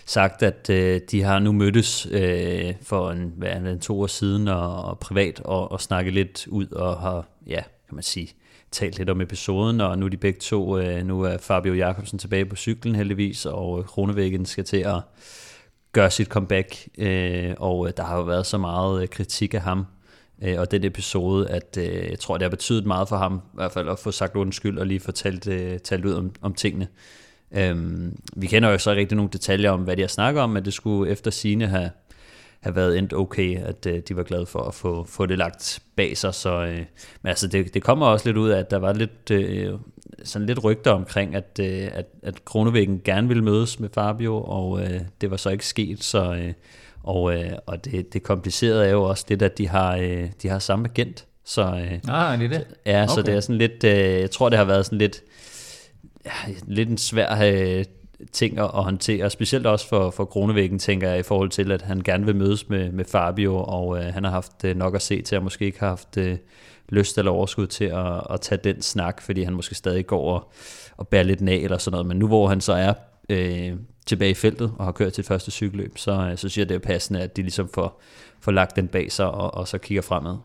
[0.06, 4.48] sagt, at øh, de har nu mødtes øh, for en, hvad en to år siden
[4.48, 8.34] og, og privat og, og snakket lidt ud og har, ja, kan man sige,
[8.78, 12.20] talt lidt om episoden, og nu er de begge to, øh, nu er Fabio Jacobsen
[12.20, 15.02] tilbage på cyklen heldigvis, og øh, Kronevæggen skal til at
[15.92, 19.62] gøre sit comeback, øh, og øh, der har jo været så meget øh, kritik af
[19.62, 19.86] ham,
[20.44, 23.56] øh, og den episode, at øh, jeg tror, det har betydet meget for ham, i
[23.56, 26.54] hvert fald at få sagt undskyld og lige få talt, øh, talt ud om, om
[26.54, 26.88] tingene.
[27.52, 30.50] Øhm, vi kender jo så ikke rigtig nogle detaljer om, hvad de har snakket om,
[30.50, 31.90] men det skulle efter sine have,
[32.68, 35.80] have været endt okay, at øh, de var glade for at få, få det lagt
[35.96, 36.34] bag sig.
[36.34, 36.78] Så, øh,
[37.22, 39.74] men altså, det, det kommer også lidt ud af, at der var lidt, øh,
[40.24, 44.82] sådan lidt rygter omkring, at, øh, at, at Kronevæggen gerne ville mødes med Fabio, og
[44.82, 46.04] øh, det var så ikke sket.
[46.04, 46.54] Så, øh,
[47.04, 50.48] og øh, og det, det komplicerede er jo også lidt, at de har, øh, de
[50.50, 51.26] har samme agent.
[51.46, 52.68] Så, øh, Ah, det er det.
[52.86, 53.14] Ja, okay.
[53.16, 55.22] så det er sådan lidt, øh, jeg tror det har været sådan lidt,
[56.26, 57.86] ja, lidt en svær øh,
[58.32, 62.02] ting at, håndtere, specielt også for, for Kronevæggen, tænker jeg, i forhold til, at han
[62.02, 65.22] gerne vil mødes med, med Fabio, og øh, han har haft øh, nok at se
[65.22, 66.38] til, og måske ikke har haft øh,
[66.90, 70.52] lyst eller overskud til at, at tage den snak, fordi han måske stadig går og,
[70.98, 72.94] og bærer lidt nag eller sådan noget, men nu hvor han så er
[73.30, 73.74] øh,
[74.06, 76.76] tilbage i feltet og har kørt sit første cykelløb, så, øh, så synes jeg, det
[76.76, 78.02] er passende, at de ligesom får,
[78.40, 80.38] får lagt den bag sig og, og så kigger fremad.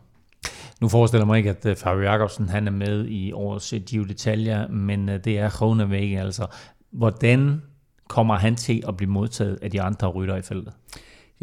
[0.81, 4.03] Nu forestiller mig ikke, at øh, Fabio Jacobsen han er med i årets øh, Giro
[4.03, 6.45] d'Italia, men øh, det er Groenewegen altså.
[6.93, 7.61] Hvordan
[8.07, 10.73] kommer han til at blive modtaget af de andre rytter i feltet?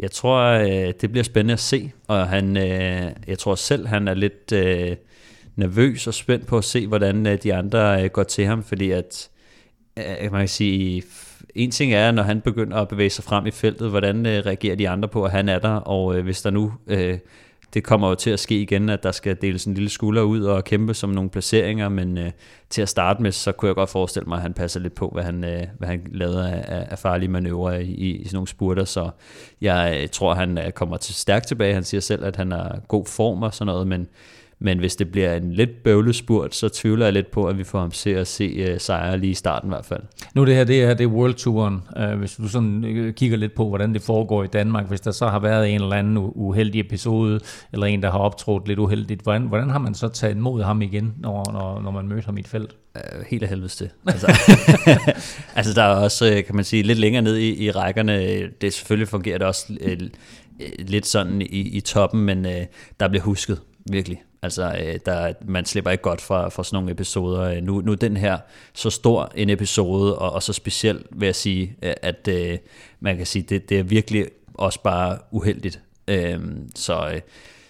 [0.01, 4.07] jeg tror, øh, det bliver spændende at se, og han, øh, jeg tror selv, han
[4.07, 4.95] er lidt øh,
[5.55, 9.29] nervøs og spændt på at se, hvordan de andre går til ham, fordi at,
[10.21, 11.03] man kan sige,
[11.55, 14.89] en ting er, når han begynder at bevæge sig frem i feltet, hvordan reagerer de
[14.89, 16.73] andre på, at han er der, og hvis der nu
[17.73, 20.43] det kommer jo til at ske igen, at der skal deles en lille skulder ud
[20.43, 22.31] og kæmpe som nogle placeringer, men øh,
[22.69, 25.09] til at starte med, så kunne jeg godt forestille mig, at han passer lidt på,
[25.13, 28.85] hvad han, øh, hvad han lavede af, af farlige manøvrer i, i sådan nogle spurter,
[28.85, 29.09] så
[29.61, 31.73] jeg øh, tror, han øh, kommer til stærkt tilbage.
[31.73, 34.07] Han siger selv, at han er god form og sådan noget, men
[34.63, 37.79] men hvis det bliver en lidt bøvlespurt, så tvivler jeg lidt på, at vi får
[37.79, 40.01] ham til at se uh, sejre lige i starten i hvert fald.
[40.35, 41.81] Nu det her, det er, det er World Touren.
[41.99, 45.11] Uh, hvis du sådan øh, kigger lidt på, hvordan det foregår i Danmark, hvis der
[45.11, 47.39] så har været en eller anden uheldig episode,
[47.73, 50.81] eller en, der har optrådt lidt uheldigt, hvordan, hvordan har man så taget imod ham
[50.81, 52.75] igen, når, når, når man møder ham i et felt?
[52.95, 53.89] Uh, helt af helvedes til.
[54.07, 54.27] Altså,
[55.55, 59.07] altså der er også, kan man sige, lidt længere ned i, i rækkerne, det selvfølgelig
[59.07, 60.07] fungerer det også uh,
[60.79, 62.51] lidt sådan i, i toppen, men uh,
[62.99, 63.59] der bliver husket,
[63.91, 64.21] virkelig.
[64.43, 67.41] Altså, øh, der, man slipper ikke godt fra, fra sådan nogle episoder.
[67.41, 68.37] Øh, nu, nu den her
[68.73, 72.57] så stor en episode, og, og så specielt vil jeg sige, øh, at øh,
[72.99, 75.81] man kan sige, det, det er virkelig også bare uheldigt.
[76.07, 76.39] Øh,
[76.75, 77.21] så, øh,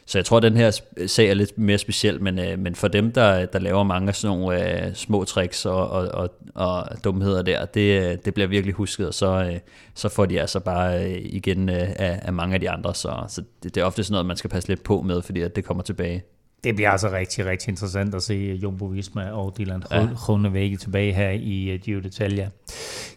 [0.06, 2.88] så jeg tror, at den her sag er lidt mere speciel, men, øh, men for
[2.88, 7.04] dem, der, der laver mange af sådan nogle øh, små tricks og, og, og, og
[7.04, 9.60] dumheder der, det, øh, det bliver virkelig husket, og så, øh,
[9.96, 12.96] så får de altså bare øh, igen øh, af, af mange af de andre.
[12.96, 15.42] Så, så det, det er ofte sådan noget, man skal passe lidt på med, fordi
[15.42, 16.24] at det kommer tilbage.
[16.64, 20.76] Det bliver altså rigtig, rigtig interessant at se Jumbo Visma og Dylan ja.
[20.80, 22.50] tilbage her i uh, Giro d'Italia.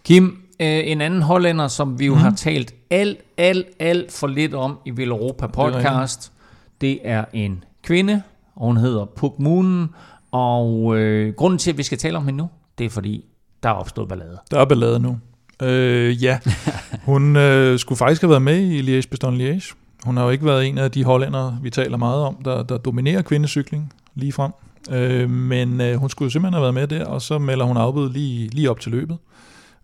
[0.05, 2.21] Kim, uh, en anden hollænder, som vi jo mm.
[2.21, 6.33] har talt alt, alt, alt for lidt om i Vil Europa podcast,
[6.81, 8.23] det er en kvinde,
[8.57, 9.89] og hun hedder Puk Moonen,
[10.33, 13.25] og uh, grunden til, at vi skal tale om hende nu, det er fordi,
[13.63, 14.39] der er opstået ballade.
[14.51, 15.19] Der er ballade nu.
[15.63, 16.39] Uh, ja,
[17.11, 19.75] hun uh, skulle faktisk have været med i Liège-Bastogne-Liège,
[20.05, 22.79] hun har jo ikke været en af de hollændere, vi taler meget om, der, der
[22.79, 24.53] dominerer kvindecykling lige frem.
[24.91, 27.77] Øh, men øh, hun skulle jo simpelthen have været med der, og så melder hun
[27.77, 29.19] afbud lige, lige op til løbet,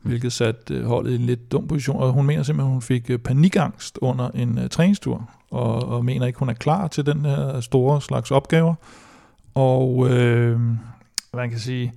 [0.02, 2.02] hvilket satte øh, holdet i en lidt dum position.
[2.02, 6.04] Og hun mener simpelthen, at hun fik øh, panikangst under en øh, træningstur, og, og
[6.04, 8.74] mener ikke, hun er klar til den her store slags opgaver.
[9.54, 10.60] Og øh,
[11.34, 11.92] man kan sige,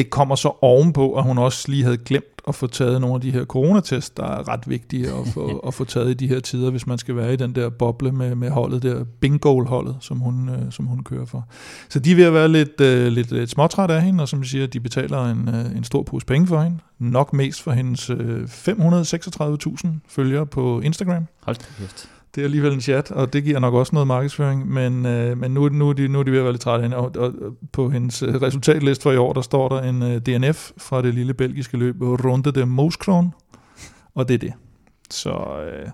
[0.00, 3.20] det kommer så ovenpå, at hun også lige havde glemt at få taget nogle af
[3.20, 6.40] de her coronatest, der er ret vigtige at få, at få taget i de her
[6.40, 10.18] tider, hvis man skal være i den der boble med, med holdet der, bingo-holdet, som
[10.18, 11.48] hun, øh, som hun kører for.
[11.88, 14.44] Så de er ved at være lidt, øh, lidt, lidt småtræt af hende, og som
[14.44, 16.78] siger, de betaler en, øh, en stor pose penge for hende.
[16.98, 21.26] Nok mest for hendes øh, 536.000 følgere på Instagram.
[21.42, 22.08] Hold da kæft.
[22.34, 25.50] Det er alligevel en chat, og det giver nok også noget markedsføring, men, øh, men
[25.50, 27.12] nu, nu, er de, nu er de ved at være lidt trætte af hende, og,
[27.16, 27.32] og
[27.72, 31.14] på hendes øh, resultatliste for i år, der står der en øh, DNF fra det
[31.14, 33.34] lille belgiske løb, Runde de Moskron,
[34.14, 34.52] og det er det.
[35.10, 35.88] Så øh,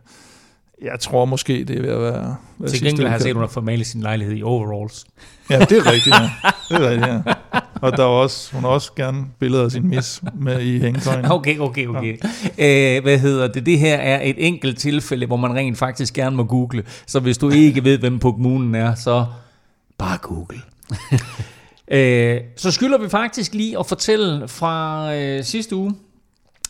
[0.83, 2.37] jeg tror måske, det er ved at være...
[2.59, 5.05] være Til gengæld har jeg set, at hun har formalet sin lejlighed i overalls.
[5.51, 6.31] Ja, det er rigtigt, ja.
[6.69, 7.35] Det er rigtigt, ja.
[7.81, 11.25] Og der er også, hun har også gerne billeder af sin mis med i hængtøjen.
[11.37, 12.19] Okay, okay, okay.
[12.59, 12.97] Ja.
[12.97, 13.67] Æh, hvad hedder det?
[13.67, 16.85] Det her er et enkelt tilfælde, hvor man rent faktisk gerne må google.
[17.07, 19.27] Så hvis du ikke ved, hvem Pokémonen er, så
[19.99, 20.61] bare google.
[21.89, 25.95] Æh, så skylder vi faktisk lige at fortælle fra øh, sidste uge,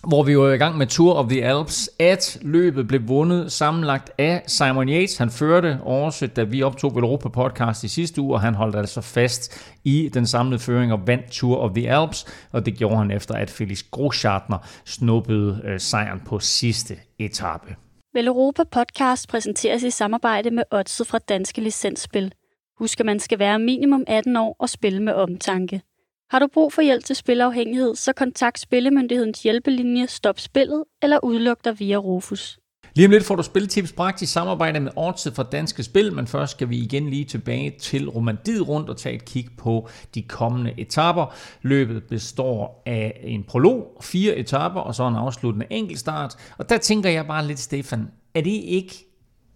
[0.07, 4.11] hvor vi var i gang med Tour of the Alps, at løbet blev vundet sammenlagt
[4.19, 5.17] af Simon Yates.
[5.17, 9.01] Han førte også, da vi optog Europa podcast i sidste uge, og han holdt altså
[9.01, 13.11] fast i den samlede føring og vandt Tour of the Alps, og det gjorde han
[13.11, 17.77] efter, at Felix Groschartner snuppede øh, sejren på sidste etape.
[18.15, 22.33] Vel Europa podcast præsenteres i samarbejde med Odset fra Danske Licensspil.
[22.79, 25.83] Husk, at man skal være minimum 18 år og spille med omtanke.
[26.31, 31.65] Har du brug for hjælp til spilafhængighed, så kontakt Spillemyndighedens hjælpelinje Stop Spillet eller udluk
[31.65, 32.59] dig via Rufus.
[32.95, 36.53] Lige om lidt får du spiltips praktisk samarbejde med Odset fra Danske Spil, men først
[36.53, 40.75] skal vi igen lige tilbage til Romandiet rundt og tage et kig på de kommende
[40.79, 41.35] etaper.
[41.63, 46.35] Løbet består af en prolog, fire etaper og så en afsluttende enkeltstart.
[46.59, 49.07] Og der tænker jeg bare lidt, Stefan, er det ikke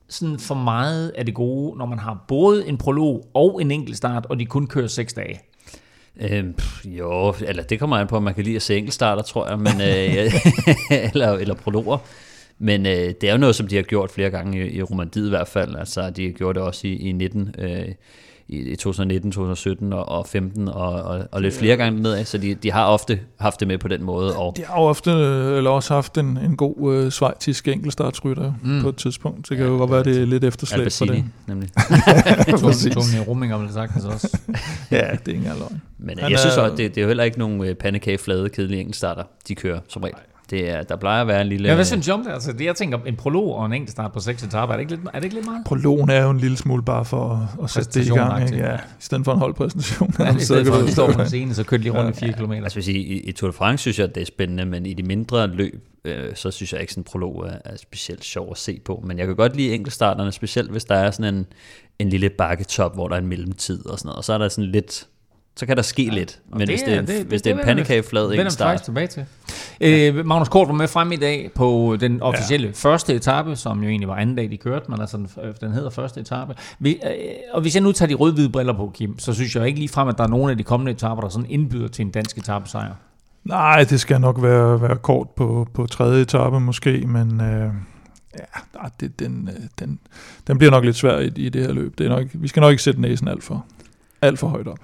[0.09, 4.27] sådan for meget af det gode, når man har både en prolog og en enkeltstart,
[4.27, 5.50] og de kun kører seks dage?
[6.21, 6.55] Øhm,
[6.85, 9.59] jo, eller det kommer an på, at man kan lide at se enkeltstarter, tror jeg,
[9.59, 10.33] men, øh,
[11.15, 11.99] eller, eller prologer.
[12.59, 15.27] Men øh, det er jo noget, som de har gjort flere gange i, i Romandiet
[15.27, 15.77] i hvert fald.
[15.77, 17.89] Altså, de har gjort det også i, i 19, øh,
[18.53, 22.55] i 2019, 2017 og, og 15 og, og, og lidt flere gange nedad, så de,
[22.55, 24.37] de har ofte haft det med på den måde.
[24.37, 28.83] Og de har jo ofte eller også haft en, en god øh, svejtisk enkeltstartsrytter mm.
[28.83, 29.47] på et tidspunkt.
[29.47, 31.25] Så det kan jo godt være, det er lidt efterslæb for det.
[31.47, 31.69] nemlig.
[32.95, 34.39] Tony Rumminger vil sagtens også.
[34.91, 35.83] ja, det er ikke engang løgn.
[35.99, 38.81] Men jeg synes også, det, det er jo heller ikke nogen øh, pandekage flade kedelige
[38.81, 40.17] enkeltstarter, de kører som regel.
[40.51, 41.69] Det er, der plejer at være en lille...
[41.69, 42.33] Ja, hvad synes du om det?
[42.33, 44.81] Altså, det, jeg tænker, en prolog og en enkelt start på seks etaper, er det
[44.81, 45.65] ikke lidt, er det ikke lidt meget?
[45.65, 48.43] Prologen er jo en lille smule bare for at, at sætte det i gang.
[48.43, 48.57] Ikke?
[48.57, 50.15] Ja, I stedet for en holdpræsentation.
[50.19, 52.33] Ja, i stedet for at stå på en scene, så kørte lige rundt ja, i
[52.33, 52.53] 4 km.
[52.53, 54.95] Altså, vil sige, i, i Tour de France synes jeg, det er spændende, men i
[54.95, 58.51] de mindre løb, øh, så synes jeg ikke, sådan en prolog er, er specielt sjov
[58.51, 59.03] at se på.
[59.07, 61.47] Men jeg kan godt lide enkeltstarterne, specielt hvis der er sådan en,
[61.99, 64.17] en lille bakketop, hvor der er en mellemtid og sådan noget.
[64.17, 65.07] Og så er der sådan lidt
[65.61, 66.39] så kan der ske ja, lidt.
[66.51, 68.83] Men det, hvis det er en, det, hvis det, det er en pandekageflad ikke start.
[68.83, 69.25] tilbage til.
[69.81, 72.73] Øh, Magnus Kort var med frem i dag på den officielle ja.
[72.75, 75.29] første etape, som jo egentlig var anden dag, de kørte, men altså den,
[75.61, 76.55] den hedder første etape.
[76.79, 77.01] Vi, øh,
[77.53, 79.89] og hvis jeg nu tager de rød-hvide briller på, Kim, så synes jeg ikke lige
[79.89, 82.39] frem, at der er nogen af de kommende etaper, der sådan indbyder til en dansk
[82.39, 82.95] etapesejr.
[83.45, 87.71] Nej, det skal nok være, være kort på, på tredje etape måske, men øh,
[88.39, 89.99] ja, det, den, øh, den,
[90.47, 91.99] den bliver nok lidt svær i, i det her løb.
[91.99, 93.65] Det er nok, vi skal nok ikke sætte næsen alt for,
[94.23, 94.79] alt for højt op.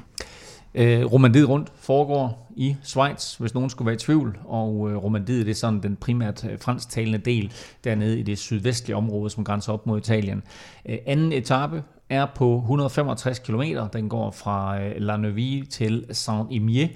[0.78, 5.46] Øh, Romandiet rundt foregår i Schweiz, hvis nogen skulle være i tvivl, og øh, Romandiet
[5.46, 7.52] det er sådan den primært øh, fransktalende del
[7.84, 10.42] dernede i det sydvestlige område, som grænser op mod Italien.
[10.88, 13.62] Øh, anden etape er på 165 km.
[13.92, 16.88] Den går fra øh, La Neuville til Saint-Imier.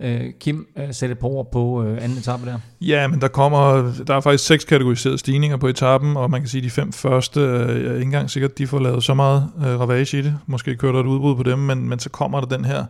[0.00, 2.58] Øh, Kim, øh, sæt et par ord på øh, anden etape der.
[2.80, 6.48] Ja, men der kommer, der er faktisk seks kategoriserede stigninger på etappen, og man kan
[6.48, 9.14] sige, at de fem første, øh, jeg er ikke engang sikkert, de får lavet så
[9.14, 10.38] meget øh, ravage i det.
[10.46, 12.84] Måske kører der et udbrud på dem, men, men så kommer der den her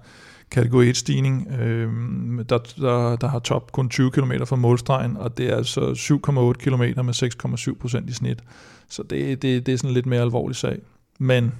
[0.50, 1.88] kategori 1 stigning, øh,
[2.48, 6.52] der, der, der har top kun 20 km fra målstregen, og det er altså 7,8
[6.52, 8.38] km med 6,7 procent i snit.
[8.88, 10.78] Så det, det, det er sådan en lidt mere alvorlig sag.
[11.18, 11.52] Men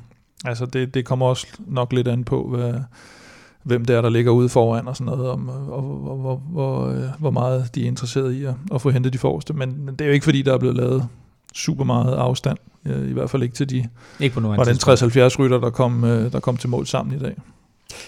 [0.44, 2.74] altså det, det kommer også nok lidt an på, hvad,
[3.64, 6.42] hvem det er, der ligger ude foran og sådan noget, om, og, og, og, hvor,
[6.50, 9.52] hvor, øh, hvor meget de er interesseret i at, at få hentet de forreste.
[9.52, 11.08] Men, men det er jo ikke fordi, der er blevet lavet
[11.54, 13.88] super meget afstand, i hvert fald ikke til de
[14.20, 17.36] ikke på den 60-70 rytter, der kom, øh, der kom til mål sammen i dag.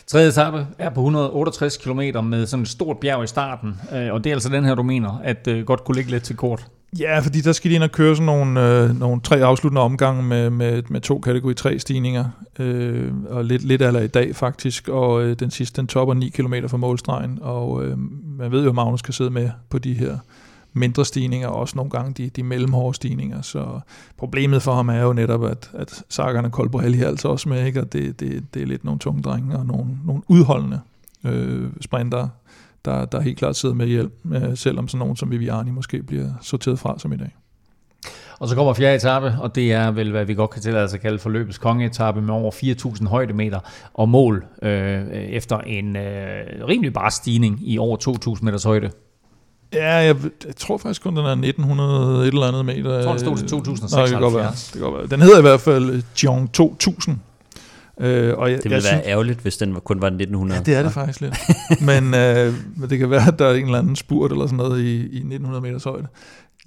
[0.07, 4.25] Tredje etape er på 168 km med sådan et stort bjerg i starten, øh, og
[4.25, 6.67] det er altså den her, du mener, at godt kunne ligge lidt til kort.
[6.99, 10.23] Ja, fordi der skal de ind og køre sådan nogle, øh, nogle tre afsluttende omgange
[10.23, 12.25] med, med, med to kategori 3 stigninger,
[12.59, 16.29] øh, og lidt, lidt aller i dag faktisk, og øh, den sidste, den topper 9
[16.29, 17.99] km fra målstregen, og øh,
[18.39, 20.19] man ved jo, at Magnus kan sidde med på de her
[20.73, 23.81] mindre stigninger, og også nogle gange de, de mellemhårde stigninger, så
[24.17, 27.67] problemet for ham er jo netop, at, at Sakkerne og på Helge altså også med,
[27.67, 27.81] ikke?
[27.81, 30.81] og det, det, det er lidt nogle tunge drenge og nogle, nogle udholdende
[31.25, 32.29] øh, sprinter,
[32.87, 36.29] der, der helt klart sidder med hjælp, øh, selvom sådan nogen som Viviani måske bliver
[36.43, 37.37] sorteret fra som i dag.
[38.39, 40.95] Og så kommer fjerde etape, og det er vel, hvad vi godt kan tillade os
[40.95, 43.61] at kalde for løbets kongeetappe med over 4.000 højdemeter
[43.95, 47.97] og mål øh, efter en øh, rimelig bare stigning i over
[48.37, 48.91] 2.000 meters højde.
[49.73, 52.95] Ja, jeg, jeg tror faktisk kun, den er 1900 et eller andet meter.
[52.95, 54.11] Jeg tror, den stod til 2076.
[54.11, 54.51] det kan godt være.
[54.51, 55.07] Det kan godt være.
[55.07, 57.21] Den hedder i hvert fald Jong 2000,
[58.01, 60.59] Øh, og jeg, det ville jeg være synes, ærgerligt, hvis den kun var 1900.
[60.59, 61.37] Ja, det er det faktisk lidt.
[61.89, 64.57] men, øh, men det kan være, at der er en eller anden spurt eller sådan
[64.57, 66.07] noget i, i 1900 meters højde.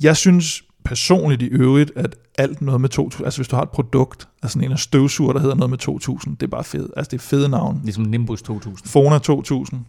[0.04, 3.70] Jeg synes personligt i øvrigt, at alt noget med 2000, altså hvis du har et
[3.70, 6.92] produkt, altså en af støvsuger, der hedder noget med 2000, det er bare fedt.
[6.98, 7.82] Altså det er fede navn.
[7.84, 8.90] Ligesom Nimbus 2000.
[8.90, 9.80] Fona 2000.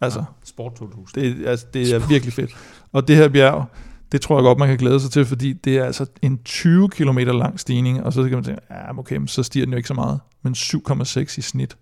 [0.00, 1.22] Altså, ja, Sport 2000.
[1.22, 2.56] Det, altså, det er virkelig fedt.
[2.92, 3.66] Og det her bjerg,
[4.12, 6.88] det tror jeg godt, man kan glæde sig til, fordi det er altså en 20
[6.88, 9.88] km lang stigning, og så kan man tænke, ja, okay, så stiger den jo ikke
[9.88, 11.76] så meget, men 7,6 i snit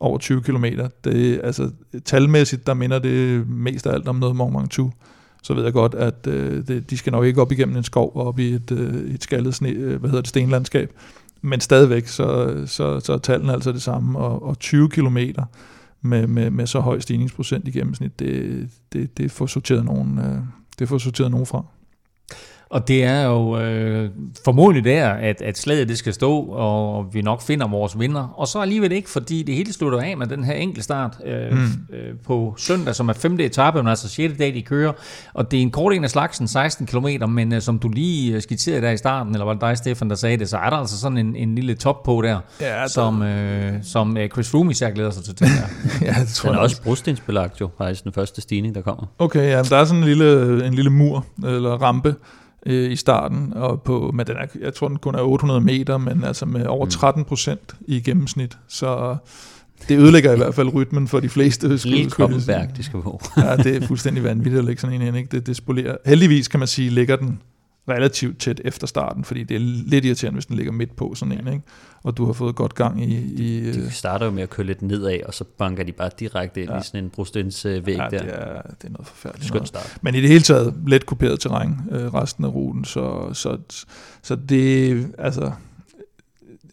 [0.00, 0.64] over 20 km.
[1.04, 1.70] Det, altså,
[2.04, 4.92] talmæssigt, der minder det mest af alt om noget Mont Ventoux.
[5.42, 8.12] Så ved jeg godt, at øh, det, de skal nok ikke op igennem en skov
[8.14, 10.92] og op i et, øh, et skaldet sne, øh, hvad hedder det, stenlandskab.
[11.42, 15.18] Men stadigvæk, så, så, så er tallene altså det samme, og, og 20 km
[16.02, 20.38] med, med, med så høj stigningsprocent i gennemsnit, det, det, det får sorteret nogen, øh,
[20.78, 21.64] det får sorteret nogen fra.
[22.72, 24.10] Og det er jo øh,
[24.44, 28.34] formodentlig der, at, at slaget det skal stå, og vi nok finder vores vinder.
[28.36, 31.52] Og så alligevel ikke, fordi det hele slutter af med den her enkelte start øh,
[31.52, 31.96] mm.
[31.96, 34.92] øh, på søndag, som er femte etape, men altså sjette dag, de kører.
[35.34, 38.40] Og det er en kort en af slagsen, 16 km, men øh, som du lige
[38.40, 40.76] skitserede der i starten, eller var det dig, Stefan, der sagde det, så er der
[40.76, 44.70] altså sådan en, en lille top på der, ja, som, øh, som øh, Chris Froome
[44.70, 45.38] især glæder sig til.
[45.38, 45.46] Der.
[46.06, 49.06] ja, det tror Den er også brostensbelagt jo, faktisk den første stigning, der kommer.
[49.18, 52.14] Okay, ja, der er sådan en lille, en lille mur, eller rampe,
[52.66, 55.98] øh, i starten, og på, men den er, jeg tror, den kun er 800 meter,
[55.98, 57.24] men altså med over 13 mm.
[57.24, 59.16] procent i gennemsnit, så
[59.88, 61.68] det ødelægger i hvert fald rytmen for de fleste.
[61.84, 63.20] Hele Koppenberg, de skal på.
[63.36, 65.16] ja, det er fuldstændig vanvittigt at lægge sådan en ind.
[65.16, 65.28] Ikke?
[65.32, 65.96] Det, det spolerer.
[66.06, 67.40] Heldigvis kan man sige, ligger den
[67.88, 71.40] relativt tæt efter starten, fordi det er lidt irriterende, hvis den ligger midt på sådan
[71.40, 71.62] en, ikke?
[72.02, 73.16] og du har fået godt gang i...
[73.16, 76.10] i de, de starter jo med at køre lidt nedad, og så banker de bare
[76.18, 76.78] direkte ind ja.
[76.78, 78.08] i sådan en brostensvæg ja, der.
[78.08, 79.48] det er, det er noget forfærdeligt.
[79.48, 79.96] Skønt start.
[80.02, 83.58] Men i det hele taget, let kuperet terræn øh, resten af ruten, så, så,
[84.22, 85.52] så det, altså,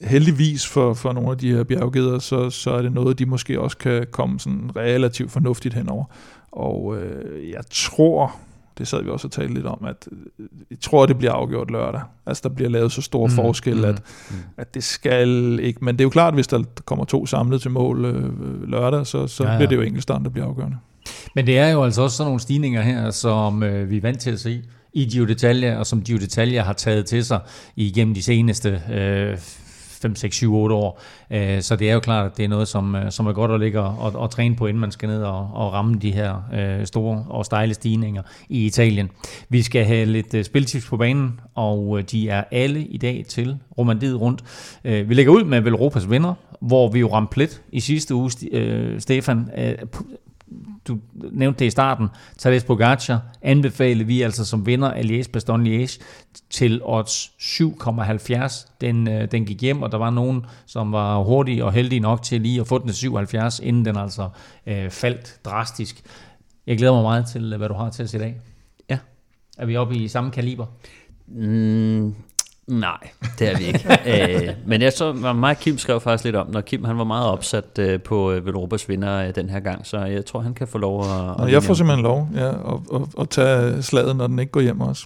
[0.02, 3.60] heldigvis for, for nogle af de her bjerggeder, så, så er det noget, de måske
[3.62, 6.06] også kan komme sådan relativt fornuftigt henover.
[6.52, 8.36] Og øh, jeg tror,
[8.80, 11.72] det sad vi også og talte lidt om, at øh, jeg tror, det bliver afgjort
[11.72, 12.02] lørdag.
[12.26, 13.34] Altså, der bliver lavet så stor mm.
[13.34, 13.84] forskel, mm.
[13.84, 14.02] At,
[14.58, 15.86] at det skal ikke...
[15.86, 19.28] Men det er jo klart, hvis der kommer to samlet til mål øh, lørdag, så,
[19.28, 19.58] så ja, ja.
[19.58, 20.78] bliver det jo enkeltstart, der bliver afgørende.
[21.36, 24.20] Men det er jo altså også sådan nogle stigninger her, som øh, vi er vant
[24.20, 24.62] til at se
[24.94, 27.40] i Gio Detalje, og som Gio Detalje har taget til sig
[27.76, 29.38] igennem de seneste øh,
[30.02, 31.02] 5, 6, 7, 8 år.
[31.32, 33.52] Øh, så det er jo klart, at det er noget, som, øh, som er godt
[33.52, 36.44] at ligge og, og træne på, inden man skal ned og, og ramme de her
[36.54, 39.10] øh, store og stejle stigninger i Italien.
[39.50, 43.26] Vi skal have lidt øh, spiltips på banen, og øh, de er alle i dag
[43.28, 44.44] til Romandiet rundt.
[44.84, 48.32] Vi lægger ud med Europas vinder, hvor vi jo ramte plet i sidste uge,
[49.00, 49.50] Stefan
[50.88, 51.00] du
[51.32, 52.08] nævnte det i starten,
[52.38, 56.02] Tadej Pogacar anbefalede vi altså som vinder af Liège Bastogne Liège
[56.50, 58.68] til odds 7,70.
[58.82, 62.24] Den, øh, den gik hjem, og der var nogen, som var hurtige og heldige nok
[62.24, 64.30] til lige at få den til 77, inden den altså
[64.68, 66.04] øh, faldt drastisk.
[66.68, 68.42] Jeg glæder mig meget til, hvad du har til os i dag.
[68.90, 68.98] Ja.
[69.58, 70.66] Er vi oppe i samme kaliber?
[71.28, 72.16] Mm,
[72.70, 73.10] Nej,
[73.40, 74.00] det er vi ikke.
[74.06, 76.98] Æ, øh, men jeg så, var meget Kim skrev faktisk lidt om, når Kim han
[76.98, 80.40] var meget opsat øh, på øh, Europas vinder øh, den her gang, så jeg tror,
[80.40, 81.46] han kan få lov at...
[81.46, 82.56] at jeg får simpelthen lov ja, at,
[82.94, 85.06] at, at tage slaget, når den ikke går hjem også.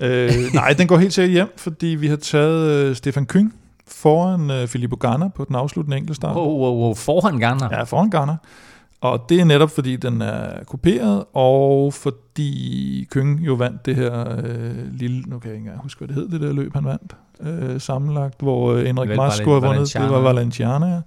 [0.00, 3.54] Øh, nej, den går helt sikkert hjem, fordi vi har taget øh, Stefan Kyng
[3.88, 6.36] foran øh, Filippo Garner på den afsluttende enkeltstart.
[6.36, 7.68] Oh, oh, oh, foran Garner?
[7.72, 8.36] Ja, foran Garner.
[9.04, 14.36] Og det er netop fordi, den er kuperet, og fordi Køng jo vandt det her
[14.44, 17.16] øh, lille, nu kan jeg ikke huske, hvad det hed, det der løb, han vandt
[17.40, 20.86] øh, sammenlagt, hvor øh, Enrik Mas skulle have vundet, det var Valenciana.
[20.86, 21.00] Ja.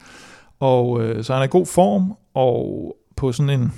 [0.59, 3.73] Og øh, så han er i god form, og på sådan en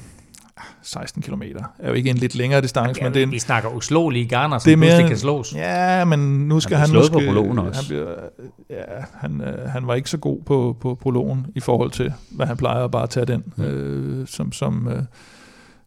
[0.81, 1.43] 16 km
[1.79, 4.27] er jo ikke en lidt længere distance, ja, men det er en, Vi snakker uslåelige
[4.27, 5.55] garner, som det er mere, kan slås.
[5.55, 7.13] Ja, men nu skal han, han måske...
[7.13, 7.81] på prologen også.
[7.81, 8.15] Han, bliver,
[8.69, 12.45] ja, han, øh, han var ikke så god på, på prologen i forhold til, hvad
[12.45, 13.63] han plejer at bare tage den, mm.
[13.63, 15.03] øh, som, som, øh,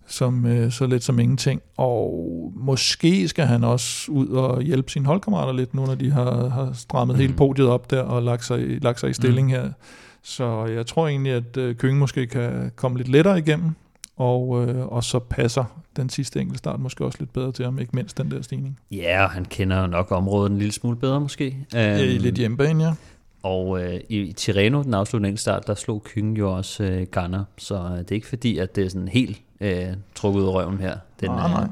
[0.07, 1.63] som øh, så lidt som ingenting.
[1.77, 6.49] Og måske skal han også ud og hjælpe sine holdkammerater lidt, nu når de har,
[6.49, 7.21] har strammet mm.
[7.21, 9.53] hele podiet op der og lagt sig, lagt sig i stilling mm.
[9.53, 9.71] her.
[10.23, 13.71] Så jeg tror egentlig, at øh, Køng måske kan komme lidt lettere igennem,
[14.23, 15.65] og, øh, og så passer
[15.97, 18.79] den sidste enkeltstart måske også lidt bedre til ham, ikke mindst den der stigning.
[18.91, 21.57] Ja, han kender nok området en lille smule bedre måske.
[21.73, 22.95] Ja, i lidt hjemmebane, ja.
[23.43, 27.45] Og øh, i, i Tirreno, den afsluttende enkeltstart, der slog Kyngen jo også øh, Garner,
[27.59, 30.53] så øh, det er ikke fordi, at det er sådan helt øh, trukket ud af
[30.53, 30.95] røven her.
[31.21, 31.67] Den, nej, nej.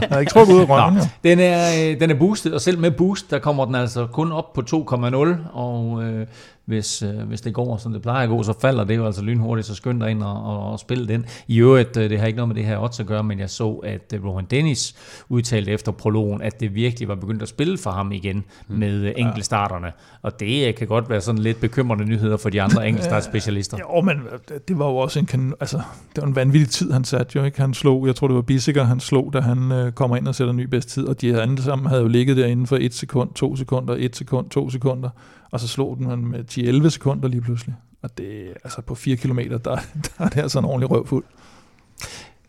[0.00, 1.30] den er ikke trukket ud af røven, Nå, ja.
[1.30, 4.32] Den er, øh, den er boostet, og selv med boost, der kommer den altså kun
[4.32, 6.26] op på 2,0, og øh,
[6.64, 9.22] hvis, øh, hvis det går, som det plejer at gå, så falder det jo altså
[9.22, 11.26] lynhurtigt, så skynd dig ind og, og, og spille den.
[11.48, 13.50] I øvrigt, øh, det har ikke noget med det her odds at gøre, men jeg
[13.50, 14.94] så, at øh, Rohan Dennis
[15.28, 18.76] udtalte efter prologen, at det virkelig var begyndt at spille for ham igen mm.
[18.76, 19.92] med øh, enkeltstarterne.
[20.22, 23.78] Og det kan godt være sådan lidt bekymrende nyheder for de andre enkeltstartspecialister.
[23.78, 24.20] Jo, men
[24.68, 25.80] det var jo også en, kan, altså,
[26.14, 27.60] det var en vanvittig tid, han satte jo, ikke?
[27.60, 30.34] Han slog, jeg tror det var Bissiger, han slog, da han øh, kommer ind og
[30.34, 32.94] sætter ny bedst tid, og de andre sammen havde jo ligget der inden for et
[32.94, 35.10] sekund, to sekunder, et sekund, to sekunder
[35.54, 36.44] og så slog den med
[36.84, 37.74] 10-11 sekunder lige pludselig.
[38.02, 39.78] Og det, altså på 4 km, der, der
[40.18, 41.24] er det altså en ordentlig røvfuld.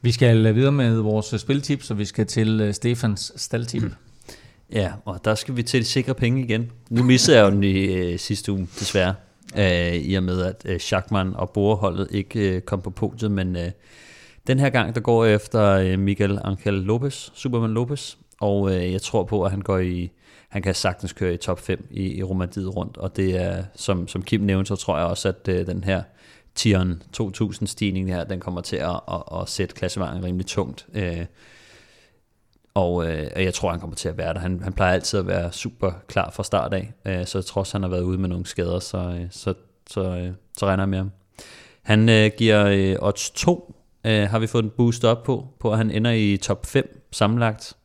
[0.01, 3.83] Vi skal videre med vores spiltips, og vi skal til øh, Stefans staldtip.
[3.83, 3.91] Mm.
[4.71, 6.71] Ja, og der skal vi til de sikre penge igen.
[6.89, 9.15] Nu missede jeg jo den i øh, sidste uge, desværre.
[9.57, 13.55] Øh, I og med, at øh, Schachmann og Boreholdet ikke øh, kom på podiet, men
[13.55, 13.71] øh,
[14.47, 18.91] den her gang, der går jeg efter øh, Miguel Angel Lopez, Superman Lopez, og øh,
[18.91, 20.11] jeg tror på, at han går i
[20.49, 24.07] han kan sagtens køre i top 5 i, i Romandiet rundt, og det er, som,
[24.07, 26.03] som Kim nævnte, så tror jeg også, at øh, den her
[26.55, 30.87] Tion 2000 stigning her, den kommer til at, at, at sætte klassevangen rimelig tungt.
[30.93, 31.25] Øh,
[32.75, 34.39] og, uh, og jeg tror, han kommer til at være der.
[34.39, 37.81] Han, han plejer altid at være super klar fra start af, uh, så trods han
[37.81, 39.53] har været ude med nogle skader, så, uh, så,
[39.89, 41.11] så, uh, så regner jeg med ham.
[41.83, 43.75] Han uh, giver uh, odds 2,
[44.05, 47.01] uh, har vi fået en boost op på, på at han ender i top 5
[47.11, 47.75] sammenlagt.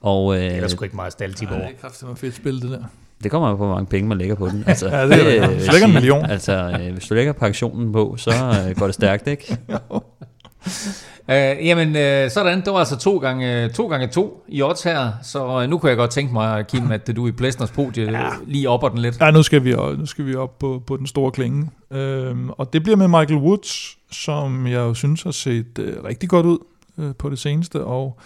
[0.00, 1.54] Og, øh, det er sgu ikke meget stalt over.
[1.54, 2.84] Det er kraftigt fedt spil, det der.
[3.22, 4.64] Det kommer jo på, hvor mange penge man lægger på den.
[4.66, 5.56] Altså, ja, det er det.
[5.56, 6.26] Hvis du lægger en million.
[6.26, 9.58] Altså, øh, hvis du lægger pensionen på, så øh, går det stærkt, ikke?
[11.30, 12.60] Uh, jamen, uh, sådan.
[12.60, 15.90] Det var altså to gange, to gange to i odds her, så uh, nu kunne
[15.90, 18.28] jeg godt tænke mig, Kim, at du i Blæsners podie ja.
[18.46, 19.20] lige opper den lidt.
[19.20, 21.70] Ja, nu skal vi, nu skal vi op på, på den store klinge.
[21.90, 21.98] Uh,
[22.48, 26.46] og det bliver med Michael Woods, som jeg jo synes har set uh, rigtig godt
[26.46, 26.58] ud
[26.96, 28.18] uh, på det seneste, og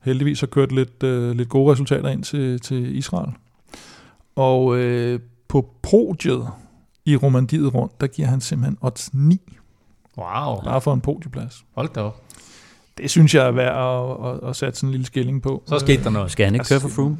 [0.00, 3.32] heldigvis har kørt lidt, øh, lidt gode resultater ind til, til Israel.
[4.36, 6.48] Og øh, på podiet
[7.04, 9.40] i Romandiet rundt, der giver han simpelthen odds 9.
[10.18, 10.62] Wow.
[10.64, 11.64] Bare for en podieplads.
[11.74, 12.27] Hold da op.
[12.98, 15.62] det synes jeg er værd at, at, at sætte sådan en lille skilling på.
[15.66, 16.30] Så skete der noget.
[16.30, 17.16] Skal han ikke køre for Froome?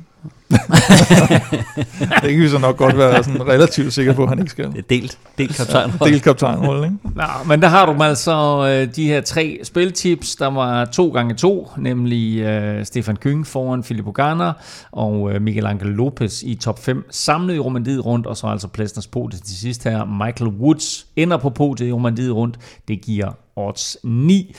[2.22, 4.72] det kan vi så nok godt være sådan relativt sikker på, at han ikke skal.
[4.72, 5.92] Det er delt, delt kaptajn.
[6.04, 6.96] Del kaptajnrolle, ikke?
[7.02, 10.36] Nå, men der har du altså øh, de her tre spiltips.
[10.36, 14.52] Der var to gange to, nemlig øh, Stefan Kyng foran Filippo Garner
[14.92, 18.68] og øh, Miguel Angel Lopez i top 5 samlet i Romandiet rundt, og så altså
[18.68, 20.04] Plæstners podiet til sidst her.
[20.04, 22.58] Michael Woods ender på podiet i Romandiet rundt.
[22.88, 24.54] Det giver odds 9.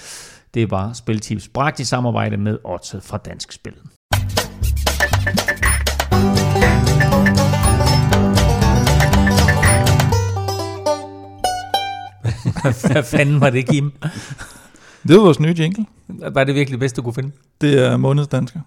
[0.54, 3.74] Det var Spiltips bragt i samarbejde med Oddset fra Dansk Spil.
[12.92, 13.92] Hvad fanden var det, Kim?
[15.08, 15.86] Det var vores nye jingle.
[16.08, 17.32] Var det virkelig det bedste, du kunne finde?
[17.62, 18.60] Det er månedens dansker.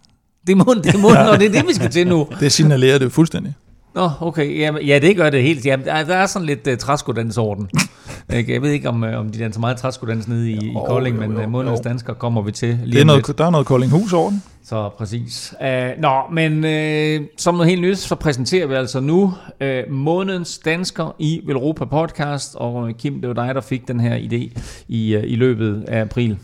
[0.46, 2.28] Det er måden, det er måden, og det er det, vi skal til nu.
[2.40, 3.54] Det signalerer det fuldstændig.
[3.94, 4.58] Nå, okay.
[4.58, 5.66] Jamen, ja, det gør det helt.
[5.66, 7.70] Jamen, der, der er sådan lidt uh, træskodansorden.
[8.48, 11.16] Jeg ved ikke, om, uh, om de danser meget træskodans nede i, i Jo, Kolding,
[11.16, 11.88] jo, men jo, uh, månedens jo.
[11.88, 13.38] dansker kommer vi til lige Det er noget, lidt.
[13.38, 14.42] der er noget Koldinghus over den.
[14.64, 15.54] Så præcis.
[15.60, 15.66] Uh,
[16.02, 21.14] nå, men uh, som noget helt nyt, så præsenterer vi altså nu uh, månedens dansker
[21.18, 25.16] i Velropa podcast, og øh, Kim, det var dig, der fik den her idé i,
[25.16, 26.38] uh, i løbet af april.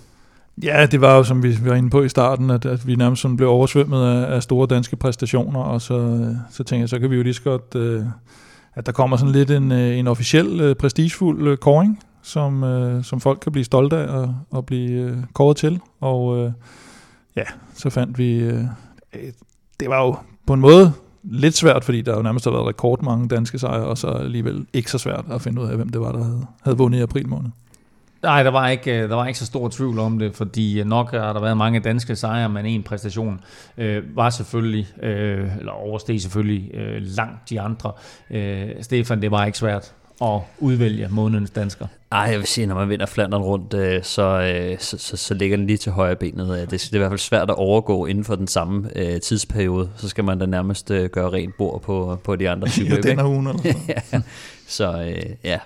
[0.62, 3.22] Ja, det var jo, som vi var inde på i starten, at, at vi nærmest
[3.22, 6.98] sådan blev oversvømmet af, af store danske præstationer, og så, øh, så tænkte jeg, så
[6.98, 8.04] kan vi jo lige så godt, øh,
[8.74, 11.86] at der kommer sådan lidt en, øh, en officiel, øh, prestigefuld øh,
[12.22, 15.80] som, øh, som folk kan blive stolte af og, og blive øh, kåret til.
[16.00, 16.52] Og øh,
[17.36, 17.44] ja,
[17.74, 18.64] så fandt vi, øh,
[19.80, 20.16] det var jo
[20.46, 23.98] på en måde lidt svært, fordi der jo nærmest har været rekordmange danske sejre, og
[23.98, 26.78] så alligevel ikke så svært at finde ud af, hvem det var, der havde, havde
[26.78, 27.50] vundet i april måned.
[28.22, 31.10] Nej, der var, ikke, øh, der var ikke så stor tvivl om det, fordi nok
[31.10, 33.40] har der været mange danske sejre, men en præstation
[33.78, 37.92] øh, var selvfølgelig, øh, eller oversteg selvfølgelig øh, langt de andre.
[38.30, 41.86] Øh, Stefan, det var ikke svært at udvælge månedens dansker.
[42.12, 45.34] Ej, jeg vil sige, når man vinder Flandern rundt, øh, så, øh, så, så, så
[45.34, 46.50] ligger den lige til højre benet.
[46.54, 49.20] Øh, Det, det er i hvert fald svært at overgå inden for den samme øh,
[49.20, 49.90] tidsperiode.
[49.96, 53.00] Så skal man da nærmest øh, gøre rent bord på, på de andre Ja, cykler.
[53.00, 53.82] den er ugen eller sådan.
[54.12, 54.20] ja.
[54.66, 55.58] Så øh, ja,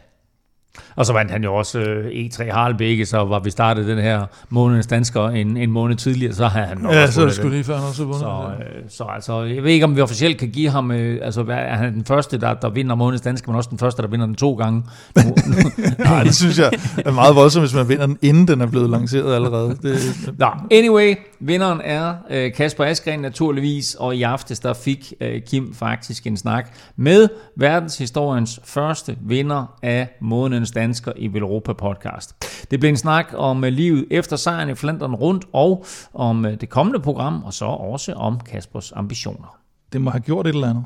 [0.97, 4.25] Og så vandt han jo også øh, E3 Harlebække, så var vi startet den her
[4.51, 7.51] månedens dansker en, en måned tidligere, så havde han nok Ja, også så det den.
[7.51, 8.21] lige før, han også vundet.
[8.21, 8.27] Så,
[8.59, 11.57] øh, så altså, jeg ved ikke, om vi officielt kan give ham, øh, altså hvad-
[11.57, 14.27] er han den første, der, der vinder månedens dansker, men også den første, der vinder
[14.27, 14.83] den to gange.
[15.17, 15.55] Nu, nu,
[16.05, 16.71] Nej, det synes jeg
[17.07, 19.77] er meget voldsomt, hvis man vinder den, inden den er blevet lanceret allerede.
[19.83, 19.99] Det,
[20.39, 25.75] Nå, anyway, vinderen er øh, Kasper Askren naturligvis, og i aftes der fik øh, Kim
[25.75, 30.82] faktisk en snak med verdenshistoriens første vinder af månedens dansker
[31.17, 32.35] i Velropa podcast.
[32.71, 35.85] Det blev en snak om øh, livet efter sejren i Flandern rundt, og
[36.15, 39.59] om øh, det kommende program, og så også om Kaspers ambitioner.
[39.93, 40.85] det må have gjort et eller andet.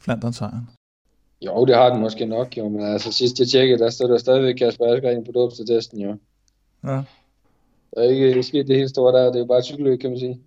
[0.00, 0.68] Flandern sejren.
[1.46, 4.18] Jo, det har den måske nok, jo, men altså sidst jeg tjekkede, der stod der
[4.18, 6.16] stadigvæk Kasper Askren på dåbstesten, jo.
[6.84, 7.02] Ja.
[7.94, 10.18] Der er ikke sket det helt store der, det er jo bare cykelløb, kan man
[10.18, 10.40] sige.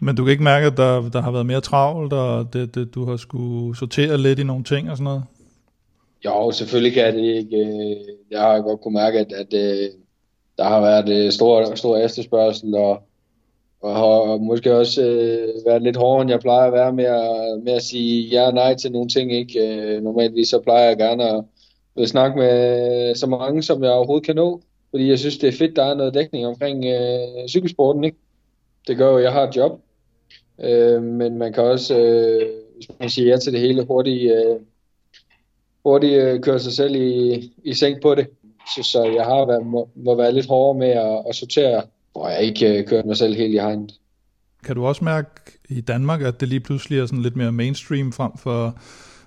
[0.00, 2.94] Men du kan ikke mærke, at der, der har været mere travlt, og det, det,
[2.94, 5.22] du har skulle sortere lidt i nogle ting og sådan noget?
[6.24, 7.56] Jo, selvfølgelig kan det ikke.
[7.56, 7.96] Øh,
[8.30, 9.90] jeg har godt kunne mærke, at, at øh,
[10.58, 13.02] der har været øh, stor, stor efterspørgsel, og,
[13.80, 17.62] og har måske også øh, været lidt hårdere, end jeg plejer at være med at,
[17.62, 19.32] med at sige ja og nej til nogle ting.
[19.32, 20.00] Ikke?
[20.00, 21.44] Normalt så plejer jeg gerne at,
[21.96, 25.58] at snakke med så mange, som jeg overhovedet kan nå, fordi jeg synes, det er
[25.58, 28.04] fedt, der er noget dækning omkring øh, cykelsporten.
[28.04, 28.16] Ikke?
[28.88, 29.80] Det gør jo, at jeg har et job,
[30.60, 34.32] øh, men man kan også, øh, hvis man siger ja til det hele, hurtigt...
[34.32, 34.56] Øh,
[35.84, 38.26] hurtigt øh, køre sig selv i, i seng på det.
[38.74, 41.82] Så, så jeg har været, må, må være lidt hårdere med at, at sortere,
[42.12, 43.94] hvor jeg ikke øh, kørt mig selv helt i hegnet.
[44.64, 45.28] Kan du også mærke
[45.68, 48.78] i Danmark, at det lige pludselig er sådan lidt mere mainstream frem for,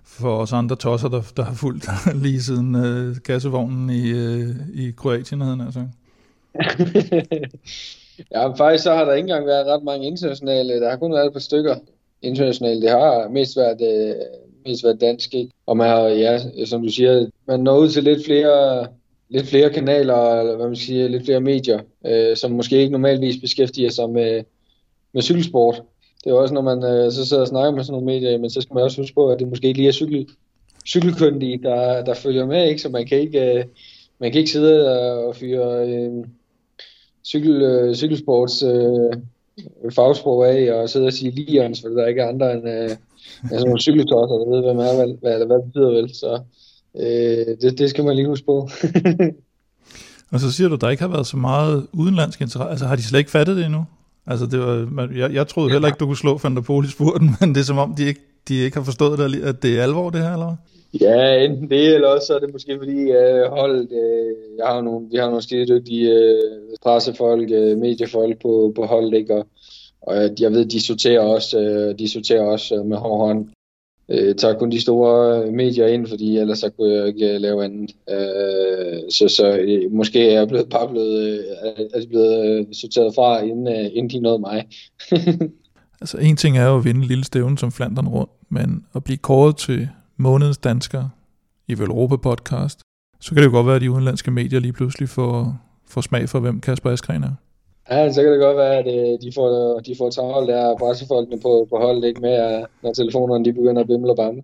[0.04, 1.90] for os andre tosser, der, der har fulgt
[2.24, 5.80] lige siden øh, kassevognen i, øh, i Kroatien, havde altså.
[8.32, 10.82] ja, men faktisk så har der ikke engang været ret mange internationale.
[10.82, 11.76] Der har kun været et par stykker
[12.22, 12.82] internationale.
[12.82, 14.16] Det har mest været, øh,
[14.66, 15.34] mest være dansk.
[15.34, 15.52] Ikke?
[15.66, 18.88] Og man har, ja, som du siger, man når ud til lidt flere,
[19.30, 23.42] lidt flere kanaler, eller hvad man siger, lidt flere medier, øh, som måske ikke normalvis
[23.42, 24.44] beskæftiger sig med,
[25.14, 25.82] med cykelsport.
[26.24, 28.38] Det er jo også, når man øh, så sidder og snakker med sådan nogle medier,
[28.38, 30.28] men så skal man også huske på, at det måske ikke lige er cykel,
[30.88, 32.82] cykelkyndige, der, der følger med, ikke?
[32.82, 33.66] så man kan ikke, øh,
[34.20, 36.26] man kan ikke sidde og fyre øh,
[37.26, 39.14] cykel, øh, cykelsports øh,
[39.92, 42.90] fagsprog af og sidde og sige lions, for der er ikke andre end, øh,
[43.50, 46.16] sådan nogle cykeltosser, der ved, hvad, man er, hvad, hvad, hvad det betyder vel.
[46.16, 46.42] Så
[46.96, 48.58] øh, det, det skal man lige huske på.
[50.32, 52.72] Og så siger du, at der ikke har været så meget udenlandsk interesse.
[52.72, 53.86] Altså har de slet ikke fattet det endnu?
[54.28, 56.86] Altså, det var, man, jeg, jeg troede heller ikke, du kunne slå Van der Pol
[56.86, 59.64] i spurten, men det er som om, de ikke, de ikke har forstået, det, at
[59.64, 60.56] det er alvor, det her, eller hvad?
[61.02, 64.82] Ja, enten det, eller også så er det måske fordi uh, holdet, uh, jeg har
[64.82, 69.36] nogle, vi har nogle skide dygtige uh, pressefolk, uh, mediefolk på, på holdet, ikke?
[69.36, 69.48] Og,
[70.02, 73.48] og øh, jeg ved, de sorterer også, øh, de sorterer også øh, med hård hånd.
[74.08, 77.92] Uh, tager kun de store medier ind, fordi ellers så kunne jeg ikke lave andet.
[78.08, 81.46] Uh, så så måske er jeg blevet, bare blevet,
[81.94, 84.68] er blevet sorteret fra, inden, inden de nåede mig.
[86.02, 89.18] altså en ting er jo at vinde lille stævne som Flandern rundt, men at blive
[89.18, 91.10] kåret til månedens dansker
[91.68, 92.80] i Europa podcast,
[93.20, 95.58] så kan det jo godt være, at de udenlandske medier lige pludselig får,
[95.88, 97.36] får smag for, hvem Kasper Askren er.
[97.92, 101.42] Ja, så kan det godt være, at øh, de får, de får travlt der pressefolkene
[101.42, 104.44] på, på holdet, ikke med, når telefonerne de begynder at bimle og bamle.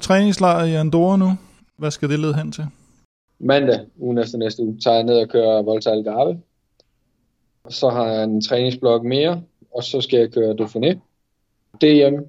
[0.00, 1.30] Træningslejr i Andorra nu.
[1.76, 2.64] Hvad skal det lede hen til?
[3.38, 6.40] Mandag, ugen efter næste uge, tager jeg ned og kører Volta Algarve.
[7.68, 9.42] Så har jeg en træningsblok mere,
[9.74, 10.98] og så skal jeg køre Dauphiné.
[11.80, 12.22] DM,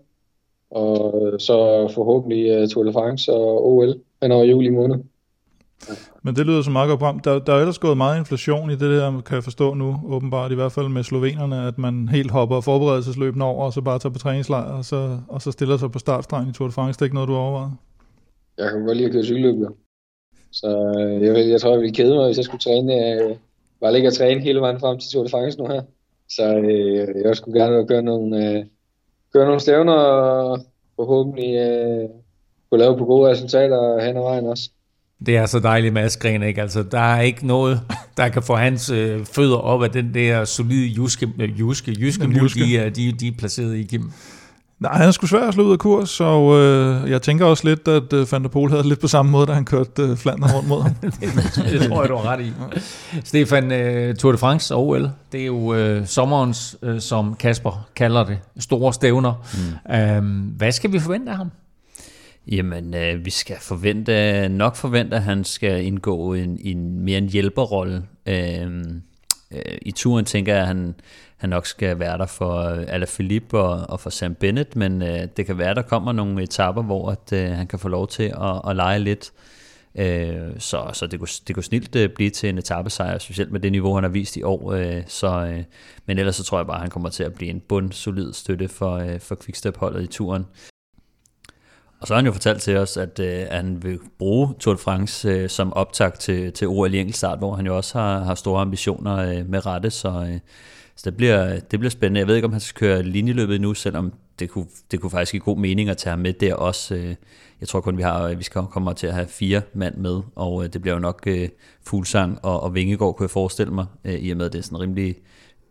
[0.71, 4.95] og så forhåbentlig uh, Tour de France og OL hen over juli måned.
[6.23, 7.19] Men det lyder så meget godt program.
[7.19, 10.51] Der, der er ellers gået meget inflation i det der, kan jeg forstå nu, åbenbart
[10.51, 14.13] i hvert fald med slovenerne, at man helt hopper forberedelsesløbende over, og så bare tager
[14.13, 16.97] på træningslejr, og så, og så stiller sig på startstregen i Tour de France.
[16.97, 17.71] Det er ikke noget, du overvejer?
[18.57, 19.75] Jeg kan godt lide at køre cykelløb, jo.
[20.51, 23.35] Så øh, jeg, jeg tror, jeg ville kede mig, hvis jeg skulle træne, øh,
[23.81, 25.81] bare ligge og træne hele vejen frem til Tour de France nu her.
[26.29, 28.65] Så øh, jeg skulle gerne køre nogle, øh,
[29.33, 30.59] køre nogle stævner, og
[30.95, 32.09] forhåbentlig øh,
[32.69, 34.69] kunne lave på gode resultater hen ad vejen også.
[35.25, 36.61] Det er så dejligt med Askren, ikke?
[36.61, 37.81] Altså, der er ikke noget,
[38.17, 42.27] der kan få hans øh, fødder op af den der solide juske, øh, juske, jyske
[42.27, 44.11] mul, de, de, de er placeret i, Kim.
[44.79, 47.87] Nej, han skulle svært at slå ud af kurs, og øh, jeg tænker også lidt,
[47.87, 50.51] at øh, Van der Pol havde lidt på samme måde, da han kørte øh, Flandern
[50.51, 50.93] rundt mod ham.
[51.01, 51.13] det,
[51.71, 52.53] det tror jeg, du har ret i.
[53.23, 57.87] Stefan, øh, Tour de France og OL, det er jo øh, sommerens, øh, som Kasper
[57.95, 59.33] kalder det, store stævner.
[59.87, 59.95] Mm.
[59.95, 61.51] Øhm, hvad skal vi forvente af ham?
[62.47, 67.29] Jamen, øh, vi skal forvente, nok forvente, at han skal indgå en, en mere en
[67.29, 68.03] hjælperrolle.
[68.25, 68.83] Øh,
[69.51, 70.95] øh, I turen tænker jeg, at han,
[71.37, 75.27] han nok skal være der for øh, Alaphilippe og, og for Sam Bennett, men øh,
[75.37, 78.07] det kan være, at der kommer nogle etapper, hvor at, øh, han kan få lov
[78.07, 79.31] til at, at lege lidt.
[79.97, 83.59] Øh, så så det, kunne, det kunne snilt øh, blive til en etappesejr, specielt med
[83.59, 84.73] det niveau, han har vist i år.
[84.73, 85.63] Øh, så, øh,
[86.05, 88.33] men ellers så tror jeg bare, at han kommer til at blive en bund solid
[88.33, 90.45] støtte for, øh, for Quickstep-holdet i turen.
[91.99, 94.81] Og så har han jo fortalt til os, at øh, han vil bruge Tour de
[94.81, 98.35] France øh, som optag til, til OL i enkeltstart, hvor han jo også har, har
[98.35, 100.39] store ambitioner øh, med rette, så, øh,
[100.95, 102.19] så det, bliver, det bliver spændende.
[102.19, 105.31] Jeg ved ikke, om han skal køre linjeløbet nu, selvom det kunne, det kunne faktisk
[105.31, 106.95] give god mening at tage ham med der også.
[106.95, 107.15] Øh,
[107.59, 110.21] jeg tror kun, vi har øh, vi skal komme til at have fire mand med,
[110.35, 111.49] og øh, det bliver jo nok øh,
[111.83, 114.63] Fuglsang og, og Vingegaard, kunne jeg forestille mig, øh, i og med, at det er
[114.63, 115.15] sådan rimelig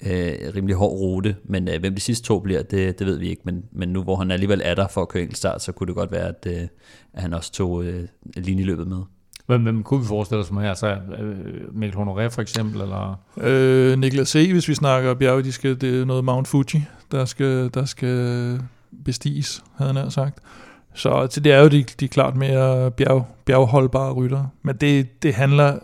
[0.07, 3.29] øh, rimelig hård rute, men øh, hvem de sidste to bliver, det, det ved vi
[3.29, 5.87] ikke, men, men nu hvor han alligevel er der for at køre start, så kunne
[5.87, 6.69] det godt være, at, øh,
[7.13, 8.99] at han også tog øh, linjeløbet med.
[9.47, 10.75] Hvem, hvem kunne vi forestille os med her?
[10.75, 10.87] Så,
[11.19, 12.81] øh, Mikkel Honoré for eksempel?
[12.81, 13.21] Eller?
[13.41, 15.43] Øh, Niklas E., hvis vi snakker bjerge,
[15.75, 18.61] det er noget Mount Fuji, der skal, der skal
[19.05, 20.39] bestiges, havde han sagt.
[20.95, 24.45] Så det er jo de, de klart mere bjerg, bjergholdbare rytter.
[24.63, 25.79] Men det, det handler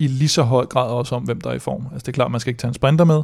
[0.00, 1.86] i lige så høj grad også om, hvem der er i form.
[1.92, 3.22] Altså det er klart, man skal ikke tage en sprinter med,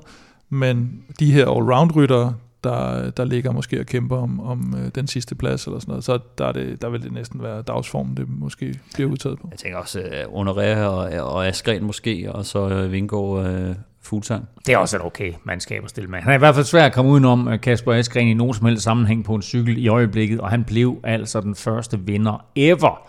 [0.52, 2.34] men de her allround-ryttere,
[2.64, 6.04] der, der ligger måske og kæmper om, om øh, den sidste plads eller sådan noget,
[6.04, 9.48] så der, er det, der vil det næsten være dagsform, det måske bliver udtaget på.
[9.50, 14.48] Jeg tænker også uh, Honoré og, og Askren måske, og så uh, Vingård uh, Fuglsang.
[14.66, 16.18] Det er også et okay mandskab at stille med.
[16.18, 18.82] Han er i hvert fald svær at komme udenom Kasper Askren i nogen som helst
[18.82, 23.08] sammenhæng på en cykel i øjeblikket, og han blev altså den første vinder ever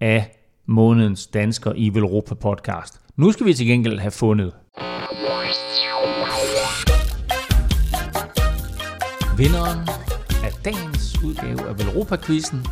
[0.00, 0.36] af
[0.66, 3.00] månedens dansker i Velropa podcast.
[3.16, 4.52] Nu skal vi til gengæld have fundet
[9.42, 9.88] vinderen
[10.44, 12.66] af dagens udgave af Velropa-quizzen.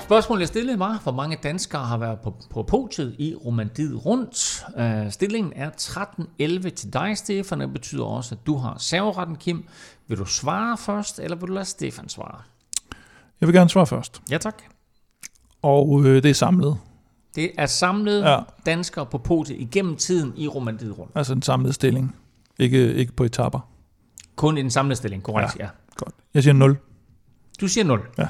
[0.00, 4.64] Spørgsmålet jeg stillede mig, hvor mange danskere har været på, på podiet i Romandiet rundt.
[4.78, 7.60] Uh, stillingen er 13-11 til dig, Stefan.
[7.60, 9.64] Det betyder også, at du har serveretten, Kim.
[10.08, 12.42] Vil du svare først, eller vil du lade Stefan svare?
[13.40, 14.22] Jeg vil gerne svare først.
[14.30, 14.62] Ja, tak.
[15.62, 16.78] Og øh, det er samlet.
[17.34, 18.38] Det er samlet ja.
[18.66, 21.12] danskere på podiet igennem tiden i Romandiet rundt.
[21.14, 22.16] Altså en samlet stilling.
[22.58, 23.68] Ikke, ikke på etapper.
[24.36, 25.64] Kun en samlet stilling, korrekt, ja.
[25.64, 25.70] ja.
[25.96, 26.14] Godt.
[26.34, 26.76] Jeg siger 0.
[27.60, 28.00] Du siger 0?
[28.18, 28.26] Ja.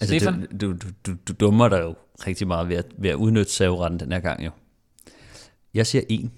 [0.00, 0.46] Altså, Stefan?
[0.60, 1.94] Du, du, du, du dummer dig jo
[2.26, 4.50] rigtig meget ved at, ved at udnytte saveretten den her gang, jo.
[5.74, 6.30] Jeg siger 1.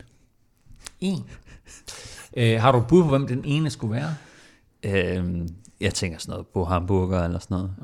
[1.01, 1.25] 1?
[2.37, 4.15] Øh, har du bud på, hvem den ene skulle være?
[4.83, 5.49] Øhm,
[5.81, 7.75] jeg tænker sådan noget på hamburger eller sådan noget.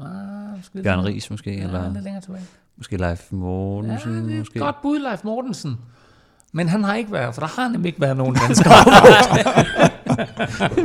[0.75, 1.57] Ah, Bjørn Ries måske.
[1.57, 2.45] Ja, eller lidt længere tilbage.
[2.77, 4.13] Måske Leif Mortensen.
[4.13, 4.59] Ja, det er måske.
[4.59, 5.77] godt bud, Leif Mortensen.
[6.57, 8.73] Men han har ikke været, for der har nemlig ikke været nogen danskere.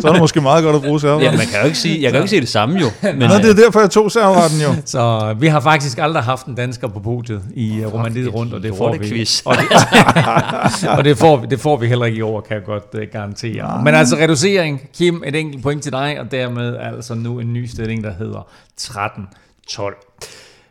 [0.01, 1.31] så er det måske meget godt at bruge serveretten.
[1.31, 2.85] Ja, man kan jo ikke sige, jeg kan jo ikke sige det samme jo.
[3.03, 4.75] Men, Nå, det er derfor, jeg tog serveretten jo.
[4.85, 8.63] Så vi har faktisk aldrig haft en dansker på podiet i uh, Romandiet rundt, og
[8.63, 8.97] det får vi.
[8.97, 9.41] lortequiz.
[9.45, 12.63] Og, det, og det, får, vi- det får vi heller ikke i år, kan jeg
[12.65, 13.81] godt uh, garantere.
[13.83, 17.65] Men altså reducering, Kim, et enkelt point til dig, og dermed altså nu en ny
[17.65, 18.47] stilling, der hedder
[18.81, 20.08] 13-12.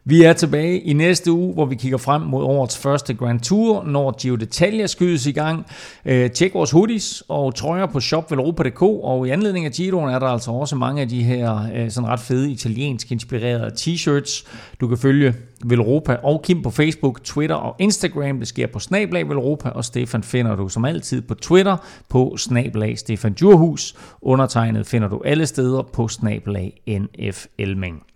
[0.05, 3.85] Vi er tilbage i næste uge, hvor vi kigger frem mod årets første Grand Tour,
[3.85, 5.67] når Giro d'Italia skydes i gang.
[6.05, 10.27] Øh, tjek vores hoodies og trøjer på shopvelropa.dk, og i anledning af Giroen er der
[10.27, 14.47] altså også mange af de her øh, sådan ret fede italiensk inspirerede t-shirts.
[14.81, 15.35] Du kan følge
[15.65, 18.39] Velropa og Kim på Facebook, Twitter og Instagram.
[18.39, 21.77] Det sker på Snablag Velropa, og Stefan finder du som altid på Twitter
[22.09, 23.95] på Snablag Stefan Djurhus.
[24.23, 28.08] Undertegnet finder du alle steder på Snablag NF Elming.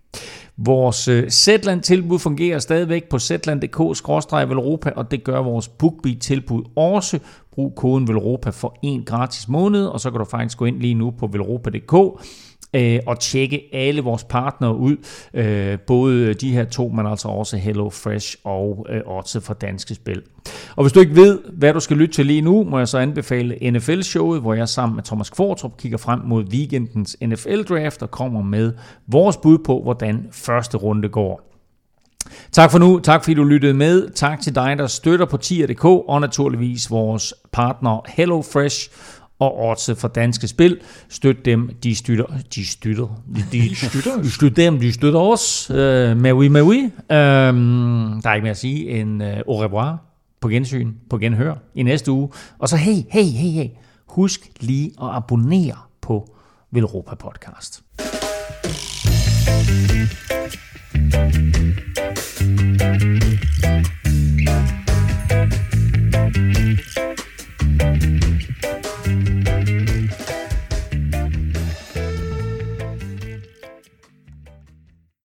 [0.57, 7.19] Vores øh, Zetland-tilbud fungerer stadigvæk på zetland.dk-velropa, og det gør vores BookBeat-tilbud også.
[7.51, 10.93] Brug koden Velropa for en gratis måned, og så kan du faktisk gå ind lige
[10.93, 12.23] nu på velropa.dk
[12.73, 14.97] øh, og tjekke alle vores partnere ud.
[15.33, 19.95] Øh, både de her to, men altså også Hello Fresh og øh, Odds for Danske
[19.95, 20.21] Spil.
[20.75, 22.97] Og hvis du ikke ved, hvad du skal lytte til lige nu, må jeg så
[22.97, 28.41] anbefale NFL-showet, hvor jeg sammen med Thomas Kvartrup kigger frem mod weekendens NFL-draft og kommer
[28.41, 28.73] med
[29.07, 31.53] vores bud på, hvordan første runde går.
[32.51, 32.99] Tak for nu.
[32.99, 34.09] Tak fordi du lyttede med.
[34.09, 38.89] Tak til dig, der støtter på tier.dk og naturligvis vores partner HelloFresh
[39.43, 40.79] og Odds for Danske Spil.
[41.09, 42.25] Støt dem, de støtter,
[42.55, 43.21] de støtter,
[43.51, 45.69] de, støtter, støtter dem, de støtter os.
[45.69, 46.83] Uh, mais oui, mais oui.
[46.83, 49.97] Um, der er ikke mere at sige end uh, au revoir,
[50.41, 52.29] på gensyn, på genhør i næste uge.
[52.59, 53.69] Og så hey, hey, hey, hey,
[54.07, 56.35] husk lige at abonnere på
[56.71, 57.83] Velropa Podcast.